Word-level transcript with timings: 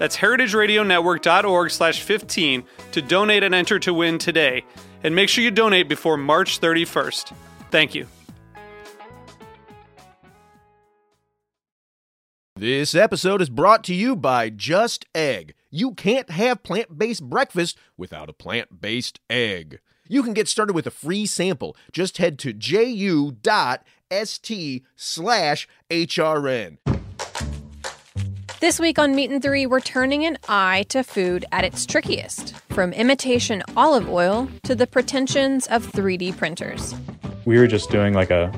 That's 0.00 0.16
heritageradionetwork.org 0.16 1.70
slash 1.70 2.00
15 2.02 2.64
to 2.92 3.02
donate 3.02 3.42
and 3.42 3.54
enter 3.54 3.78
to 3.80 3.92
win 3.92 4.16
today. 4.16 4.64
And 5.04 5.14
make 5.14 5.28
sure 5.28 5.44
you 5.44 5.50
donate 5.50 5.90
before 5.90 6.16
March 6.16 6.58
31st. 6.58 7.34
Thank 7.70 7.94
you. 7.94 8.06
This 12.56 12.94
episode 12.94 13.42
is 13.42 13.50
brought 13.50 13.84
to 13.84 13.94
you 13.94 14.16
by 14.16 14.48
Just 14.48 15.04
Egg. 15.14 15.52
You 15.70 15.92
can't 15.92 16.30
have 16.30 16.62
plant 16.62 16.98
based 16.98 17.28
breakfast 17.28 17.76
without 17.98 18.30
a 18.30 18.34
plant 18.34 18.80
based 18.80 19.20
egg. 19.28 19.80
You 20.08 20.22
can 20.22 20.32
get 20.32 20.48
started 20.48 20.72
with 20.72 20.86
a 20.86 20.90
free 20.90 21.26
sample. 21.26 21.76
Just 21.92 22.16
head 22.16 22.38
to 22.38 22.54
ju.st 22.54 23.42
slash 24.96 25.68
HRN. 25.90 26.99
This 28.60 28.78
week 28.78 28.98
on 28.98 29.14
Meat 29.14 29.30
and 29.30 29.42
Three, 29.42 29.64
we're 29.64 29.80
turning 29.80 30.26
an 30.26 30.36
eye 30.46 30.84
to 30.90 31.02
food 31.02 31.46
at 31.50 31.64
its 31.64 31.86
trickiest, 31.86 32.54
from 32.68 32.92
imitation 32.92 33.62
olive 33.74 34.06
oil 34.06 34.50
to 34.64 34.74
the 34.74 34.86
pretensions 34.86 35.66
of 35.68 35.90
3D 35.90 36.36
printers. 36.36 36.94
We 37.46 37.56
were 37.56 37.66
just 37.66 37.88
doing 37.88 38.12
like 38.12 38.30
a 38.30 38.52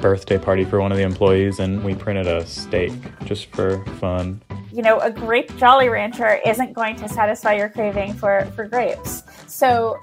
birthday 0.00 0.38
party 0.38 0.64
for 0.64 0.80
one 0.80 0.90
of 0.90 0.98
the 0.98 1.04
employees, 1.04 1.60
and 1.60 1.84
we 1.84 1.94
printed 1.94 2.26
a 2.26 2.44
steak 2.46 2.92
just 3.26 3.46
for 3.54 3.84
fun. 4.00 4.42
You 4.72 4.82
know, 4.82 4.98
a 4.98 5.10
grape 5.12 5.56
Jolly 5.56 5.88
Rancher 5.88 6.40
isn't 6.44 6.72
going 6.72 6.96
to 6.96 7.08
satisfy 7.08 7.52
your 7.52 7.68
craving 7.68 8.14
for, 8.14 8.44
for 8.56 8.66
grapes. 8.66 9.22
So, 9.46 10.00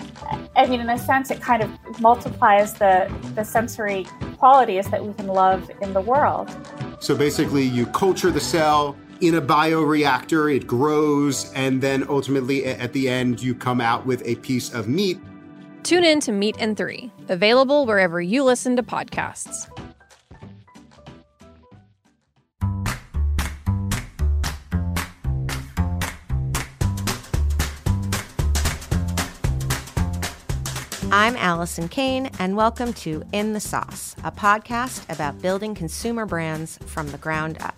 I 0.56 0.66
mean, 0.66 0.80
in 0.80 0.90
a 0.90 0.98
sense, 0.98 1.30
it 1.30 1.42
kind 1.42 1.62
of 1.62 2.00
multiplies 2.00 2.76
the, 2.76 3.14
the 3.36 3.44
sensory 3.44 4.08
qualities 4.38 4.90
that 4.92 5.06
we 5.06 5.14
can 5.14 5.28
love 5.28 5.70
in 5.82 5.92
the 5.92 6.00
world. 6.00 6.50
So 7.02 7.18
basically, 7.18 7.64
you 7.64 7.86
culture 7.88 8.32
the 8.32 8.40
cell 8.40 8.96
in 9.28 9.36
a 9.36 9.42
bioreactor, 9.42 10.56
it 10.56 10.68
grows, 10.68 11.52
and 11.54 11.82
then 11.82 12.06
ultimately 12.08 12.66
at 12.66 12.94
the 12.94 13.10
end, 13.10 13.42
you 13.42 13.56
come 13.56 13.82
out 13.82 14.06
with 14.06 14.22
a 14.26 14.36
piece 14.36 14.74
of 14.74 14.88
meat. 14.88 15.20
Tune 15.84 16.04
in 16.04 16.20
to 16.22 16.32
Meat 16.32 16.56
and 16.60 16.78
Three, 16.78 17.12
available 17.28 17.86
wherever 17.86 18.22
you 18.22 18.44
listen 18.44 18.76
to 18.76 18.84
podcasts. 18.84 19.70
I'm 31.12 31.38
Alison 31.38 31.88
Cayne, 31.88 32.30
and 32.40 32.58
welcome 32.58 32.92
to 32.94 33.24
In 33.32 33.54
the 33.54 33.60
Sauce, 33.60 34.16
a 34.24 34.32
podcast 34.32 35.10
about 35.10 35.42
building 35.42 35.74
consumer 35.74 36.26
brands 36.26 36.78
from 36.86 37.10
the 37.12 37.18
ground 37.18 37.58
up. 37.62 37.76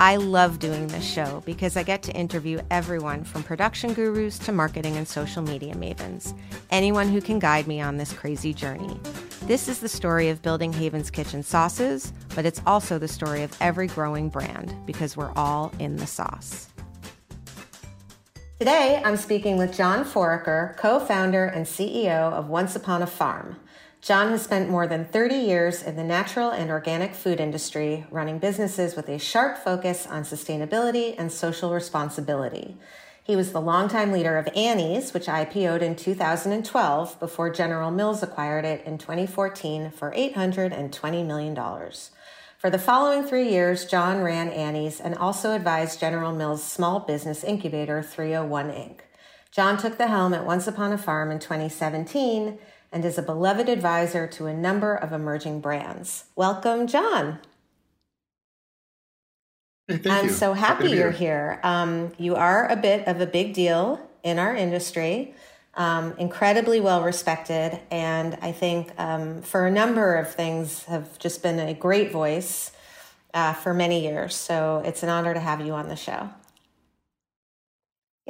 I 0.00 0.16
love 0.16 0.58
doing 0.58 0.86
this 0.86 1.04
show 1.04 1.42
because 1.44 1.76
I 1.76 1.82
get 1.82 2.02
to 2.04 2.12
interview 2.12 2.58
everyone 2.70 3.22
from 3.22 3.42
production 3.42 3.92
gurus 3.92 4.38
to 4.38 4.50
marketing 4.50 4.96
and 4.96 5.06
social 5.06 5.42
media 5.42 5.74
mavens, 5.74 6.34
anyone 6.70 7.10
who 7.10 7.20
can 7.20 7.38
guide 7.38 7.66
me 7.66 7.82
on 7.82 7.98
this 7.98 8.10
crazy 8.10 8.54
journey. 8.54 8.98
This 9.42 9.68
is 9.68 9.78
the 9.78 9.90
story 9.90 10.30
of 10.30 10.40
building 10.40 10.72
Haven's 10.72 11.10
Kitchen 11.10 11.42
sauces, 11.42 12.14
but 12.34 12.46
it's 12.46 12.62
also 12.66 12.98
the 12.98 13.08
story 13.08 13.42
of 13.42 13.54
every 13.60 13.88
growing 13.88 14.30
brand 14.30 14.74
because 14.86 15.18
we're 15.18 15.34
all 15.36 15.70
in 15.78 15.96
the 15.96 16.06
sauce. 16.06 16.70
Today, 18.58 19.02
I'm 19.04 19.18
speaking 19.18 19.58
with 19.58 19.76
John 19.76 20.06
Foraker, 20.06 20.78
co 20.78 20.98
founder 21.00 21.44
and 21.44 21.66
CEO 21.66 22.32
of 22.32 22.48
Once 22.48 22.74
Upon 22.74 23.02
a 23.02 23.06
Farm. 23.06 23.56
John 24.00 24.30
has 24.30 24.42
spent 24.42 24.70
more 24.70 24.86
than 24.86 25.04
30 25.04 25.34
years 25.34 25.82
in 25.82 25.96
the 25.96 26.04
natural 26.04 26.48
and 26.50 26.70
organic 26.70 27.14
food 27.14 27.38
industry, 27.38 28.06
running 28.10 28.38
businesses 28.38 28.96
with 28.96 29.10
a 29.10 29.18
sharp 29.18 29.58
focus 29.58 30.06
on 30.06 30.22
sustainability 30.22 31.14
and 31.18 31.30
social 31.30 31.74
responsibility. 31.74 32.78
He 33.22 33.36
was 33.36 33.52
the 33.52 33.60
longtime 33.60 34.10
leader 34.10 34.38
of 34.38 34.48
Annie's, 34.56 35.12
which 35.12 35.26
IPO'd 35.26 35.82
in 35.82 35.96
2012 35.96 37.20
before 37.20 37.50
General 37.50 37.90
Mills 37.90 38.22
acquired 38.22 38.64
it 38.64 38.82
in 38.86 38.96
2014 38.96 39.90
for 39.90 40.12
$820 40.12 41.26
million. 41.26 41.54
For 42.56 42.70
the 42.70 42.78
following 42.78 43.22
three 43.22 43.50
years, 43.50 43.84
John 43.84 44.22
ran 44.22 44.48
Annie's 44.48 44.98
and 44.98 45.14
also 45.14 45.52
advised 45.52 46.00
General 46.00 46.32
Mills' 46.32 46.64
small 46.64 47.00
business 47.00 47.44
incubator 47.44 48.02
301 48.02 48.70
Inc. 48.70 49.00
John 49.52 49.76
took 49.76 49.98
the 49.98 50.06
helm 50.06 50.32
at 50.32 50.46
Once 50.46 50.66
Upon 50.66 50.92
a 50.92 50.98
Farm 50.98 51.30
in 51.30 51.38
2017 51.38 52.58
and 52.92 53.04
is 53.04 53.18
a 53.18 53.22
beloved 53.22 53.68
advisor 53.68 54.26
to 54.26 54.46
a 54.46 54.54
number 54.54 54.94
of 54.94 55.12
emerging 55.12 55.60
brands. 55.60 56.24
Welcome, 56.34 56.86
John. 56.86 57.38
Hey, 59.86 60.00
I'm 60.06 60.26
you. 60.26 60.32
so 60.32 60.52
happy, 60.52 60.88
be 60.88 60.96
you're 60.96 61.10
here. 61.10 61.60
Um, 61.62 62.12
you 62.18 62.36
are 62.36 62.70
a 62.70 62.76
bit 62.76 63.06
of 63.08 63.20
a 63.20 63.26
big 63.26 63.54
deal 63.54 64.00
in 64.22 64.38
our 64.38 64.54
industry, 64.54 65.34
um, 65.74 66.14
incredibly 66.18 66.80
well 66.80 67.02
respected, 67.02 67.80
and 67.90 68.38
I 68.42 68.52
think 68.52 68.92
um, 68.98 69.42
for 69.42 69.66
a 69.66 69.70
number 69.70 70.14
of 70.16 70.32
things 70.32 70.84
have 70.84 71.18
just 71.18 71.42
been 71.42 71.58
a 71.58 71.74
great 71.74 72.12
voice 72.12 72.72
uh, 73.34 73.52
for 73.52 73.74
many 73.74 74.02
years. 74.02 74.34
So 74.34 74.82
it's 74.84 75.02
an 75.02 75.08
honor 75.08 75.34
to 75.34 75.40
have 75.40 75.60
you 75.60 75.72
on 75.72 75.88
the 75.88 75.96
show. 75.96 76.30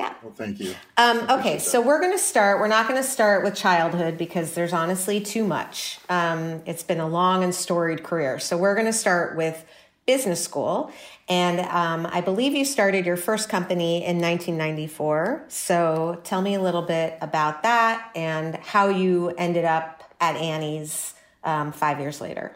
Yeah. 0.00 0.14
Well, 0.22 0.32
thank 0.32 0.58
you. 0.60 0.74
Um, 0.96 1.18
okay, 1.18 1.30
appreciate 1.32 1.60
so 1.60 1.82
that. 1.82 1.86
we're 1.86 2.00
going 2.00 2.12
to 2.12 2.18
start. 2.18 2.58
We're 2.58 2.68
not 2.68 2.88
going 2.88 2.98
to 3.02 3.06
start 3.06 3.44
with 3.44 3.54
childhood 3.54 4.16
because 4.16 4.54
there's 4.54 4.72
honestly 4.72 5.20
too 5.20 5.44
much. 5.44 5.98
Um, 6.08 6.62
it's 6.64 6.82
been 6.82 7.00
a 7.00 7.06
long 7.06 7.44
and 7.44 7.54
storied 7.54 8.02
career. 8.02 8.38
So 8.38 8.56
we're 8.56 8.74
going 8.74 8.86
to 8.86 8.94
start 8.94 9.36
with 9.36 9.62
business 10.06 10.42
school. 10.42 10.90
And 11.28 11.60
um, 11.60 12.08
I 12.10 12.22
believe 12.22 12.54
you 12.54 12.64
started 12.64 13.04
your 13.04 13.18
first 13.18 13.50
company 13.50 13.98
in 13.98 14.16
1994. 14.16 15.44
So 15.48 16.18
tell 16.24 16.40
me 16.40 16.54
a 16.54 16.62
little 16.62 16.80
bit 16.80 17.18
about 17.20 17.62
that 17.64 18.10
and 18.16 18.54
how 18.56 18.88
you 18.88 19.28
ended 19.36 19.66
up 19.66 20.02
at 20.18 20.34
Annie's 20.36 21.12
um, 21.44 21.72
five 21.72 22.00
years 22.00 22.22
later. 22.22 22.52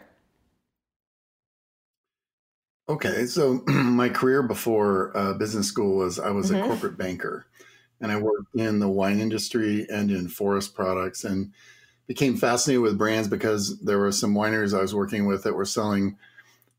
Okay, 2.87 3.25
so 3.25 3.63
my 3.67 4.09
career 4.09 4.43
before 4.43 5.15
uh, 5.17 5.33
business 5.33 5.67
school 5.67 5.97
was 5.97 6.19
I 6.19 6.29
was 6.29 6.49
Mhm. 6.49 6.51
a 6.51 6.57
corporate 6.57 6.97
banker, 6.97 7.45
and 7.99 8.11
I 8.11 8.17
worked 8.17 8.55
in 8.55 8.79
the 8.79 8.89
wine 8.89 9.19
industry 9.19 9.87
and 9.89 10.11
in 10.11 10.27
forest 10.29 10.75
products, 10.75 11.23
and 11.23 11.51
became 12.07 12.37
fascinated 12.37 12.81
with 12.83 12.97
brands 12.97 13.27
because 13.29 13.79
there 13.81 13.99
were 13.99 14.11
some 14.11 14.35
wineries 14.35 14.77
I 14.77 14.81
was 14.81 14.95
working 14.95 15.25
with 15.27 15.43
that 15.43 15.53
were 15.55 15.65
selling 15.65 16.17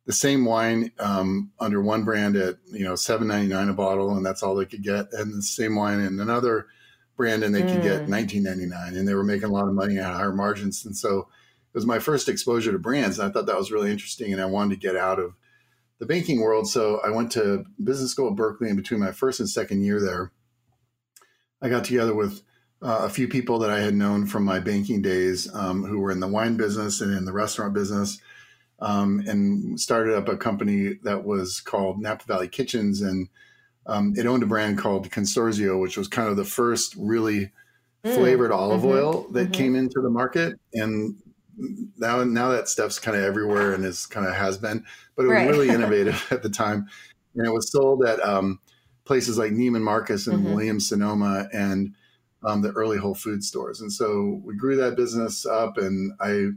the 0.06 0.12
same 0.12 0.44
wine 0.46 0.92
um, 1.00 1.52
under 1.60 1.82
one 1.82 2.04
brand 2.04 2.36
at 2.36 2.58
you 2.66 2.84
know 2.84 2.96
seven 2.96 3.28
ninety 3.28 3.48
nine 3.48 3.68
a 3.70 3.74
bottle, 3.74 4.16
and 4.16 4.26
that's 4.26 4.42
all 4.42 4.54
they 4.56 4.66
could 4.66 4.82
get, 4.84 5.12
and 5.12 5.34
the 5.34 5.42
same 5.42 5.76
wine 5.76 6.00
in 6.00 6.20
another 6.20 6.68
brand, 7.16 7.44
and 7.44 7.54
they 7.54 7.64
could 7.64 7.82
get 7.82 8.06
Mm. 8.06 8.08
nineteen 8.08 8.44
ninety 8.44 8.66
nine, 8.66 8.96
and 8.96 9.08
they 9.08 9.14
were 9.14 9.24
making 9.24 9.48
a 9.48 9.52
lot 9.52 9.68
of 9.68 9.74
money 9.74 9.98
at 9.98 10.14
higher 10.14 10.32
margins, 10.34 10.84
and 10.86 10.96
so 10.96 11.20
it 11.20 11.74
was 11.74 11.86
my 11.86 11.98
first 11.98 12.28
exposure 12.28 12.72
to 12.72 12.78
brands, 12.78 13.18
and 13.18 13.28
I 13.28 13.32
thought 13.32 13.46
that 13.46 13.58
was 13.58 13.72
really 13.72 13.90
interesting, 13.92 14.32
and 14.32 14.42
I 14.42 14.46
wanted 14.46 14.74
to 14.74 14.80
get 14.80 14.96
out 14.96 15.18
of 15.20 15.34
the 15.98 16.06
banking 16.06 16.40
world. 16.40 16.68
So 16.68 17.00
I 17.04 17.10
went 17.10 17.32
to 17.32 17.64
business 17.82 18.10
school 18.10 18.28
at 18.28 18.36
Berkeley, 18.36 18.68
and 18.68 18.76
between 18.76 19.00
my 19.00 19.12
first 19.12 19.40
and 19.40 19.48
second 19.48 19.82
year 19.82 20.00
there, 20.00 20.32
I 21.62 21.68
got 21.68 21.84
together 21.84 22.14
with 22.14 22.42
uh, 22.82 23.00
a 23.02 23.08
few 23.08 23.28
people 23.28 23.58
that 23.60 23.70
I 23.70 23.80
had 23.80 23.94
known 23.94 24.26
from 24.26 24.44
my 24.44 24.60
banking 24.60 25.00
days 25.02 25.52
um, 25.54 25.84
who 25.84 25.98
were 25.98 26.10
in 26.10 26.20
the 26.20 26.28
wine 26.28 26.56
business 26.56 27.00
and 27.00 27.16
in 27.16 27.24
the 27.24 27.32
restaurant 27.32 27.72
business, 27.72 28.20
um, 28.80 29.22
and 29.26 29.80
started 29.80 30.14
up 30.14 30.28
a 30.28 30.36
company 30.36 30.94
that 31.02 31.24
was 31.24 31.60
called 31.60 32.00
Napa 32.00 32.24
Valley 32.26 32.48
Kitchens, 32.48 33.00
and 33.00 33.28
um, 33.86 34.14
it 34.16 34.26
owned 34.26 34.42
a 34.42 34.46
brand 34.46 34.78
called 34.78 35.10
Consorzio, 35.10 35.80
which 35.80 35.96
was 35.96 36.08
kind 36.08 36.28
of 36.28 36.36
the 36.36 36.44
first 36.44 36.94
really 36.98 37.52
Mm, 38.06 38.14
flavored 38.14 38.52
olive 38.52 38.82
mhm, 38.82 38.92
oil 38.92 39.26
that 39.32 39.48
mhm. 39.48 39.52
came 39.52 39.74
into 39.74 40.00
the 40.00 40.10
market, 40.10 40.58
and 40.74 41.16
now 41.56 42.22
now 42.24 42.50
that 42.50 42.68
stuff's 42.68 42.98
kind 42.98 43.16
of 43.16 43.22
everywhere 43.24 43.72
and 43.72 43.84
is 43.84 44.06
kind 44.06 44.26
of 44.26 44.34
has 44.34 44.58
been, 44.58 44.84
but 45.16 45.24
it 45.24 45.28
was 45.28 45.36
Right. 45.36 45.48
really 45.48 45.68
innovative 45.74 46.26
at 46.30 46.42
the 46.42 46.50
time, 46.50 46.86
and 47.34 47.46
it 47.46 47.52
was 47.52 47.70
sold 47.70 48.04
at 48.04 48.20
um, 48.24 48.60
places 49.04 49.38
like 49.38 49.52
Neiman 49.52 49.82
Marcus 49.82 50.26
and 50.26 50.44
Mhm. 50.44 50.52
Williams 50.54 50.88
Sonoma 50.88 51.48
and 51.52 51.94
um, 52.44 52.62
the 52.62 52.72
early 52.72 52.98
Whole 52.98 53.14
Food 53.14 53.42
stores. 53.42 53.80
And 53.80 53.92
so 53.92 54.40
we 54.44 54.54
grew 54.56 54.76
that 54.76 54.96
business 54.96 55.46
up, 55.46 55.78
and 55.78 56.12
I 56.20 56.48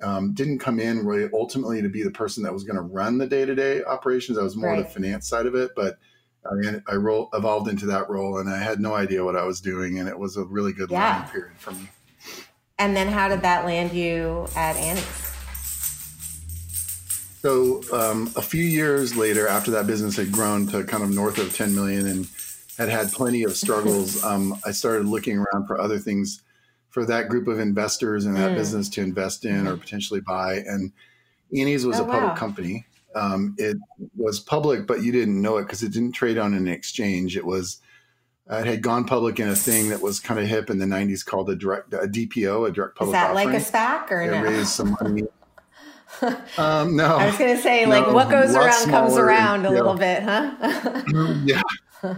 um, 0.00 0.32
didn't 0.32 0.60
come 0.60 0.78
in 0.78 1.04
really 1.04 1.28
ultimately 1.34 1.82
to 1.82 1.88
be 1.88 2.02
the 2.02 2.10
person 2.10 2.42
that 2.44 2.52
was 2.52 2.64
going 2.64 2.76
to 2.76 2.82
run 2.82 3.18
the 3.18 3.26
day 3.26 3.44
to 3.44 3.54
day 3.54 3.82
operations. 3.84 4.38
I 4.38 4.42
was 4.42 4.56
more 4.56 4.76
the 4.76 4.84
finance 4.84 5.28
side 5.28 5.46
of 5.46 5.54
it, 5.54 5.72
but 5.74 5.98
I, 6.46 6.80
I 6.86 6.94
roll, 6.94 7.28
evolved 7.34 7.68
into 7.68 7.86
that 7.86 8.08
role, 8.08 8.38
and 8.38 8.48
I 8.48 8.58
had 8.58 8.80
no 8.80 8.94
idea 8.94 9.24
what 9.24 9.36
I 9.36 9.44
was 9.44 9.60
doing, 9.60 9.98
and 9.98 10.08
it 10.08 10.18
was 10.18 10.36
a 10.36 10.44
really 10.44 10.72
good 10.72 10.90
Yeah. 10.90 11.16
learning 11.16 11.30
period 11.30 11.58
for 11.58 11.72
me. 11.72 11.88
And 12.78 12.96
then 12.96 13.08
how 13.08 13.28
did 13.28 13.42
that 13.42 13.64
land 13.64 13.92
you 13.92 14.46
at 14.54 14.76
Annie's? 14.76 15.04
So 17.42 17.82
um, 17.92 18.30
a 18.36 18.42
few 18.42 18.62
years 18.64 19.16
later, 19.16 19.48
after 19.48 19.70
that 19.72 19.86
business 19.86 20.16
had 20.16 20.30
grown 20.32 20.66
to 20.68 20.84
kind 20.84 21.02
of 21.02 21.10
north 21.10 21.38
of 21.38 21.54
10 21.54 21.74
million 21.74 22.06
and 22.06 22.28
had 22.76 22.88
had 22.88 23.12
plenty 23.12 23.42
of 23.44 23.56
struggles, 23.56 24.22
um, 24.24 24.54
I 24.64 24.70
started 24.72 25.06
looking 25.06 25.38
around 25.38 25.66
for 25.66 25.80
other 25.80 25.98
things 25.98 26.42
for 26.90 27.04
that 27.06 27.28
group 27.28 27.48
of 27.48 27.58
investors 27.60 28.26
in 28.26 28.34
that 28.34 28.52
Mm. 28.52 28.54
business 28.54 28.88
to 28.90 29.02
invest 29.02 29.44
in 29.44 29.66
or 29.66 29.76
potentially 29.76 30.20
buy. 30.20 30.62
And 30.66 30.92
Annie's 31.56 31.86
was 31.86 32.00
Oh, 32.00 32.04
a 32.04 32.06
public 32.06 32.32
wow. 32.32 32.36
company. 32.36 32.86
Um, 33.14 33.54
it 33.58 33.76
was 34.16 34.40
public, 34.40 34.86
but 34.86 35.02
you 35.02 35.12
didn't 35.12 35.40
know 35.40 35.56
it 35.58 35.64
because 35.64 35.82
it 35.82 35.92
didn't 35.92 36.12
trade 36.12 36.38
on 36.38 36.54
an 36.54 36.68
exchange. 36.68 37.36
It 37.36 37.44
was 37.46 37.80
it 38.50 38.66
had 38.66 38.82
gone 38.82 39.04
public 39.04 39.38
in 39.40 39.48
a 39.48 39.56
thing 39.56 39.90
that 39.90 40.00
was 40.00 40.20
kind 40.20 40.40
of 40.40 40.46
hip 40.46 40.70
in 40.70 40.78
the 40.78 40.86
90s 40.86 41.24
called 41.24 41.50
a 41.50 41.56
direct 41.56 41.92
a 41.92 42.08
DPO, 42.08 42.68
a 42.68 42.72
direct 42.72 42.96
public. 42.96 43.14
Is 43.14 43.20
that 43.20 43.30
offering. 43.30 43.48
like 43.48 43.56
a 43.56 43.64
SPAC 43.64 44.10
or 44.10 44.22
it 44.22 44.30
no? 44.30 44.42
raised 44.42 44.68
some 44.68 44.96
money. 45.00 45.24
um, 46.58 46.96
no, 46.96 47.16
I 47.16 47.26
was 47.26 47.38
going 47.38 47.54
to 47.54 47.62
say, 47.62 47.86
like, 47.86 48.06
No, 48.06 48.14
what 48.14 48.30
goes 48.30 48.54
around 48.54 48.90
comes 48.90 49.16
around 49.16 49.66
a 49.66 49.70
little 49.70 49.98
yeah. 50.00 50.50
bit, 50.60 51.12
huh? 51.12 51.34
yeah. 51.44 52.16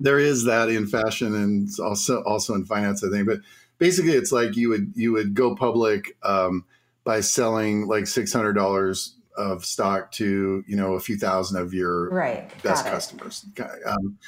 There 0.00 0.18
is 0.18 0.44
that 0.44 0.68
in 0.68 0.86
fashion 0.86 1.34
and 1.34 1.68
also 1.78 2.22
also 2.24 2.54
in 2.54 2.64
finance, 2.64 3.04
I 3.04 3.10
think. 3.10 3.28
But 3.28 3.38
basically, 3.78 4.12
it's 4.12 4.32
like 4.32 4.56
you 4.56 4.68
would 4.70 4.92
you 4.96 5.12
would 5.12 5.34
go 5.34 5.54
public 5.54 6.16
um, 6.24 6.64
by 7.04 7.20
selling 7.20 7.86
like 7.86 8.06
six 8.06 8.32
hundred 8.32 8.54
dollars 8.54 9.16
of 9.36 9.64
stock 9.64 10.10
to 10.12 10.64
you 10.66 10.76
know 10.76 10.94
a 10.94 11.00
few 11.00 11.16
thousand 11.16 11.60
of 11.60 11.72
your 11.72 12.08
right. 12.10 12.50
best 12.62 12.84
customers. 12.86 13.46
Um, 13.86 14.18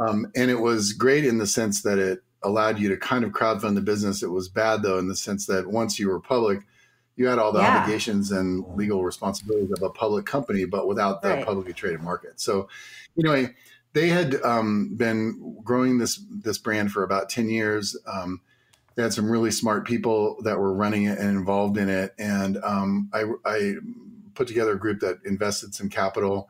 um, 0.00 0.26
and 0.34 0.50
it 0.50 0.60
was 0.60 0.92
great 0.92 1.24
in 1.24 1.38
the 1.38 1.46
sense 1.46 1.82
that 1.82 1.98
it 1.98 2.22
allowed 2.42 2.78
you 2.78 2.88
to 2.88 2.96
kind 2.96 3.24
of 3.24 3.32
crowdfund 3.32 3.74
the 3.74 3.80
business. 3.82 4.22
It 4.22 4.30
was 4.30 4.48
bad 4.48 4.82
though 4.82 4.98
in 4.98 5.08
the 5.08 5.16
sense 5.16 5.46
that 5.46 5.66
once 5.66 5.98
you 5.98 6.08
were 6.08 6.20
public, 6.20 6.60
you 7.16 7.26
had 7.26 7.38
all 7.38 7.52
the 7.52 7.60
Yeah. 7.60 7.76
obligations 7.76 8.32
and 8.32 8.64
legal 8.76 9.04
responsibilities 9.04 9.70
of 9.72 9.82
a 9.82 9.90
public 9.90 10.24
company, 10.24 10.64
but 10.64 10.88
without 10.88 11.20
the 11.20 11.28
Right. 11.28 11.44
publicly 11.44 11.74
traded 11.74 12.00
market. 12.00 12.40
So, 12.40 12.68
anyway, 13.18 13.54
they 13.92 14.08
had 14.08 14.40
um, 14.42 14.94
been 14.96 15.58
growing 15.64 15.98
this 15.98 16.18
this 16.30 16.56
brand 16.58 16.92
for 16.92 17.02
about 17.02 17.28
ten 17.28 17.50
years. 17.50 17.96
Um, 18.06 18.40
they 18.94 19.02
had 19.02 19.12
some 19.12 19.30
really 19.30 19.50
smart 19.50 19.86
people 19.86 20.40
that 20.44 20.58
were 20.58 20.72
running 20.72 21.04
it 21.04 21.18
and 21.18 21.28
involved 21.36 21.76
in 21.76 21.88
it, 21.90 22.14
and 22.18 22.56
um, 22.64 23.10
I, 23.12 23.24
I 23.44 23.74
put 24.34 24.48
together 24.48 24.72
a 24.72 24.78
group 24.78 25.00
that 25.00 25.18
invested 25.26 25.74
some 25.74 25.88
capital 25.90 26.48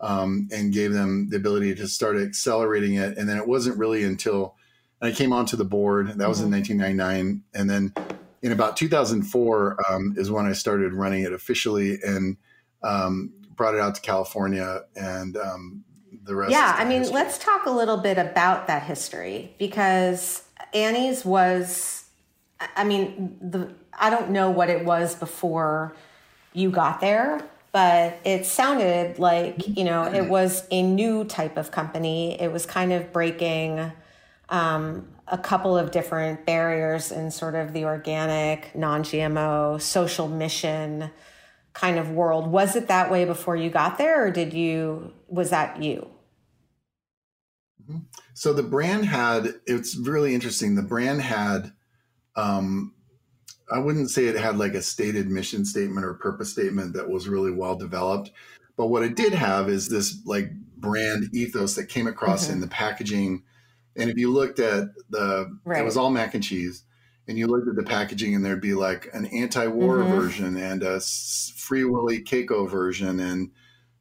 um, 0.00 0.48
and 0.52 0.72
gave 0.72 0.92
them 0.92 1.28
the 1.30 1.36
ability 1.36 1.74
to 1.74 1.88
start 1.88 2.16
accelerating 2.16 2.94
it. 2.94 3.16
And 3.16 3.28
then 3.28 3.36
it 3.38 3.46
wasn't 3.46 3.78
really 3.78 4.04
until 4.04 4.54
I 5.00 5.12
came 5.12 5.32
onto 5.32 5.56
the 5.56 5.64
board 5.64 6.18
that 6.18 6.28
was 6.28 6.40
in 6.40 6.50
1999, 6.50 7.42
and 7.54 7.70
then 7.70 7.92
in 8.42 8.52
about 8.52 8.76
2004 8.76 9.76
um, 9.90 10.14
is 10.16 10.30
when 10.30 10.46
I 10.46 10.52
started 10.52 10.92
running 10.92 11.22
it 11.24 11.32
officially 11.32 11.98
and 12.02 12.36
um, 12.82 13.32
brought 13.56 13.74
it 13.74 13.80
out 13.80 13.94
to 13.96 14.00
California 14.00 14.82
and 14.94 15.36
um, 15.36 15.84
the 16.24 16.34
rest. 16.34 16.52
Yeah, 16.52 16.74
I 16.78 16.84
mean, 16.84 17.00
history. 17.00 17.14
let's 17.14 17.38
talk 17.38 17.66
a 17.66 17.70
little 17.70 17.96
bit 17.96 18.18
about 18.18 18.66
that 18.68 18.82
history 18.84 19.54
because 19.58 20.44
Annie's 20.72 21.24
was, 21.24 22.04
I 22.76 22.84
mean, 22.84 23.36
the 23.40 23.74
I 23.98 24.10
don't 24.10 24.30
know 24.30 24.50
what 24.50 24.68
it 24.68 24.84
was 24.84 25.14
before 25.14 25.94
you 26.52 26.70
got 26.70 27.00
there, 27.00 27.40
but 27.72 28.18
it 28.24 28.46
sounded 28.46 29.18
like 29.18 29.76
you 29.76 29.84
know 29.84 30.04
it 30.04 30.28
was 30.28 30.66
a 30.70 30.82
new 30.82 31.24
type 31.24 31.56
of 31.56 31.70
company. 31.70 32.40
It 32.40 32.52
was 32.52 32.66
kind 32.66 32.92
of 32.92 33.12
breaking 33.12 33.92
um, 34.48 35.08
a 35.28 35.38
couple 35.38 35.76
of 35.76 35.90
different 35.90 36.46
barriers 36.46 37.10
in 37.10 37.30
sort 37.30 37.54
of 37.54 37.72
the 37.72 37.84
organic, 37.84 38.74
non-GMO, 38.76 39.80
social 39.80 40.28
mission 40.28 41.10
kind 41.72 41.98
of 41.98 42.10
world. 42.10 42.46
Was 42.46 42.76
it 42.76 42.88
that 42.88 43.10
way 43.10 43.24
before 43.24 43.56
you 43.56 43.68
got 43.70 43.98
there, 43.98 44.26
or 44.26 44.30
did 44.30 44.54
you? 44.54 45.12
Was 45.28 45.50
that 45.50 45.82
you? 45.82 46.10
So 48.34 48.52
the 48.52 48.62
brand 48.62 49.04
had 49.04 49.54
it's 49.66 49.96
really 49.96 50.34
interesting. 50.34 50.74
The 50.74 50.82
brand 50.82 51.22
had 51.22 51.72
um 52.34 52.94
I 53.72 53.78
wouldn't 53.78 54.10
say 54.10 54.26
it 54.26 54.36
had 54.36 54.58
like 54.58 54.74
a 54.74 54.82
stated 54.82 55.28
mission 55.28 55.64
statement 55.64 56.06
or 56.06 56.14
purpose 56.14 56.50
statement 56.52 56.92
that 56.94 57.08
was 57.08 57.28
really 57.28 57.50
well 57.50 57.74
developed, 57.76 58.30
but 58.76 58.86
what 58.86 59.02
it 59.02 59.16
did 59.16 59.32
have 59.32 59.68
is 59.68 59.88
this 59.88 60.18
like 60.24 60.52
brand 60.76 61.28
ethos 61.34 61.74
that 61.74 61.88
came 61.88 62.06
across 62.06 62.46
Mhm. 62.48 62.52
in 62.52 62.60
the 62.60 62.68
packaging. 62.68 63.42
And 63.96 64.10
if 64.10 64.16
you 64.18 64.30
looked 64.30 64.58
at 64.60 64.88
the 65.10 65.56
Right. 65.64 65.80
it 65.80 65.84
was 65.84 65.96
all 65.96 66.10
mac 66.10 66.34
and 66.34 66.44
cheese 66.44 66.84
and 67.26 67.36
you 67.38 67.46
looked 67.48 67.66
at 67.68 67.74
the 67.76 67.82
packaging 67.82 68.34
and 68.34 68.44
there'd 68.44 68.60
be 68.60 68.74
like 68.74 69.08
an 69.12 69.26
anti-war 69.26 69.98
Mhm. 69.98 70.10
version 70.20 70.56
and 70.56 70.82
a 70.82 71.00
free 71.00 71.84
willy 71.84 72.22
keiko 72.22 72.70
version 72.70 73.18
and 73.18 73.50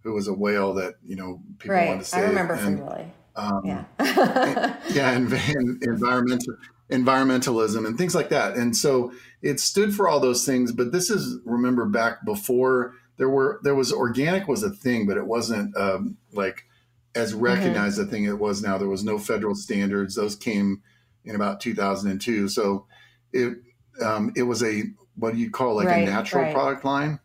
who 0.04 0.14
was 0.14 0.28
a 0.28 0.34
whale 0.34 0.74
that, 0.76 0.96
you 1.04 1.16
know, 1.16 1.42
people 1.58 1.76
wanted 1.76 1.90
to 1.92 1.96
right. 1.96 2.06
say. 2.06 2.18
I 2.20 2.28
remember 2.28 2.56
Free 2.56 2.68
and, 2.68 2.84
Willy. 2.84 3.06
um, 3.36 3.62
Yeah. 3.66 3.84
yeah, 4.94 5.12
and, 5.12 5.34
and 5.34 5.82
environmental 5.84 6.56
environmentalism 6.92 7.88
and 7.88 7.98
things 7.98 8.14
like 8.14 8.30
that. 8.30 8.56
And 8.56 8.76
so 8.78 9.12
it 9.46 9.60
stood 9.60 9.94
for 9.94 10.10
all 10.10 10.20
those 10.20 10.44
things. 10.44 10.72
But 10.72 10.92
this 10.92 11.12
is 11.12 11.40
remember 11.46 11.86
back 11.86 12.26
before 12.26 12.96
there 13.18 13.30
were 13.30 13.60
there 13.64 13.76
was 13.76 13.94
organic 13.94 14.48
was 14.48 14.64
a 14.64 14.72
thing, 14.72 15.06
but 15.06 15.18
it 15.18 15.28
wasn't 15.28 15.78
um, 15.78 16.18
like 16.34 16.66
as 17.14 17.34
recognized 17.34 18.00
a 18.00 18.06
thing 18.06 18.26
it 18.26 18.40
was 18.40 18.64
now. 18.64 18.78
There 18.80 18.90
was 18.90 19.04
no 19.04 19.20
federal 19.20 19.54
standards; 19.54 20.16
those 20.16 20.36
came 20.36 20.82
in 21.24 21.36
about 21.36 21.62
2002. 21.62 22.50
So 22.50 22.88
it 23.32 23.58
um, 24.04 24.34
it 24.36 24.44
was 24.44 24.64
a 24.64 24.84
what 25.16 25.34
do 25.36 25.40
you 25.40 25.52
call 25.52 25.76
like 25.76 25.88
Right, 25.88 26.08
a 26.08 26.12
natural 26.12 26.44
right. 26.46 26.54
product 26.54 26.84
line. 26.84 27.20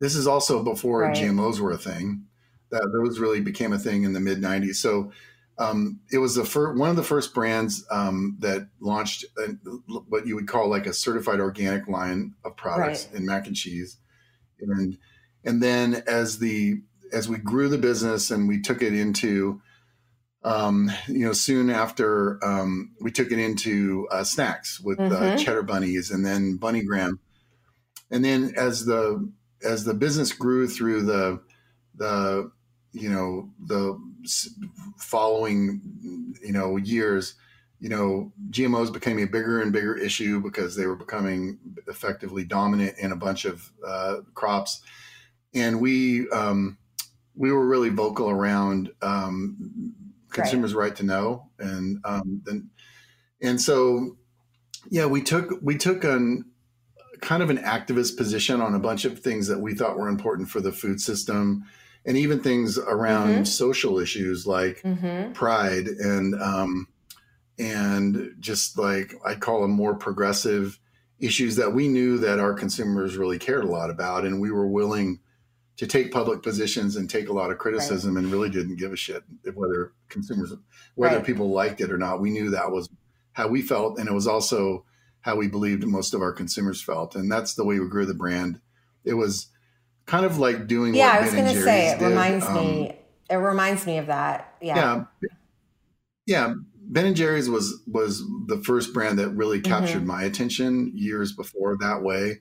This 0.00 0.16
is 0.16 0.26
also 0.26 0.64
before 0.64 1.02
Right. 1.02 1.14
GMOs 1.14 1.60
were 1.60 1.70
a 1.70 1.78
thing. 1.78 2.24
That 2.70 2.90
those 2.92 3.18
really 3.20 3.40
became 3.42 3.74
a 3.74 3.78
thing 3.78 4.04
in 4.04 4.14
the 4.14 4.20
mid 4.20 4.40
90s. 4.40 4.76
So 4.76 5.12
um, 5.58 6.00
it 6.12 6.18
was 6.18 6.34
the 6.34 6.44
first 6.44 6.78
one 6.78 6.90
of 6.90 6.96
the 6.96 7.02
first 7.04 7.32
brands 7.34 7.84
um, 7.90 8.36
that 8.40 8.68
launched 8.80 9.24
a, 9.38 9.52
what 10.08 10.26
you 10.26 10.34
would 10.34 10.48
call 10.48 10.68
like 10.68 10.86
a 10.86 10.92
certified 10.92 11.40
organic 11.40 11.86
line 11.88 12.34
of 12.44 12.56
products 12.56 13.06
Right. 13.06 13.20
in 13.20 13.26
mac 13.26 13.46
and 13.46 13.54
cheese, 13.56 13.98
and 14.60 14.98
and 15.44 15.62
then 15.62 16.02
as 16.06 16.38
the 16.38 16.82
as 17.12 17.28
we 17.28 17.38
grew 17.38 17.68
the 17.68 17.78
business 17.78 18.30
and 18.30 18.48
we 18.48 18.60
took 18.60 18.82
it 18.82 18.92
into 18.94 19.60
um, 20.42 20.90
you 21.06 21.24
know 21.24 21.32
soon 21.32 21.70
after 21.70 22.44
um, 22.44 22.94
we 23.00 23.10
took 23.10 23.30
it 23.30 23.38
into 23.38 24.06
uh, 24.10 24.24
snacks 24.24 24.80
with 24.80 24.98
uh, 24.98 25.36
Mhm. 25.36 25.38
cheddar 25.38 25.62
bunnies 25.62 26.10
and 26.10 26.24
then 26.26 26.56
bunny 26.56 26.82
graham 26.82 27.20
and 28.10 28.24
then 28.24 28.52
as 28.56 28.84
the 28.86 29.30
as 29.62 29.84
the 29.84 29.94
business 29.94 30.32
grew 30.32 30.68
through 30.68 31.02
the 31.02 31.40
the 31.94 32.50
you 32.92 33.08
know 33.08 33.50
the 33.66 33.98
following 34.98 35.80
you 36.42 36.52
know 36.52 36.76
years 36.76 37.34
you 37.80 37.88
know 37.88 38.32
gmos 38.50 38.92
became 38.92 39.18
a 39.18 39.24
bigger 39.24 39.60
and 39.60 39.72
bigger 39.72 39.96
issue 39.96 40.40
because 40.40 40.76
they 40.76 40.86
were 40.86 40.96
becoming 40.96 41.58
effectively 41.86 42.44
dominant 42.44 42.96
in 42.98 43.12
a 43.12 43.16
bunch 43.16 43.44
of 43.44 43.70
uh, 43.86 44.16
crops 44.34 44.82
and 45.54 45.80
we 45.80 46.28
um, 46.30 46.78
we 47.36 47.52
were 47.52 47.66
really 47.66 47.88
vocal 47.88 48.30
around 48.30 48.90
um, 49.02 49.94
consumers' 50.30 50.74
right. 50.74 50.94
to 50.96 51.04
know 51.04 51.48
and 51.58 51.98
um, 52.04 52.42
then 52.44 52.70
and 53.40 53.60
so 53.60 54.16
yeah 54.90 55.06
we 55.06 55.22
took 55.22 55.50
we 55.62 55.76
took 55.76 56.04
an 56.04 56.44
kind 57.20 57.42
of 57.42 57.50
an 57.50 57.58
activist 57.58 58.16
position 58.16 58.60
on 58.60 58.74
a 58.74 58.78
bunch 58.78 59.04
of 59.04 59.18
things 59.20 59.46
that 59.46 59.60
we 59.60 59.74
thought 59.74 59.96
were 59.96 60.08
important 60.08 60.48
for 60.48 60.60
the 60.60 60.72
food 60.72 61.00
system 61.00 61.64
and 62.06 62.16
even 62.16 62.40
things 62.40 62.78
around 62.78 63.44
Mhm. 63.44 63.46
social 63.46 63.98
issues 63.98 64.46
like 64.46 64.82
hmm 64.82 65.32
pride 65.32 65.86
and 65.88 66.34
um, 66.40 66.86
and 67.58 68.34
just 68.40 68.78
like 68.78 69.14
I 69.24 69.34
call 69.34 69.62
them 69.62 69.70
more 69.70 69.94
progressive 69.94 70.78
issues 71.20 71.56
that 71.56 71.72
we 71.72 71.88
knew 71.88 72.18
that 72.18 72.38
our 72.38 72.52
consumers 72.54 73.16
really 73.16 73.38
cared 73.38 73.64
a 73.64 73.68
lot 73.68 73.90
about, 73.90 74.24
and 74.24 74.40
we 74.40 74.50
were 74.50 74.66
willing 74.66 75.20
to 75.76 75.86
take 75.86 76.12
public 76.12 76.42
positions 76.42 76.94
and 76.96 77.08
take 77.10 77.28
a 77.28 77.32
lot 77.32 77.50
of 77.50 77.58
criticism, 77.58 78.16
and 78.16 78.30
really 78.30 78.50
didn't 78.50 78.76
give 78.76 78.92
a 78.92 78.96
shit 78.96 79.22
if 79.44 79.54
whether 79.54 79.92
consumers 80.08 80.52
whether 80.94 81.16
Right. 81.16 81.26
people 81.26 81.50
liked 81.52 81.80
it 81.80 81.90
or 81.90 81.98
not. 81.98 82.20
We 82.20 82.30
knew 82.30 82.50
that 82.50 82.70
was 82.70 82.88
how 83.32 83.48
we 83.48 83.62
felt, 83.62 83.98
and 83.98 84.08
it 84.08 84.12
was 84.12 84.26
also 84.26 84.84
how 85.20 85.36
we 85.36 85.48
believed 85.48 85.84
most 85.86 86.14
of 86.14 86.20
our 86.20 86.32
consumers 86.32 86.82
felt, 86.82 87.16
and 87.16 87.30
that's 87.30 87.54
the 87.54 87.64
way 87.64 87.78
we 87.80 87.88
grew 87.88 88.06
the 88.06 88.14
brand. 88.14 88.60
It 89.04 89.14
was 89.14 89.48
kind 90.06 90.24
of 90.24 90.38
like 90.38 90.66
doing. 90.66 90.94
Yeah, 90.94 91.12
I 91.18 91.22
was 91.22 91.32
going 91.32 91.52
to 91.52 91.62
say 91.62 91.90
it 91.90 91.98
did. 91.98 92.08
reminds 92.08 92.46
um, 92.46 92.54
me. 92.54 92.96
It 93.30 93.36
reminds 93.36 93.86
me 93.86 93.98
of 93.98 94.06
that. 94.06 94.54
Yeah. 94.60 94.76
Yeah. 94.76 95.28
Yeah. 96.26 96.54
Ben 96.86 97.06
and 97.06 97.16
Jerry's 97.16 97.48
was 97.48 97.80
was 97.86 98.22
the 98.46 98.62
first 98.64 98.92
brand 98.92 99.18
that 99.18 99.30
really 99.30 99.60
captured 99.60 99.98
mm-hmm. 99.98 100.08
my 100.08 100.22
attention 100.24 100.92
years 100.94 101.32
before 101.32 101.76
that 101.80 102.02
way, 102.02 102.40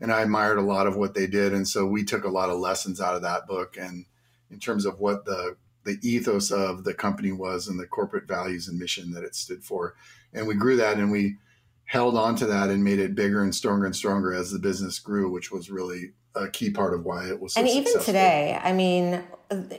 and 0.00 0.12
I 0.12 0.22
admired 0.22 0.58
a 0.58 0.62
lot 0.62 0.86
of 0.86 0.96
what 0.96 1.14
they 1.14 1.26
did, 1.26 1.52
and 1.52 1.66
so 1.66 1.86
we 1.86 2.04
took 2.04 2.24
a 2.24 2.30
lot 2.30 2.50
of 2.50 2.58
lessons 2.58 3.00
out 3.00 3.16
of 3.16 3.22
that 3.22 3.48
book, 3.48 3.76
and 3.76 4.06
in 4.50 4.60
terms 4.60 4.86
of 4.86 5.00
what 5.00 5.24
the 5.24 5.56
the 5.84 5.98
ethos 6.02 6.52
of 6.52 6.84
the 6.84 6.94
company 6.94 7.32
was 7.32 7.66
and 7.66 7.80
the 7.80 7.86
corporate 7.86 8.28
values 8.28 8.68
and 8.68 8.78
mission 8.78 9.12
that 9.12 9.24
it 9.24 9.34
stood 9.34 9.64
for, 9.64 9.96
and 10.32 10.46
we 10.46 10.54
grew 10.54 10.76
that, 10.76 10.98
and 10.98 11.10
we 11.10 11.36
held 11.84 12.16
on 12.16 12.36
to 12.36 12.46
that 12.46 12.70
and 12.70 12.84
made 12.84 13.00
it 13.00 13.16
bigger 13.16 13.42
and 13.42 13.52
stronger 13.52 13.84
and 13.86 13.96
stronger 13.96 14.32
as 14.32 14.52
the 14.52 14.58
business 14.60 15.00
grew, 15.00 15.28
which 15.28 15.50
was 15.50 15.68
really 15.68 16.12
a 16.34 16.48
key 16.48 16.70
part 16.70 16.94
of 16.94 17.04
why 17.04 17.28
it 17.28 17.40
was. 17.40 17.54
So 17.54 17.60
and 17.60 17.68
even 17.68 17.86
successful. 17.86 18.12
today, 18.12 18.60
I 18.62 18.72
mean, 18.72 19.22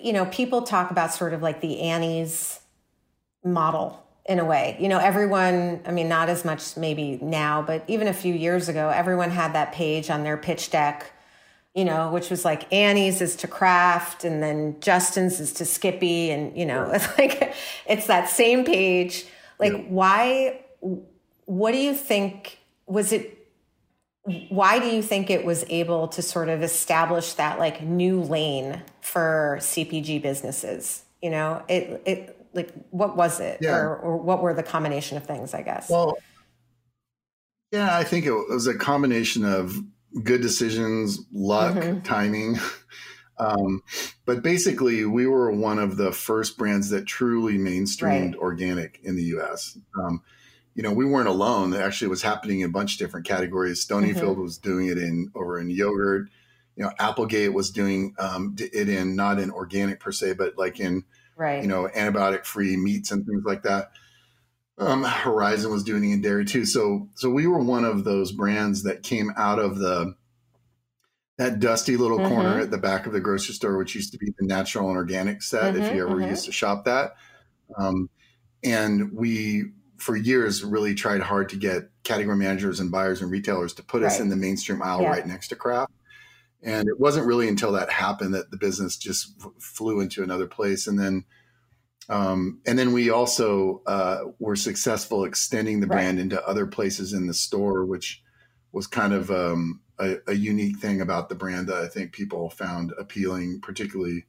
you 0.01 0.13
know, 0.13 0.25
people 0.25 0.63
talk 0.63 0.91
about 0.91 1.13
sort 1.13 1.33
of 1.33 1.41
like 1.41 1.61
the 1.61 1.81
Annie's 1.81 2.59
model 3.43 4.05
in 4.25 4.39
a 4.39 4.45
way. 4.45 4.77
You 4.79 4.87
know, 4.89 4.97
everyone, 4.97 5.81
I 5.85 5.91
mean, 5.91 6.07
not 6.07 6.29
as 6.29 6.45
much 6.45 6.77
maybe 6.77 7.17
now, 7.21 7.61
but 7.61 7.83
even 7.87 8.07
a 8.07 8.13
few 8.13 8.33
years 8.33 8.69
ago, 8.69 8.89
everyone 8.89 9.31
had 9.31 9.53
that 9.53 9.73
page 9.73 10.09
on 10.09 10.23
their 10.23 10.37
pitch 10.37 10.69
deck, 10.71 11.11
you 11.73 11.85
know, 11.85 12.11
which 12.11 12.29
was 12.29 12.45
like 12.45 12.71
Annie's 12.71 13.21
is 13.21 13.35
to 13.37 13.47
Kraft 13.47 14.23
and 14.23 14.43
then 14.43 14.79
Justin's 14.79 15.39
is 15.39 15.53
to 15.53 15.65
Skippy. 15.65 16.31
And, 16.31 16.55
you 16.55 16.65
know, 16.65 16.91
it's 16.91 17.07
like, 17.17 17.53
it's 17.87 18.07
that 18.07 18.29
same 18.29 18.63
page. 18.63 19.25
Like, 19.59 19.73
yeah. 19.73 19.83
why, 19.87 20.61
what 21.45 21.71
do 21.71 21.77
you 21.77 21.95
think? 21.95 22.59
Was 22.85 23.11
it, 23.11 23.40
why 24.49 24.79
do 24.79 24.87
you 24.87 25.01
think 25.01 25.29
it 25.29 25.45
was 25.45 25.65
able 25.69 26.07
to 26.09 26.21
sort 26.21 26.49
of 26.49 26.61
establish 26.61 27.33
that 27.33 27.59
like 27.59 27.81
new 27.81 28.21
lane 28.21 28.81
for 29.01 29.57
CPG 29.59 30.21
businesses? 30.21 31.03
You 31.21 31.31
know, 31.31 31.63
it, 31.67 32.01
it, 32.05 32.41
like 32.53 32.71
what 32.89 33.15
was 33.15 33.39
it 33.39 33.59
yeah. 33.61 33.75
or, 33.75 33.95
or 33.97 34.17
what 34.17 34.41
were 34.41 34.53
the 34.53 34.63
combination 34.63 35.17
of 35.17 35.25
things 35.25 35.53
i 35.53 35.61
guess 35.61 35.89
well 35.89 36.17
yeah 37.71 37.97
i 37.97 38.03
think 38.03 38.25
it 38.25 38.33
was 38.33 38.67
a 38.67 38.75
combination 38.75 39.45
of 39.45 39.75
good 40.23 40.41
decisions 40.41 41.19
luck 41.31 41.75
mm-hmm. 41.75 41.99
timing 42.01 42.57
um, 43.39 43.81
but 44.25 44.43
basically 44.43 45.05
we 45.05 45.25
were 45.25 45.51
one 45.51 45.79
of 45.79 45.97
the 45.97 46.11
first 46.11 46.57
brands 46.57 46.89
that 46.89 47.05
truly 47.05 47.57
mainstreamed 47.57 48.33
right. 48.33 48.35
organic 48.35 48.99
in 49.03 49.15
the 49.15 49.23
us 49.23 49.77
um, 49.99 50.21
you 50.75 50.83
know 50.83 50.91
we 50.91 51.05
weren't 51.05 51.27
alone 51.27 51.73
it 51.73 51.81
actually 51.81 52.07
was 52.07 52.21
happening 52.21 52.61
in 52.61 52.69
a 52.69 52.71
bunch 52.71 52.93
of 52.93 52.99
different 52.99 53.25
categories 53.25 53.85
stonyfield 53.85 54.15
mm-hmm. 54.15 54.41
was 54.41 54.57
doing 54.57 54.87
it 54.87 54.97
in 54.97 55.29
over 55.35 55.59
in 55.59 55.69
yogurt 55.69 56.29
you 56.75 56.83
know 56.83 56.91
applegate 56.99 57.53
was 57.53 57.71
doing 57.71 58.13
um, 58.19 58.55
it 58.57 58.89
in 58.89 59.15
not 59.15 59.39
in 59.39 59.51
organic 59.51 59.99
per 59.99 60.11
se 60.11 60.33
but 60.33 60.57
like 60.57 60.79
in 60.79 61.03
right. 61.41 61.61
you 61.61 61.67
know, 61.67 61.89
antibiotic 61.95 62.45
free 62.45 62.77
meats 62.77 63.11
and 63.11 63.25
things 63.25 63.43
like 63.43 63.63
that. 63.63 63.91
Um, 64.77 65.03
Horizon 65.03 65.71
was 65.71 65.83
doing 65.83 66.09
it 66.09 66.13
in 66.13 66.21
dairy 66.21 66.45
too. 66.45 66.65
So, 66.65 67.09
so 67.15 67.29
we 67.29 67.47
were 67.47 67.63
one 67.63 67.83
of 67.83 68.03
those 68.03 68.31
brands 68.31 68.83
that 68.83 69.03
came 69.03 69.31
out 69.35 69.59
of 69.59 69.77
the 69.77 70.15
that 71.37 71.59
dusty 71.59 71.97
little 71.97 72.19
mm-hmm. 72.19 72.33
corner 72.33 72.59
at 72.59 72.71
the 72.71 72.77
back 72.77 73.07
of 73.07 73.13
the 73.13 73.19
grocery 73.19 73.55
store, 73.55 73.77
which 73.77 73.95
used 73.95 74.11
to 74.11 74.19
be 74.19 74.31
the 74.37 74.45
natural 74.45 74.89
and 74.89 74.97
organic 74.97 75.41
set. 75.41 75.73
Mm-hmm, 75.73 75.83
if 75.83 75.95
you 75.95 76.05
ever 76.05 76.17
mm-hmm. 76.17 76.29
used 76.29 76.45
to 76.45 76.51
shop 76.51 76.85
that, 76.85 77.15
um, 77.77 78.09
and 78.63 79.11
we 79.11 79.65
for 80.01 80.15
years 80.15 80.63
really 80.63 80.95
tried 80.95 81.21
hard 81.21 81.47
to 81.49 81.55
get 81.55 81.83
category 82.03 82.35
managers 82.35 82.79
and 82.79 82.91
buyers 82.91 83.21
and 83.21 83.29
retailers 83.29 83.73
to 83.75 83.83
put 83.83 84.01
right. 84.01 84.07
us 84.07 84.19
in 84.19 84.29
the 84.29 84.35
mainstream 84.35 84.81
aisle 84.81 85.03
yeah. 85.03 85.09
right 85.09 85.27
next 85.27 85.49
to 85.49 85.55
Kraft. 85.55 85.91
And 86.63 86.87
it 86.87 86.99
wasn't 86.99 87.27
really 87.27 87.47
until 87.47 87.71
that 87.73 87.91
happened 87.91 88.33
that 88.33 88.49
the 88.49 88.57
business 88.57 88.97
just 88.97 89.33
f- 89.39 89.51
flew 89.59 89.99
into 89.99 90.23
another 90.23 90.47
place. 90.47 90.87
And 90.87 90.99
then, 90.99 91.23
um, 92.09 92.61
and 92.65 92.77
then 92.77 92.93
we 92.93 93.11
also 93.11 93.83
uh, 93.85 94.21
were 94.39 94.55
successful 94.55 95.23
extending 95.23 95.79
the 95.79 95.87
brand 95.87 96.17
right. 96.17 96.23
into 96.23 96.47
other 96.47 96.65
places 96.65 97.13
in 97.13 97.27
the 97.27 97.33
store, 97.33 97.85
which 97.85 98.23
was 98.71 98.87
kind 98.87 99.13
of 99.13 99.29
um, 99.29 99.81
a, 99.99 100.17
a, 100.27 100.33
unique 100.33 100.77
thing 100.79 101.01
about 101.01 101.29
the 101.29 101.35
brand 101.35 101.67
that 101.67 101.77
I 101.77 101.87
think 101.87 102.11
people 102.11 102.49
found 102.49 102.93
appealing, 102.97 103.59
particularly, 103.61 104.25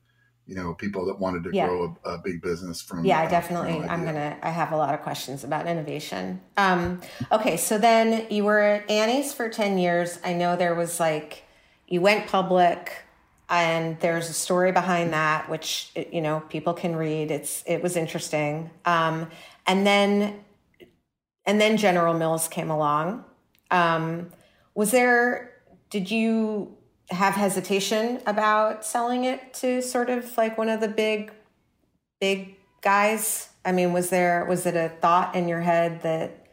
you 0.52 0.62
know, 0.62 0.74
people 0.74 1.06
that 1.06 1.18
wanted 1.18 1.44
to 1.44 1.50
yeah. 1.54 1.66
grow 1.66 1.96
a, 2.04 2.10
a, 2.10 2.18
big 2.18 2.42
business 2.42 2.82
from. 2.82 3.06
Yeah, 3.06 3.22
uh, 3.22 3.30
definitely. 3.30 3.80
I'm 3.88 4.04
gonna. 4.04 4.36
I 4.42 4.50
have 4.50 4.72
a 4.72 4.76
lot 4.76 4.92
of 4.92 5.00
questions 5.00 5.44
about 5.44 5.66
innovation. 5.66 6.42
Um, 6.58 7.00
okay, 7.30 7.56
so 7.56 7.78
then 7.78 8.26
you 8.30 8.44
were 8.44 8.60
at 8.60 8.90
Annie's 8.90 9.32
for 9.32 9.48
ten 9.48 9.78
years. 9.78 10.18
I 10.22 10.34
know 10.34 10.54
there 10.54 10.74
was 10.74 11.00
like 11.00 11.44
you 11.88 12.02
went 12.02 12.26
public 12.26 12.92
and 13.48 13.98
there's 14.00 14.28
a 14.28 14.32
story 14.32 14.72
behind 14.72 15.12
that 15.12 15.48
which 15.48 15.90
you 16.10 16.20
know 16.20 16.40
people 16.48 16.72
can 16.72 16.96
read 16.96 17.30
it's 17.30 17.62
it 17.66 17.82
was 17.82 17.96
interesting 17.96 18.70
um, 18.86 19.28
and 19.66 19.86
then 19.86 20.42
and 21.44 21.60
then 21.60 21.76
general 21.76 22.14
mills 22.14 22.48
came 22.48 22.70
along 22.70 23.24
um, 23.70 24.30
was 24.74 24.90
there 24.90 25.52
did 25.90 26.10
you 26.10 26.74
have 27.10 27.34
hesitation 27.34 28.20
about 28.26 28.84
selling 28.84 29.24
it 29.24 29.52
to 29.54 29.82
sort 29.82 30.08
of 30.08 30.36
like 30.36 30.56
one 30.56 30.68
of 30.68 30.80
the 30.80 30.88
big 30.88 31.32
big 32.20 32.56
guys 32.80 33.50
i 33.64 33.72
mean 33.72 33.92
was 33.92 34.08
there 34.10 34.44
was 34.46 34.64
it 34.66 34.76
a 34.76 34.88
thought 34.88 35.34
in 35.34 35.48
your 35.48 35.60
head 35.60 36.00
that 36.02 36.46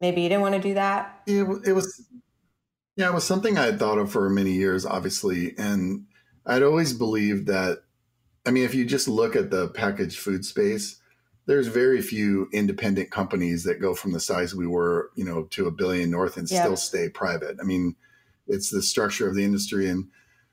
maybe 0.00 0.22
you 0.22 0.28
didn't 0.28 0.42
want 0.42 0.54
to 0.54 0.60
do 0.60 0.74
that 0.74 1.22
it, 1.26 1.44
it 1.66 1.72
was 1.72 2.06
yeah, 2.96 3.08
it 3.08 3.14
was 3.14 3.24
something 3.24 3.58
I 3.58 3.64
had 3.64 3.78
thought 3.78 3.98
of 3.98 4.12
for 4.12 4.30
many 4.30 4.52
years, 4.52 4.86
obviously. 4.86 5.54
And 5.58 6.06
I'd 6.46 6.62
always 6.62 6.92
believed 6.92 7.46
that, 7.48 7.82
I 8.46 8.50
mean, 8.50 8.64
if 8.64 8.74
you 8.74 8.84
just 8.84 9.08
look 9.08 9.34
at 9.34 9.50
the 9.50 9.68
packaged 9.68 10.18
food 10.18 10.44
space, 10.44 11.00
there's 11.46 11.66
very 11.66 12.00
few 12.00 12.48
independent 12.52 13.10
companies 13.10 13.64
that 13.64 13.80
go 13.80 13.94
from 13.94 14.12
the 14.12 14.20
size 14.20 14.54
we 14.54 14.66
were, 14.66 15.10
you 15.16 15.24
know, 15.24 15.44
to 15.50 15.66
a 15.66 15.72
billion 15.72 16.10
north 16.10 16.36
and 16.36 16.50
yeah. 16.50 16.62
still 16.62 16.76
stay 16.76 17.08
private. 17.08 17.56
I 17.60 17.64
mean, 17.64 17.96
it's 18.46 18.70
the 18.70 18.82
structure 18.82 19.28
of 19.28 19.34
the 19.34 19.44
industry. 19.44 19.88
And 19.88 20.08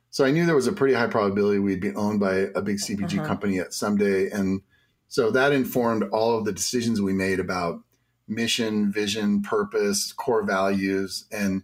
so 0.10 0.25
I 0.25 0.31
knew 0.31 0.45
there 0.45 0.55
was 0.55 0.67
a 0.67 0.74
pretty 0.74 0.93
high 0.93 1.07
probability 1.07 1.60
we'd 1.60 1.81
be 1.81 1.95
owned 1.95 2.19
by 2.19 2.48
a 2.55 2.62
big 2.62 2.77
CPG 2.77 3.19
uh-huh. 3.19 3.27
company 3.27 3.60
at 3.60 3.74
someday. 3.74 4.29
And 4.29 4.62
so 5.07 5.31
that 5.31 5.51
informed 5.51 6.03
all 6.12 6.38
of 6.38 6.45
the 6.45 6.53
decisions 6.53 7.01
we 7.01 7.13
made 7.13 7.39
about 7.39 7.81
mission, 8.27 8.91
vision, 8.91 9.41
purpose, 9.41 10.13
core 10.13 10.43
values. 10.43 11.25
And 11.31 11.63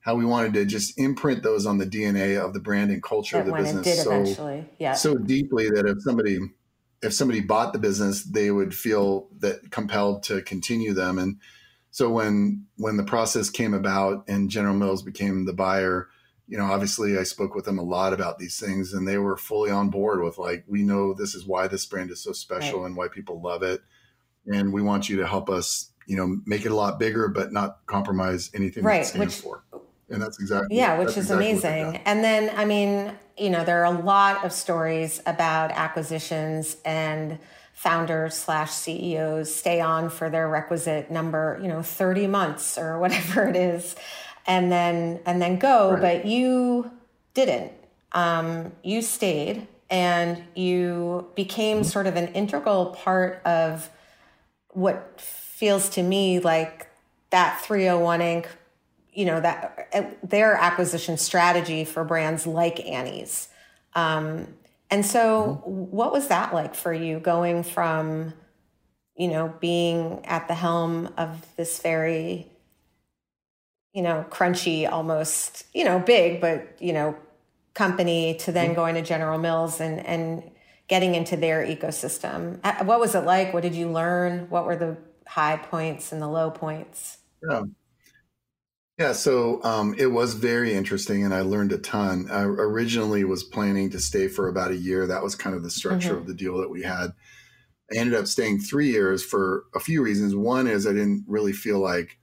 how 0.00 0.14
we 0.14 0.24
wanted 0.24 0.54
to 0.54 0.64
just 0.64 0.96
imprint 0.98 1.42
those 1.42 1.66
on 1.66 1.78
the 1.78 1.86
DNA 1.86 2.40
of 2.42 2.54
the 2.54 2.60
brand 2.60 2.92
and 2.92 3.02
culture 3.02 3.38
that 3.38 3.40
of 3.40 3.46
the 3.48 3.80
business 3.80 4.04
so, 4.04 4.64
yeah. 4.78 4.92
so 4.92 5.16
deeply 5.16 5.68
that 5.68 5.84
if 5.84 6.00
somebody 6.00 6.38
if 7.02 7.12
somebody 7.12 7.40
bought 7.40 7.72
the 7.72 7.78
business, 7.78 8.22
they 8.22 8.52
would 8.52 8.74
feel 8.74 9.28
that 9.40 9.70
compelled 9.70 10.22
to 10.24 10.42
continue 10.42 10.94
them. 10.94 11.18
And 11.18 11.38
so 11.96 12.10
when 12.10 12.66
when 12.76 12.98
the 12.98 13.04
process 13.04 13.48
came 13.48 13.72
about 13.72 14.22
and 14.28 14.50
General 14.50 14.74
Mills 14.74 15.02
became 15.02 15.46
the 15.46 15.54
buyer, 15.54 16.10
you 16.46 16.58
know, 16.58 16.66
obviously 16.66 17.16
I 17.16 17.22
spoke 17.22 17.54
with 17.54 17.64
them 17.64 17.78
a 17.78 17.82
lot 17.82 18.12
about 18.12 18.38
these 18.38 18.60
things 18.60 18.92
and 18.92 19.08
they 19.08 19.16
were 19.16 19.38
fully 19.38 19.70
on 19.70 19.88
board 19.88 20.22
with 20.22 20.36
like, 20.36 20.62
we 20.68 20.82
know 20.82 21.14
this 21.14 21.34
is 21.34 21.46
why 21.46 21.68
this 21.68 21.86
brand 21.86 22.10
is 22.10 22.20
so 22.20 22.32
special 22.32 22.80
right. 22.80 22.88
and 22.88 22.98
why 22.98 23.08
people 23.08 23.40
love 23.40 23.62
it. 23.62 23.80
And 24.44 24.74
we 24.74 24.82
want 24.82 25.08
you 25.08 25.16
to 25.16 25.26
help 25.26 25.48
us, 25.48 25.90
you 26.06 26.18
know, 26.18 26.36
make 26.44 26.66
it 26.66 26.70
a 26.70 26.74
lot 26.74 26.98
bigger, 26.98 27.28
but 27.28 27.50
not 27.50 27.78
compromise 27.86 28.50
anything 28.52 28.84
right. 28.84 28.98
that 28.98 29.06
stands 29.06 29.36
Which, 29.36 29.42
for 29.42 29.64
and 30.10 30.20
that's 30.20 30.38
exactly 30.38 30.76
yeah 30.76 30.98
which 30.98 31.16
is 31.16 31.30
exactly 31.30 31.50
amazing 31.50 31.96
and 32.04 32.22
then 32.22 32.52
i 32.56 32.64
mean 32.64 33.10
you 33.36 33.50
know 33.50 33.64
there 33.64 33.80
are 33.80 33.92
a 33.92 33.98
lot 34.02 34.44
of 34.44 34.52
stories 34.52 35.20
about 35.26 35.72
acquisitions 35.72 36.76
and 36.84 37.40
founders 37.86 38.34
slash 38.34 38.72
ceos 38.72 39.54
stay 39.54 39.80
on 39.80 40.10
for 40.10 40.28
their 40.28 40.48
requisite 40.48 41.08
number 41.08 41.56
you 41.62 41.68
know 41.68 41.82
30 41.82 42.26
months 42.26 42.76
or 42.76 42.98
whatever 43.02 43.48
it 43.48 43.54
is 43.54 43.94
and 44.44 44.72
then 44.72 45.20
and 45.24 45.40
then 45.40 45.56
go 45.56 45.92
right. 45.92 46.00
but 46.00 46.26
you 46.26 46.90
didn't 47.34 47.70
um, 48.10 48.72
you 48.82 49.02
stayed 49.02 49.68
and 49.88 50.42
you 50.56 51.28
became 51.36 51.78
mm-hmm. 51.78 51.86
sort 51.86 52.08
of 52.08 52.16
an 52.16 52.26
integral 52.34 52.86
part 52.86 53.40
of 53.44 53.88
what 54.70 55.20
feels 55.20 55.88
to 55.90 56.02
me 56.02 56.40
like 56.40 56.88
that 57.30 57.60
301 57.60 58.18
inc 58.18 58.46
you 59.12 59.26
know 59.26 59.40
that 59.40 59.88
uh, 59.94 60.02
their 60.24 60.54
acquisition 60.54 61.16
strategy 61.16 61.84
for 61.84 62.02
brands 62.02 62.48
like 62.48 62.84
Annie's. 62.84 63.48
Um, 63.94 64.48
and 64.90 65.04
so, 65.04 65.62
mm-hmm. 65.66 65.70
what 65.70 66.12
was 66.12 66.28
that 66.28 66.54
like 66.54 66.74
for 66.74 66.92
you 66.92 67.18
going 67.18 67.62
from, 67.62 68.34
you 69.16 69.28
know, 69.28 69.54
being 69.60 70.24
at 70.24 70.48
the 70.48 70.54
helm 70.54 71.12
of 71.16 71.46
this 71.56 71.80
very, 71.80 72.48
you 73.92 74.02
know, 74.02 74.24
crunchy, 74.30 74.90
almost, 74.90 75.64
you 75.74 75.84
know, 75.84 75.98
big, 75.98 76.40
but, 76.40 76.76
you 76.80 76.92
know, 76.92 77.16
company 77.74 78.34
to 78.36 78.52
then 78.52 78.66
mm-hmm. 78.66 78.74
going 78.74 78.94
to 78.94 79.02
General 79.02 79.38
Mills 79.38 79.80
and, 79.80 80.04
and 80.04 80.42
getting 80.88 81.14
into 81.14 81.36
their 81.36 81.64
ecosystem? 81.64 82.60
What 82.84 83.00
was 83.00 83.14
it 83.14 83.24
like? 83.24 83.52
What 83.52 83.62
did 83.62 83.74
you 83.74 83.90
learn? 83.90 84.48
What 84.50 84.66
were 84.66 84.76
the 84.76 84.96
high 85.26 85.56
points 85.56 86.12
and 86.12 86.22
the 86.22 86.28
low 86.28 86.50
points? 86.50 87.18
Yeah. 87.48 87.62
Yeah, 88.98 89.12
so 89.12 89.62
um, 89.62 89.94
it 89.98 90.06
was 90.06 90.32
very 90.32 90.72
interesting, 90.72 91.22
and 91.22 91.34
I 91.34 91.42
learned 91.42 91.72
a 91.72 91.78
ton. 91.78 92.28
I 92.30 92.42
originally 92.42 93.24
was 93.24 93.44
planning 93.44 93.90
to 93.90 94.00
stay 94.00 94.26
for 94.26 94.48
about 94.48 94.70
a 94.70 94.76
year. 94.76 95.06
That 95.06 95.22
was 95.22 95.34
kind 95.34 95.54
of 95.54 95.62
the 95.62 95.70
structure 95.70 96.10
mm-hmm. 96.10 96.18
of 96.18 96.26
the 96.26 96.34
deal 96.34 96.56
that 96.58 96.70
we 96.70 96.82
had. 96.82 97.12
I 97.92 97.96
ended 97.96 98.18
up 98.18 98.26
staying 98.26 98.60
three 98.60 98.90
years 98.90 99.22
for 99.22 99.64
a 99.74 99.80
few 99.80 100.02
reasons. 100.02 100.34
One 100.34 100.66
is 100.66 100.86
I 100.86 100.92
didn't 100.92 101.24
really 101.28 101.52
feel 101.52 101.78
like 101.78 102.18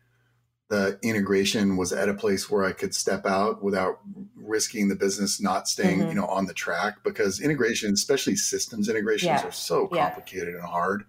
the 0.70 0.98
integration 1.04 1.78
was 1.78 1.94
at 1.94 2.10
a 2.10 2.14
place 2.16 2.50
where 2.50 2.66
I 2.66 2.72
could 2.72 2.96
step 2.96 3.28
out 3.28 3.64
without 3.64 4.00
risking 4.36 4.88
the 4.88 4.96
business 4.96 5.40
not 5.40 5.68
staying, 5.68 6.00
mm-hmm. 6.00 6.10
you 6.10 6.16
know, 6.16 6.26
on 6.26 6.48
the 6.48 6.54
track 6.54 7.04
because 7.04 7.40
integration, 7.40 7.94
especially 7.94 8.36
systems 8.36 8.90
integrations, 8.90 9.28
yeah. 9.28 9.48
are 9.48 9.52
so 9.52 9.88
complicated 9.88 10.56
yeah. 10.56 10.62
and 10.62 10.68
hard. 10.68 11.04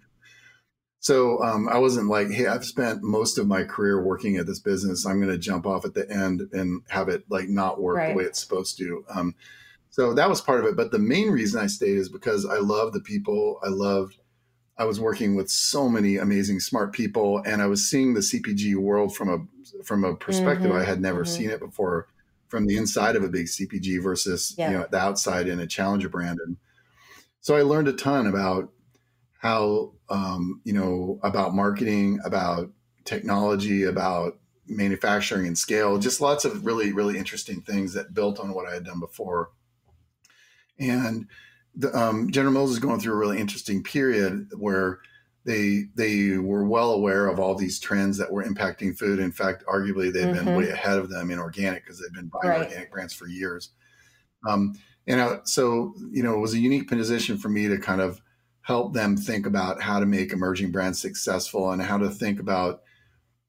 So 1.05 1.39
um, 1.43 1.69
I 1.69 1.77
wasn't 1.77 2.09
like, 2.09 2.31
hey, 2.31 2.47
I've 2.47 2.65
spent 2.65 3.03
most 3.03 3.37
of 3.37 3.45
my 3.45 3.63
career 3.63 4.01
working 4.01 4.37
at 4.37 4.47
this 4.47 4.57
business. 4.57 5.05
I'm 5.05 5.21
going 5.21 5.31
to 5.31 5.37
jump 5.37 5.67
off 5.67 5.85
at 5.85 5.93
the 5.93 6.09
end 6.09 6.49
and 6.51 6.81
have 6.87 7.09
it 7.09 7.25
like 7.29 7.47
not 7.47 7.79
work 7.79 7.97
right. 7.97 8.09
the 8.09 8.15
way 8.15 8.23
it's 8.23 8.41
supposed 8.41 8.75
to. 8.79 9.05
Um, 9.13 9.35
so 9.91 10.15
that 10.15 10.27
was 10.27 10.41
part 10.41 10.61
of 10.61 10.65
it. 10.65 10.75
But 10.75 10.89
the 10.89 10.97
main 10.97 11.29
reason 11.29 11.61
I 11.61 11.67
stayed 11.67 11.97
is 11.97 12.09
because 12.09 12.43
I 12.43 12.57
love 12.57 12.91
the 12.91 13.01
people. 13.01 13.59
I 13.63 13.67
loved 13.69 14.17
I 14.79 14.85
was 14.85 14.99
working 14.99 15.35
with 15.35 15.51
so 15.51 15.87
many 15.87 16.17
amazing, 16.17 16.59
smart 16.59 16.91
people, 16.91 17.39
and 17.45 17.61
I 17.61 17.67
was 17.67 17.87
seeing 17.87 18.15
the 18.15 18.21
CPG 18.21 18.75
world 18.75 19.15
from 19.15 19.29
a 19.29 19.83
from 19.83 20.03
a 20.03 20.15
perspective 20.15 20.71
mm-hmm, 20.71 20.81
I 20.81 20.85
had 20.85 21.01
never 21.01 21.21
mm-hmm. 21.21 21.35
seen 21.35 21.49
it 21.51 21.59
before, 21.59 22.07
from 22.47 22.65
the 22.65 22.77
inside 22.77 23.15
of 23.15 23.23
a 23.23 23.29
big 23.29 23.45
CPG 23.45 24.01
versus 24.01 24.55
yeah. 24.57 24.71
you 24.71 24.77
know 24.79 24.87
the 24.89 24.97
outside 24.97 25.47
in 25.47 25.59
a 25.59 25.67
challenger 25.67 26.09
brand. 26.09 26.39
And 26.43 26.57
so 27.41 27.55
I 27.55 27.61
learned 27.61 27.89
a 27.89 27.93
ton 27.93 28.25
about 28.25 28.71
how 29.45 29.93
um, 30.09 30.59
you 30.63 30.73
know 30.73 31.19
about 31.21 31.53
marketing, 31.53 32.19
about 32.25 32.71
technology, 33.03 33.83
about 33.83 34.39
manufacturing 34.67 35.45
and 35.45 35.55
scale. 35.55 35.99
Just 35.99 36.19
lots 36.19 36.45
of 36.45 36.65
really 36.65 36.91
really 36.91 37.17
interesting 37.17 37.61
things 37.61 37.93
that 37.93 38.15
built 38.15 38.39
on 38.39 38.53
what 38.53 38.67
I 38.67 38.73
had 38.73 38.85
done 38.85 38.99
before. 38.99 39.51
And 40.79 41.27
the, 41.75 41.95
um, 41.95 42.31
General 42.31 42.53
Mills 42.53 42.71
is 42.71 42.79
going 42.79 42.99
through 42.99 43.13
a 43.13 43.17
really 43.17 43.37
interesting 43.37 43.83
period 43.83 44.49
where 44.57 44.99
they 45.45 45.83
they 45.93 46.39
were 46.39 46.65
well 46.65 46.91
aware 46.93 47.27
of 47.27 47.39
all 47.39 47.53
these 47.53 47.79
trends 47.79 48.17
that 48.17 48.31
were 48.31 48.43
impacting 48.43 48.97
food. 48.97 49.19
In 49.19 49.31
fact, 49.31 49.63
arguably 49.67 50.11
they've 50.11 50.25
mm-hmm. 50.25 50.45
been 50.45 50.55
way 50.55 50.69
ahead 50.69 50.97
of 50.97 51.11
them 51.11 51.29
in 51.29 51.37
organic 51.37 51.83
because 51.83 52.01
they've 52.01 52.13
been 52.13 52.31
buying 52.33 52.49
right. 52.49 52.67
organic 52.67 52.91
brands 52.91 53.13
for 53.13 53.27
years. 53.27 53.69
Um, 54.49 54.73
and 55.05 55.21
uh, 55.21 55.37
so 55.43 55.93
you 56.11 56.23
know, 56.23 56.33
it 56.33 56.39
was 56.39 56.55
a 56.55 56.59
unique 56.59 56.89
position 56.89 57.37
for 57.37 57.49
me 57.49 57.67
to 57.67 57.77
kind 57.77 58.01
of 58.01 58.21
help 58.65 58.93
them 58.93 59.15
think 59.15 59.45
about 59.45 59.79
how 59.79 59.99
to 59.99 60.07
make 60.07 60.33
emerging 60.33 60.71
brands 60.71 60.99
successful 60.99 61.69
and 61.69 61.83
how 61.83 61.99
to 61.99 62.09
think 62.09 62.39
about 62.39 62.81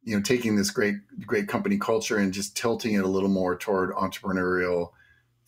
you 0.03 0.15
know 0.15 0.23
taking 0.23 0.57
this 0.57 0.71
great 0.71 0.97
great 1.27 1.49
company 1.49 1.79
culture 1.79 2.19
and 2.19 2.35
just 2.35 2.55
tilting 2.55 2.95
it 2.95 3.05
a 3.05 3.09
little 3.09 3.31
more 3.31 3.57
toward 3.57 3.91
entrepreneurial 3.93 4.91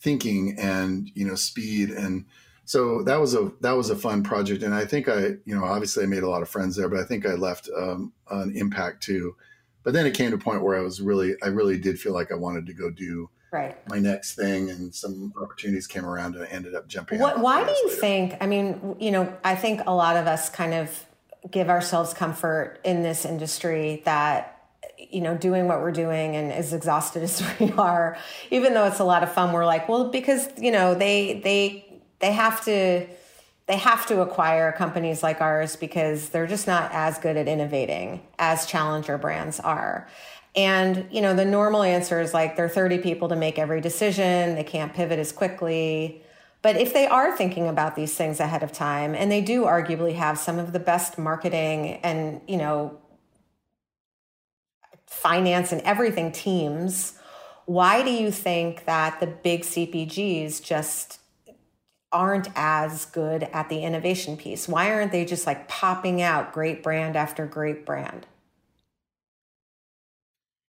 thinking 0.01 0.55
and 0.57 1.11
you 1.13 1.25
know 1.25 1.35
speed. 1.35 1.91
And 1.91 2.25
so 2.65 3.03
that 3.03 3.17
was 3.17 3.35
a 3.35 3.51
that 3.61 3.73
was 3.73 3.91
a 3.91 3.95
fun 3.95 4.23
project. 4.23 4.63
And 4.63 4.73
i 4.73 4.85
think 4.85 5.07
i 5.07 5.35
you 5.45 5.55
know 5.55 5.63
obviously 5.63 6.03
i 6.03 6.07
made 6.07 6.23
a 6.23 6.29
lot 6.29 6.41
of 6.41 6.49
friends 6.49 6.75
there 6.75 6.89
but 6.89 6.99
i 6.99 7.03
think 7.03 7.27
i 7.27 7.33
left 7.33 7.69
um, 7.77 8.11
an 8.31 8.51
impact 8.55 9.03
too. 9.03 9.35
But 9.83 9.93
then 9.93 10.07
it 10.07 10.15
came 10.15 10.31
to 10.31 10.37
a 10.37 10.39
point 10.39 10.63
where 10.63 10.77
i 10.79 10.81
was 10.81 10.99
really 10.99 11.35
i 11.43 11.47
really 11.47 11.77
did 11.77 11.99
feel 11.99 12.13
like 12.13 12.31
i 12.31 12.35
wanted 12.35 12.65
to 12.65 12.73
go 12.73 12.89
do 12.89 13.29
right 13.51 13.77
my 13.87 13.99
next 13.99 14.35
thing 14.35 14.69
and 14.69 14.93
some 14.93 15.33
opportunities 15.41 15.87
came 15.87 16.05
around 16.05 16.35
and 16.35 16.43
i 16.43 16.47
ended 16.47 16.75
up 16.75 16.87
jumping 16.87 17.19
what, 17.19 17.39
why 17.39 17.63
do 17.63 17.71
you 17.71 17.87
later. 17.87 18.01
think 18.01 18.37
i 18.41 18.47
mean 18.47 18.95
you 18.99 19.11
know 19.11 19.31
i 19.43 19.55
think 19.55 19.81
a 19.85 19.93
lot 19.93 20.15
of 20.15 20.27
us 20.27 20.49
kind 20.49 20.73
of 20.73 21.05
give 21.49 21.69
ourselves 21.69 22.13
comfort 22.13 22.79
in 22.83 23.01
this 23.01 23.25
industry 23.25 24.01
that 24.05 24.55
you 24.97 25.21
know 25.21 25.37
doing 25.37 25.67
what 25.67 25.79
we're 25.79 25.91
doing 25.91 26.35
and 26.35 26.51
as 26.51 26.73
exhausted 26.73 27.23
as 27.23 27.43
we 27.59 27.71
are 27.73 28.17
even 28.51 28.73
though 28.73 28.85
it's 28.85 28.99
a 28.99 29.05
lot 29.05 29.23
of 29.23 29.31
fun 29.31 29.53
we're 29.53 29.65
like 29.65 29.87
well 29.87 30.09
because 30.09 30.47
you 30.57 30.71
know 30.71 30.93
they 30.93 31.39
they 31.43 31.85
they 32.19 32.31
have 32.31 32.63
to 32.63 33.07
they 33.69 33.77
have 33.77 34.07
to 34.07 34.21
acquire 34.21 34.71
companies 34.71 35.21
like 35.21 35.41
ours 35.41 35.75
because 35.75 36.29
they're 36.29 36.47
just 36.47 36.65
not 36.65 36.89
as 36.91 37.19
good 37.19 37.37
at 37.37 37.47
innovating 37.47 38.19
as 38.39 38.65
challenger 38.65 39.15
brands 39.19 39.59
are. 39.59 40.07
And, 40.55 41.07
you 41.11 41.21
know, 41.21 41.35
the 41.35 41.45
normal 41.45 41.83
answer 41.83 42.19
is 42.19 42.33
like 42.33 42.55
they're 42.55 42.69
30 42.69 42.99
people 42.99 43.29
to 43.29 43.35
make 43.35 43.59
every 43.59 43.81
decision, 43.81 44.55
they 44.55 44.63
can't 44.63 44.93
pivot 44.93 45.19
as 45.19 45.31
quickly. 45.31 46.23
But 46.61 46.75
if 46.75 46.93
they 46.93 47.07
are 47.07 47.35
thinking 47.35 47.67
about 47.67 47.95
these 47.95 48.15
things 48.15 48.39
ahead 48.39 48.63
of 48.63 48.73
time 48.73 49.15
and 49.15 49.31
they 49.31 49.41
do 49.41 49.63
arguably 49.63 50.15
have 50.15 50.37
some 50.37 50.59
of 50.59 50.73
the 50.73 50.79
best 50.79 51.17
marketing 51.17 51.99
and, 52.03 52.41
you 52.47 52.57
know, 52.57 52.99
finance 55.07 55.71
and 55.71 55.81
everything 55.81 56.31
teams, 56.31 57.17
why 57.65 58.03
do 58.03 58.11
you 58.11 58.31
think 58.31 58.85
that 58.85 59.19
the 59.19 59.27
big 59.27 59.61
CPGs 59.61 60.61
just 60.61 61.19
aren't 62.11 62.49
as 62.55 63.05
good 63.05 63.43
at 63.43 63.69
the 63.69 63.83
innovation 63.83 64.35
piece? 64.35 64.67
Why 64.67 64.91
aren't 64.91 65.11
they 65.11 65.25
just 65.25 65.45
like 65.45 65.67
popping 65.67 66.21
out 66.21 66.51
great 66.51 66.83
brand 66.83 67.15
after 67.15 67.45
great 67.45 67.85
brand? 67.85 68.25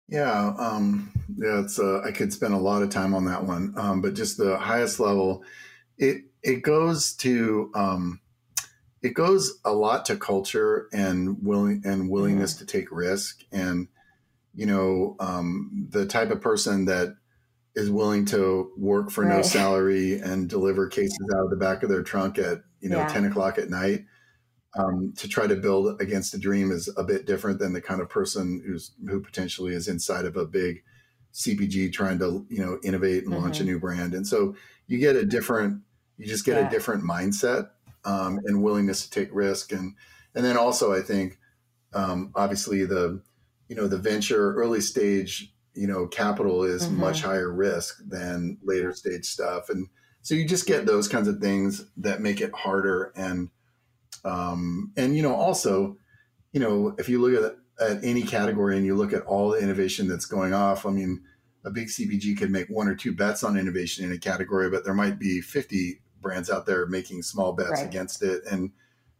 Yeah, 0.08 0.54
um, 0.58 1.12
yeah, 1.36 1.60
it's 1.60 1.78
uh, 1.78 2.02
I 2.04 2.12
could 2.12 2.32
spend 2.32 2.54
a 2.54 2.58
lot 2.58 2.82
of 2.82 2.90
time 2.90 3.14
on 3.14 3.24
that 3.24 3.44
one, 3.44 3.74
um, 3.76 4.02
but 4.02 4.14
just 4.14 4.36
the 4.36 4.58
highest 4.58 5.00
level, 5.00 5.42
it 5.96 6.24
it 6.42 6.62
goes 6.62 7.14
to 7.16 7.70
um, 7.74 8.20
it 9.02 9.14
goes 9.14 9.60
a 9.64 9.72
lot 9.72 10.04
to 10.06 10.16
culture 10.16 10.88
and 10.92 11.42
willing 11.42 11.82
and 11.84 12.10
willingness 12.10 12.54
mm-hmm. 12.54 12.66
to 12.66 12.72
take 12.72 12.92
risk, 12.92 13.44
and 13.50 13.88
you 14.54 14.66
know 14.66 15.16
um, 15.20 15.86
the 15.90 16.04
type 16.04 16.30
of 16.30 16.40
person 16.40 16.84
that 16.84 17.16
is 17.74 17.90
willing 17.90 18.24
to 18.26 18.72
work 18.76 19.10
for 19.10 19.24
right. 19.24 19.36
no 19.36 19.42
salary 19.42 20.20
and 20.20 20.48
deliver 20.48 20.86
cases 20.88 21.28
out 21.34 21.44
of 21.44 21.50
the 21.50 21.56
back 21.56 21.82
of 21.82 21.88
their 21.88 22.02
trunk 22.02 22.38
at 22.38 22.58
you 22.80 22.88
know 22.88 22.98
yeah. 22.98 23.08
10 23.08 23.24
o'clock 23.24 23.58
at 23.58 23.70
night 23.70 24.04
um, 24.76 25.12
to 25.16 25.28
try 25.28 25.46
to 25.46 25.56
build 25.56 26.00
against 26.00 26.34
a 26.34 26.38
dream 26.38 26.72
is 26.72 26.88
a 26.96 27.04
bit 27.04 27.26
different 27.26 27.58
than 27.58 27.72
the 27.72 27.80
kind 27.80 28.00
of 28.00 28.08
person 28.08 28.62
who's 28.66 28.92
who 29.08 29.20
potentially 29.20 29.74
is 29.74 29.88
inside 29.88 30.24
of 30.24 30.36
a 30.36 30.44
big 30.44 30.82
cpg 31.32 31.92
trying 31.92 32.18
to 32.18 32.46
you 32.48 32.64
know 32.64 32.78
innovate 32.84 33.24
and 33.24 33.32
mm-hmm. 33.32 33.42
launch 33.42 33.58
a 33.58 33.62
mm-hmm. 33.62 33.72
new 33.72 33.80
brand 33.80 34.14
and 34.14 34.26
so 34.26 34.54
you 34.86 34.98
get 34.98 35.16
a 35.16 35.24
different 35.24 35.80
you 36.16 36.26
just 36.26 36.44
get 36.44 36.60
yeah. 36.60 36.66
a 36.66 36.70
different 36.70 37.02
mindset 37.04 37.70
um, 38.04 38.38
and 38.44 38.62
willingness 38.62 39.06
to 39.06 39.10
take 39.10 39.34
risk 39.34 39.72
and 39.72 39.94
and 40.34 40.44
then 40.44 40.56
also 40.56 40.92
i 40.92 41.00
think 41.00 41.38
um, 41.94 42.32
obviously 42.34 42.84
the 42.84 43.20
you 43.68 43.76
know 43.76 43.88
the 43.88 43.98
venture 43.98 44.54
early 44.54 44.80
stage 44.80 45.54
you 45.74 45.86
know, 45.86 46.06
capital 46.06 46.62
is 46.62 46.86
mm-hmm. 46.86 47.00
much 47.00 47.22
higher 47.22 47.52
risk 47.52 47.98
than 48.06 48.58
later 48.62 48.92
stage 48.92 49.26
stuff. 49.26 49.68
And 49.68 49.88
so 50.22 50.34
you 50.34 50.46
just 50.46 50.66
get 50.66 50.86
those 50.86 51.08
kinds 51.08 51.28
of 51.28 51.38
things 51.38 51.84
that 51.96 52.20
make 52.20 52.40
it 52.40 52.54
harder. 52.54 53.12
And, 53.16 53.50
um, 54.24 54.92
and, 54.96 55.16
you 55.16 55.22
know, 55.22 55.34
also, 55.34 55.96
you 56.52 56.60
know, 56.60 56.94
if 56.98 57.08
you 57.08 57.20
look 57.20 57.42
at, 57.42 57.56
at 57.86 58.04
any 58.04 58.22
category 58.22 58.76
and 58.76 58.86
you 58.86 58.94
look 58.94 59.12
at 59.12 59.22
all 59.22 59.50
the 59.50 59.58
innovation 59.58 60.08
that's 60.08 60.26
going 60.26 60.54
off, 60.54 60.86
I 60.86 60.90
mean, 60.90 61.22
a 61.64 61.70
big 61.70 61.88
CPG 61.88 62.38
could 62.38 62.50
make 62.50 62.68
one 62.68 62.88
or 62.88 62.94
two 62.94 63.14
bets 63.14 63.42
on 63.42 63.56
innovation 63.56 64.04
in 64.04 64.12
a 64.12 64.18
category, 64.18 64.70
but 64.70 64.84
there 64.84 64.94
might 64.94 65.18
be 65.18 65.40
50 65.40 66.00
brands 66.20 66.50
out 66.50 66.66
there 66.66 66.86
making 66.86 67.22
small 67.22 67.52
bets 67.52 67.70
right. 67.70 67.86
against 67.86 68.22
it. 68.22 68.42
And, 68.50 68.72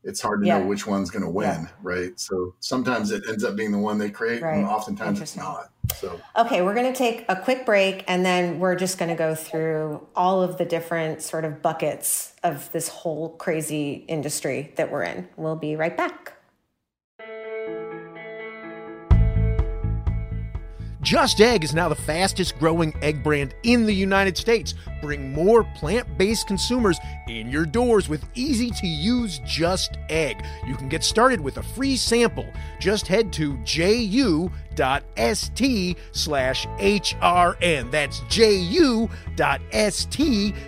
it's 0.04 0.20
hard 0.20 0.42
to 0.42 0.46
yeah. 0.46 0.58
know 0.58 0.66
which 0.66 0.86
one's 0.86 1.10
going 1.10 1.24
to 1.24 1.30
win, 1.30 1.62
yeah. 1.62 1.68
right? 1.82 2.20
So 2.20 2.54
sometimes 2.60 3.10
it 3.10 3.24
ends 3.28 3.42
up 3.44 3.56
being 3.56 3.72
the 3.72 3.78
one 3.78 3.98
they 3.98 4.10
create, 4.10 4.42
right. 4.42 4.58
and 4.58 4.66
oftentimes 4.66 5.20
it's 5.20 5.36
not. 5.36 5.70
So 5.96 6.20
okay, 6.36 6.62
we're 6.62 6.74
going 6.74 6.92
to 6.92 6.96
take 6.96 7.24
a 7.28 7.36
quick 7.36 7.66
break, 7.66 8.04
and 8.06 8.24
then 8.24 8.58
we're 8.58 8.76
just 8.76 8.98
going 8.98 9.08
to 9.08 9.16
go 9.16 9.34
through 9.34 10.06
all 10.14 10.42
of 10.42 10.58
the 10.58 10.64
different 10.64 11.22
sort 11.22 11.44
of 11.44 11.62
buckets 11.62 12.34
of 12.42 12.70
this 12.72 12.88
whole 12.88 13.30
crazy 13.30 14.04
industry 14.08 14.72
that 14.76 14.90
we're 14.90 15.04
in. 15.04 15.28
We'll 15.36 15.56
be 15.56 15.76
right 15.76 15.96
back. 15.96 16.34
Just 21.04 21.40
Egg 21.42 21.62
is 21.64 21.74
now 21.74 21.90
the 21.90 21.94
fastest 21.94 22.58
growing 22.58 22.94
egg 23.02 23.22
brand 23.22 23.54
in 23.62 23.84
the 23.84 23.92
United 23.92 24.38
States. 24.38 24.72
Bring 25.02 25.34
more 25.34 25.62
plant 25.76 26.16
based 26.16 26.46
consumers 26.46 26.98
in 27.28 27.50
your 27.50 27.66
doors 27.66 28.08
with 28.08 28.24
easy 28.34 28.70
to 28.70 28.86
use 28.86 29.38
Just 29.40 29.98
Egg. 30.08 30.42
You 30.66 30.74
can 30.74 30.88
get 30.88 31.04
started 31.04 31.42
with 31.42 31.58
a 31.58 31.62
free 31.62 31.96
sample. 31.96 32.46
Just 32.80 33.06
head 33.06 33.34
to 33.34 33.58
ju.st 33.64 34.48
slash 36.12 36.66
HRN. 36.66 37.90
That's 37.90 38.20
ju.st 38.30 39.06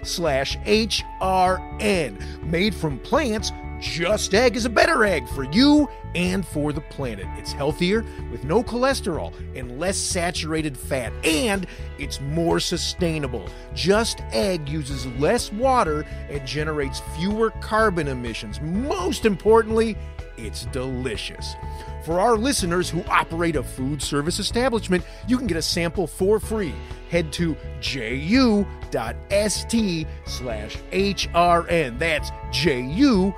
slash 0.03 0.59
HRN. 0.59 2.43
Made 2.43 2.75
from 2.75 2.99
plants, 2.99 3.53
Just 3.81 4.33
Egg 4.35 4.57
is 4.57 4.65
a 4.65 4.71
better 4.71 5.05
egg 5.05 5.29
for 5.29 5.45
you 5.45 5.89
and 6.15 6.47
for 6.47 6.73
the 6.73 6.81
planet. 6.81 7.27
It's 7.37 7.53
healthier 7.53 8.05
with 8.31 8.45
no 8.45 8.63
cholesterol 8.63 9.35
and 9.55 9.79
less 9.79 9.97
saturated 9.97 10.77
fat, 10.77 11.13
and 11.25 11.67
it's 11.99 12.21
more 12.21 12.59
sustainable. 12.59 13.49
Just 13.75 14.23
Egg 14.33 14.69
uses 14.69 15.07
less 15.19 15.53
water 15.53 16.07
and 16.31 16.47
generates 16.47 17.03
fewer 17.19 17.51
carbon 17.61 18.09
emissions. 18.09 18.61
Most 18.61 19.27
importantly, 19.27 19.97
it's 20.39 20.67
delicious. 20.67 21.55
For 22.07 22.21
our 22.21 22.37
listeners 22.37 22.89
who 22.89 23.03
operate 23.09 23.57
a 23.57 23.65
food 23.65 24.01
service 24.01 24.39
establishment, 24.39 25.03
you 25.27 25.37
can 25.37 25.49
get 25.49 25.57
a 25.57 25.63
sample 25.63 26.07
for 26.07 26.39
free. 26.39 26.73
Head 27.11 27.33
to 27.33 27.57
ju.st 27.81 28.65
slash 30.25 30.77
HRN. 30.93 31.99
That's 31.99 32.31
ju.st 32.53 33.35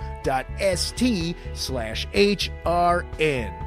slash 1.55 2.07
HRN. 2.09 3.65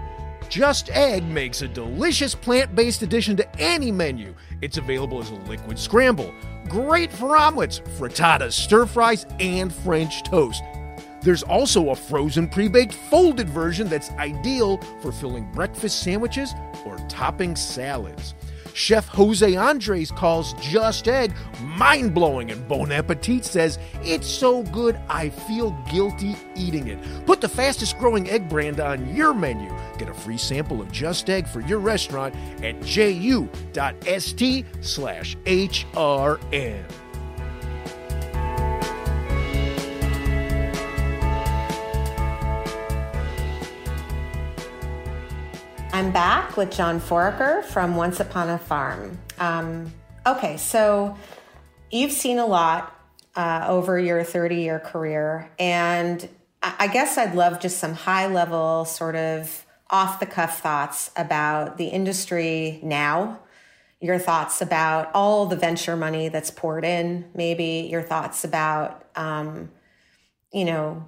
Just 0.50 0.90
Egg 0.92 1.24
makes 1.24 1.64
a 1.64 1.68
delicious 1.68 2.36
plant 2.36 2.76
based 2.76 3.02
addition 3.02 3.36
to 3.38 3.60
any 3.60 3.92
menu. 3.92 4.36
It's 4.62 4.78
available 4.78 5.20
as 5.20 5.32
a 5.32 5.36
liquid 5.50 5.80
scramble. 5.80 6.32
Great 6.70 7.12
for 7.12 7.36
omelets, 7.36 7.80
frittatas, 7.98 8.52
stir 8.52 8.86
fries, 8.86 9.26
and 9.40 9.74
French 9.74 10.22
toast. 10.22 10.62
There's 11.22 11.44
also 11.44 11.90
a 11.90 11.96
frozen 11.96 12.48
pre 12.50 12.68
baked 12.68 12.94
folded 12.94 13.50
version 13.50 13.88
that's 13.88 14.12
ideal 14.12 14.78
for 15.02 15.12
filling 15.12 15.52
breakfast 15.52 16.02
sandwiches 16.02 16.54
or 16.86 16.98
topping 17.10 17.56
salads. 17.56 18.34
Chef 18.74 19.08
Jose 19.10 19.56
Andres 19.56 20.12
calls 20.12 20.54
Just 20.54 21.08
Egg 21.08 21.34
mind 21.62 22.14
blowing, 22.14 22.52
and 22.52 22.68
Bon 22.68 22.92
Appetit 22.92 23.46
says 23.46 23.80
it's 24.02 24.28
so 24.28 24.64
good 24.64 25.00
I 25.10 25.30
feel 25.30 25.72
guilty 25.92 26.36
eating 26.56 26.88
it. 26.88 27.00
Put 27.26 27.42
the 27.42 27.50
fastest 27.50 27.98
growing 27.98 28.30
egg 28.30 28.48
brand 28.48 28.80
on 28.80 29.14
your 29.16 29.34
menu. 29.34 29.72
Get 29.98 30.10
a 30.10 30.14
free 30.14 30.38
sample 30.38 30.82
of 30.82 30.92
Just 30.92 31.30
Egg 31.30 31.48
for 31.48 31.62
your 31.62 31.80
restaurant 31.80 32.36
at 32.64 32.82
ju.st 32.82 34.66
slash 34.82 35.36
HRN. 35.46 37.01
I'm 45.94 46.14
back 46.14 46.56
with 46.56 46.72
John 46.72 47.02
Foraker 47.02 47.66
from 47.66 47.98
Once 47.98 48.22
Upon 48.22 48.50
a 48.50 48.58
Farm. 48.58 49.20
Um, 49.40 49.94
okay, 50.26 50.56
so 50.56 51.18
you've 51.92 52.14
seen 52.14 52.40
a 52.40 52.46
lot 52.46 52.96
uh, 53.36 53.66
over 53.68 54.00
your 54.00 54.24
30 54.24 54.56
year 54.56 54.80
career, 54.80 55.52
and 55.60 56.30
I 56.64 56.88
guess 56.88 57.18
I'd 57.18 57.36
love 57.36 57.60
just 57.60 57.78
some 57.78 57.94
high 57.94 58.28
level, 58.28 58.86
sort 58.86 59.18
of 59.18 59.66
off 59.90 60.22
the 60.22 60.26
cuff 60.26 60.62
thoughts 60.62 61.12
about 61.18 61.78
the 61.78 61.88
industry 61.88 62.80
now. 62.82 63.40
Your 64.00 64.18
thoughts 64.18 64.62
about 64.62 65.12
all 65.14 65.46
the 65.46 65.58
venture 65.58 65.98
money 65.98 66.30
that's 66.30 66.52
poured 66.52 66.86
in, 66.86 67.30
maybe 67.36 67.90
your 67.92 68.02
thoughts 68.02 68.46
about, 68.46 69.06
um, 69.18 69.70
you 70.54 70.64
know, 70.64 71.06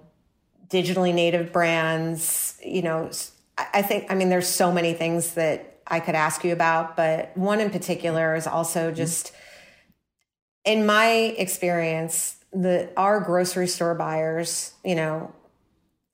digitally 0.68 1.14
native 1.14 1.54
brands, 1.54 2.60
you 2.64 2.82
know, 2.82 3.10
I 3.58 3.82
think, 3.82 4.12
I 4.12 4.16
mean, 4.16 4.30
there's 4.30 4.48
so 4.48 4.72
many 4.72 4.94
things 4.94 5.36
that 5.36 5.82
I 5.86 6.00
could 6.00 6.16
ask 6.16 6.44
you 6.44 6.54
about, 6.54 6.96
but 6.96 7.36
one 7.38 7.60
in 7.60 7.70
particular 7.70 8.36
is 8.36 8.48
also 8.48 8.88
mm-hmm. 8.88 8.96
just 8.96 9.32
in 10.66 10.86
my 10.86 11.08
experience, 11.38 12.38
the 12.52 12.90
our 12.96 13.20
grocery 13.20 13.68
store 13.68 13.96
buyers, 13.96 14.74
you 14.84 14.96
know, 14.96 15.34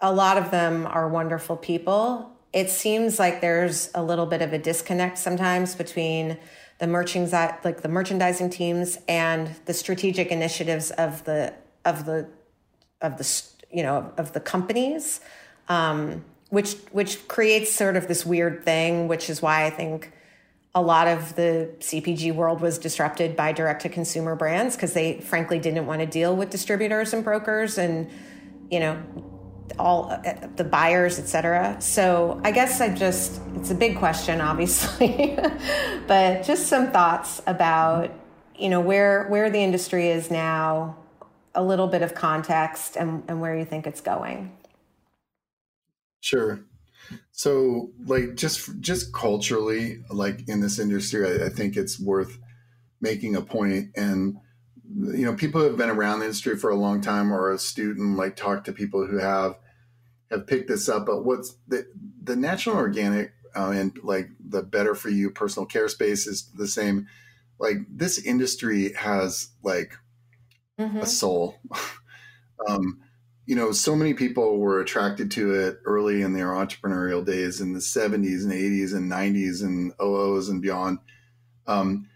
a 0.01 0.11
lot 0.11 0.37
of 0.37 0.51
them 0.51 0.87
are 0.87 1.07
wonderful 1.07 1.57
people. 1.57 2.31
It 2.51 2.69
seems 2.69 3.19
like 3.19 3.41
there's 3.41 3.91
a 3.93 4.01
little 4.01 4.25
bit 4.25 4.41
of 4.41 4.53
a 4.53 4.57
disconnect 4.57 5.17
sometimes 5.17 5.75
between 5.75 6.37
the 6.79 6.87
merchandising 6.87 7.57
like 7.63 7.81
the 7.81 7.89
merchandising 7.89 8.49
teams 8.49 8.97
and 9.07 9.53
the 9.65 9.73
strategic 9.73 10.29
initiatives 10.29 10.91
of 10.91 11.23
the 11.25 11.53
of 11.85 12.05
the 12.05 12.27
of 13.01 13.17
the 13.17 13.43
you 13.71 13.83
know 13.83 14.11
of 14.17 14.33
the 14.33 14.39
companies. 14.39 15.19
Um, 15.67 16.23
which 16.49 16.73
which 16.91 17.27
creates 17.27 17.71
sort 17.71 17.95
of 17.95 18.07
this 18.07 18.25
weird 18.25 18.63
thing, 18.63 19.07
which 19.07 19.29
is 19.29 19.41
why 19.41 19.65
I 19.65 19.69
think 19.69 20.11
a 20.75 20.81
lot 20.81 21.07
of 21.07 21.35
the 21.35 21.69
CPG 21.79 22.33
world 22.33 22.61
was 22.61 22.77
disrupted 22.77 23.35
by 23.35 23.51
direct 23.51 23.81
to 23.83 23.89
consumer 23.89 24.35
brands 24.35 24.75
because 24.75 24.93
they 24.93 25.19
frankly 25.19 25.59
didn't 25.59 25.85
want 25.85 26.01
to 26.01 26.05
deal 26.05 26.35
with 26.35 26.49
distributors 26.49 27.13
and 27.13 27.23
brokers 27.23 27.77
and 27.77 28.09
you 28.69 28.79
know 28.79 29.01
all 29.77 30.11
uh, 30.11 30.33
the 30.55 30.63
buyers 30.63 31.19
etc 31.19 31.75
so 31.79 32.39
i 32.43 32.51
guess 32.51 32.81
i 32.81 32.93
just 32.93 33.39
it's 33.55 33.69
a 33.69 33.75
big 33.75 33.97
question 33.97 34.41
obviously 34.51 35.37
but 36.07 36.43
just 36.43 36.67
some 36.67 36.91
thoughts 36.91 37.41
about 37.45 38.11
you 38.57 38.69
know 38.69 38.79
where 38.79 39.27
where 39.27 39.49
the 39.49 39.59
industry 39.59 40.07
is 40.07 40.29
now 40.29 40.95
a 41.55 41.63
little 41.63 41.87
bit 41.87 42.01
of 42.01 42.13
context 42.13 42.95
and, 42.95 43.23
and 43.27 43.41
where 43.41 43.57
you 43.57 43.65
think 43.65 43.87
it's 43.87 44.01
going 44.01 44.51
Sure. 46.19 46.61
So, 47.31 47.91
like, 48.05 48.35
just 48.35 48.79
just 48.81 49.13
culturally, 49.13 50.03
like 50.09 50.47
in 50.47 50.61
this 50.61 50.79
industry, 50.79 51.25
I, 51.25 51.45
I, 51.45 51.49
think 51.49 51.75
it's 51.75 51.99
worth 51.99 52.37
making 53.01 53.35
a 53.35 53.41
point. 53.41 53.91
And 53.95 54.37
you 54.95 55.25
know, 55.25 55.33
people 55.33 55.61
who 55.61 55.67
have 55.67 55.77
been 55.77 55.89
around 55.89 56.19
the 56.19 56.25
industry 56.25 56.57
for 56.57 56.69
a 56.69 56.75
long 56.75 57.01
time 57.01 57.33
or 57.33 57.51
a 57.51 57.57
student, 57.57 58.17
like, 58.17 58.35
talk 58.35 58.65
to 58.65 58.73
people 58.73 59.07
who 59.07 59.17
have 59.17 59.57
have 60.29 60.45
picked 60.45 60.67
this 60.67 60.89
up. 60.89 61.05
But 61.05 61.23
what's 61.23 61.55
the 61.67 61.87
the 62.21 62.35
natural 62.35 62.75
organic 62.75 63.33
uh, 63.55 63.71
and 63.71 63.97
like 64.03 64.29
the 64.39 64.61
better 64.61 64.93
for 64.93 65.09
you 65.09 65.31
personal 65.31 65.65
care 65.65 65.87
space 65.87 66.27
is 66.27 66.51
the 66.53 66.67
same. 66.67 67.07
Like, 67.57 67.77
this 67.89 68.19
industry 68.19 68.93
has 68.93 69.49
like 69.63 69.93
mm-hmm. 70.79 70.99
a 70.99 71.05
soul. 71.05 71.57
um, 72.67 72.99
you 73.49 73.55
know, 73.55 73.71
so 73.71 73.95
many 73.95 74.13
people 74.13 74.59
were 74.59 74.79
attracted 74.79 75.31
to 75.31 75.55
it 75.55 75.79
early 75.83 76.21
in 76.21 76.33
their 76.33 76.49
entrepreneurial 76.49 77.25
days 77.25 77.61
in 77.61 77.73
the 77.73 77.79
70s 77.79 78.43
and 78.43 78.53
80s 78.53 78.93
and 78.93 79.11
90s 79.11 79.63
and 79.63 79.91
OOs 79.99 80.49
and 80.49 80.61
beyond, 80.61 80.99
um, 81.65 82.07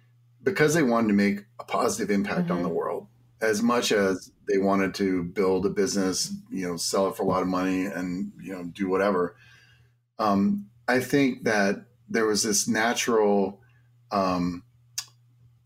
because 0.43 0.75
they 0.75 0.83
wanted 0.83 1.07
to 1.07 1.15
make 1.15 1.39
a 1.59 1.63
positive 1.63 2.11
impact 2.11 2.41
mm-hmm. 2.41 2.51
on 2.51 2.61
the 2.61 2.69
mm-hmm. 2.69 2.77
world 2.77 3.07
as 3.41 3.63
much 3.63 3.91
as 3.91 4.31
they 4.47 4.59
wanted 4.59 4.93
to 4.93 5.23
build 5.23 5.65
a 5.65 5.71
business, 5.71 6.31
you 6.51 6.67
know, 6.67 6.77
sell 6.77 7.07
it 7.07 7.17
for 7.17 7.23
a 7.23 7.25
lot 7.25 7.41
of 7.41 7.47
money 7.47 7.85
and, 7.85 8.31
you 8.39 8.53
know, 8.53 8.65
do 8.65 8.87
whatever. 8.87 9.35
Um, 10.19 10.67
I 10.87 10.99
think 10.99 11.45
that 11.45 11.87
there 12.09 12.27
was 12.27 12.43
this 12.43 12.67
natural 12.67 13.59
um, 14.11 14.61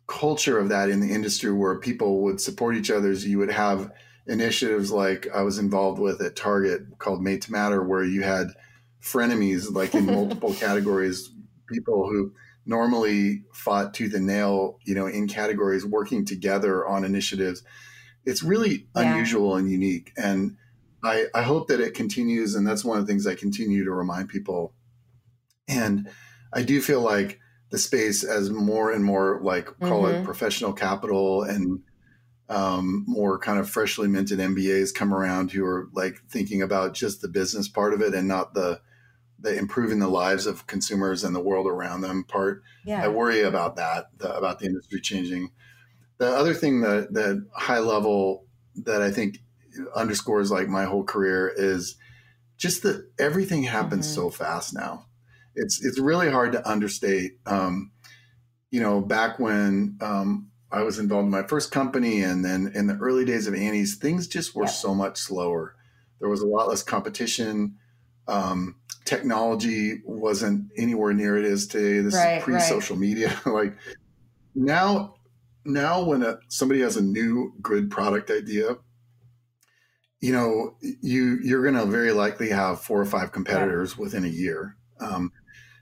culture 0.07 0.59
of 0.59 0.69
that 0.69 0.89
in 0.89 1.01
the 1.01 1.13
industry 1.13 1.51
where 1.51 1.77
people 1.77 2.21
would 2.21 2.39
support 2.39 2.77
each 2.77 2.89
other. 2.89 3.11
You 3.11 3.39
would 3.39 3.51
have 3.51 3.91
initiatives 4.27 4.91
like 4.91 5.27
I 5.33 5.41
was 5.41 5.57
involved 5.57 5.99
with 5.99 6.21
at 6.21 6.35
Target 6.35 6.99
called 6.99 7.21
Made 7.21 7.41
to 7.43 7.51
Matter, 7.51 7.83
where 7.83 8.03
you 8.03 8.23
had 8.23 8.47
frenemies 9.01 9.71
like 9.73 9.95
in 9.95 10.05
multiple 10.13 10.53
categories, 10.53 11.29
people 11.69 12.09
who 12.09 12.33
normally 12.65 13.43
fought 13.53 13.93
tooth 13.93 14.13
and 14.13 14.27
nail, 14.27 14.79
you 14.83 14.93
know, 14.93 15.07
in 15.07 15.27
categories 15.27 15.85
working 15.85 16.25
together 16.25 16.85
on 16.85 17.05
initiatives. 17.05 17.63
It's 18.25 18.43
really 18.43 18.87
yeah. 18.95 19.13
unusual 19.13 19.55
and 19.55 19.71
unique. 19.71 20.11
And 20.17 20.57
I, 21.03 21.27
I 21.33 21.43
hope 21.43 21.69
that 21.69 21.79
it 21.79 21.93
continues. 21.93 22.55
And 22.55 22.67
that's 22.67 22.83
one 22.83 22.99
of 22.99 23.05
the 23.05 23.11
things 23.11 23.25
I 23.25 23.35
continue 23.35 23.85
to 23.85 23.91
remind 23.91 24.27
people. 24.27 24.73
And 25.69 26.09
I 26.53 26.63
do 26.63 26.81
feel 26.81 27.01
like 27.01 27.39
the 27.69 27.77
space 27.77 28.23
as 28.23 28.49
more 28.49 28.91
and 28.91 29.03
more 29.03 29.39
like 29.41 29.65
call 29.79 30.03
mm-hmm. 30.03 30.21
it 30.21 30.25
professional 30.25 30.73
capital 30.73 31.43
and 31.43 31.81
um, 32.49 33.03
more 33.07 33.37
kind 33.37 33.59
of 33.59 33.69
freshly 33.69 34.07
minted 34.07 34.39
MBAs 34.39 34.93
come 34.93 35.13
around 35.13 35.51
who 35.51 35.65
are 35.65 35.89
like 35.93 36.21
thinking 36.29 36.61
about 36.61 36.93
just 36.93 37.21
the 37.21 37.27
business 37.27 37.67
part 37.67 37.93
of 37.93 38.01
it 38.01 38.13
and 38.13 38.27
not 38.27 38.53
the 38.53 38.79
the 39.39 39.55
improving 39.55 39.99
the 39.99 40.07
lives 40.07 40.47
of 40.47 40.65
consumers 40.65 41.23
and 41.23 41.35
the 41.35 41.39
world 41.39 41.67
around 41.67 42.01
them 42.01 42.23
part. 42.23 42.63
Yeah. 42.85 43.03
I 43.03 43.07
worry 43.07 43.41
about 43.41 43.75
that, 43.75 44.07
the, 44.17 44.35
about 44.35 44.57
the 44.57 44.65
industry 44.65 44.99
changing. 44.99 45.51
The 46.17 46.27
other 46.27 46.55
thing 46.55 46.81
that 46.81 47.13
that 47.13 47.45
high 47.53 47.79
level 47.79 48.45
that 48.75 49.01
I 49.01 49.11
think 49.11 49.39
underscores 49.95 50.49
like 50.49 50.67
my 50.67 50.85
whole 50.85 51.03
career 51.03 51.51
is 51.55 51.97
just 52.57 52.81
that 52.83 53.07
everything 53.19 53.63
happens 53.63 54.07
mm-hmm. 54.07 54.15
so 54.15 54.29
fast 54.31 54.73
now. 54.73 55.05
It's 55.55 55.83
it's 55.85 55.99
really 55.99 56.31
hard 56.31 56.53
to 56.53 56.67
understate. 56.67 57.33
Um, 57.45 57.91
you 58.71 58.81
know, 58.81 59.01
back 59.01 59.39
when 59.39 59.97
um, 60.01 60.49
I 60.71 60.83
was 60.83 60.99
involved 60.99 61.25
in 61.25 61.31
my 61.31 61.43
first 61.43 61.71
company, 61.71 62.21
and 62.21 62.43
then 62.43 62.71
in 62.75 62.87
the 62.87 62.97
early 62.97 63.23
days 63.23 63.47
of 63.47 63.55
Annie's, 63.55 63.95
things 63.95 64.27
just 64.27 64.55
were 64.55 64.65
yeah. 64.65 64.71
so 64.71 64.93
much 64.93 65.17
slower. 65.17 65.75
There 66.19 66.29
was 66.29 66.41
a 66.41 66.47
lot 66.47 66.67
less 66.67 66.83
competition. 66.83 67.77
Um, 68.27 68.75
technology 69.05 70.01
wasn't 70.03 70.69
anywhere 70.77 71.13
near 71.13 71.37
it 71.37 71.45
is 71.45 71.67
today. 71.67 71.99
This 71.99 72.15
right, 72.15 72.37
is 72.39 72.43
pre-social 72.43 72.97
right. 72.97 73.01
media. 73.01 73.41
like 73.45 73.77
now, 74.55 75.15
now 75.63 76.03
when 76.03 76.23
a, 76.23 76.39
somebody 76.49 76.81
has 76.81 76.97
a 76.97 77.03
new 77.03 77.53
good 77.61 77.89
product 77.89 78.29
idea, 78.29 78.75
you 80.19 80.33
know, 80.33 80.75
you 80.81 81.39
you're 81.43 81.61
going 81.61 81.75
to 81.75 81.85
very 81.85 82.11
likely 82.11 82.49
have 82.49 82.81
four 82.81 82.99
or 82.99 83.05
five 83.05 83.31
competitors 83.31 83.95
yeah. 83.95 84.01
within 84.01 84.25
a 84.25 84.29
year. 84.29 84.75
Um, 84.99 85.31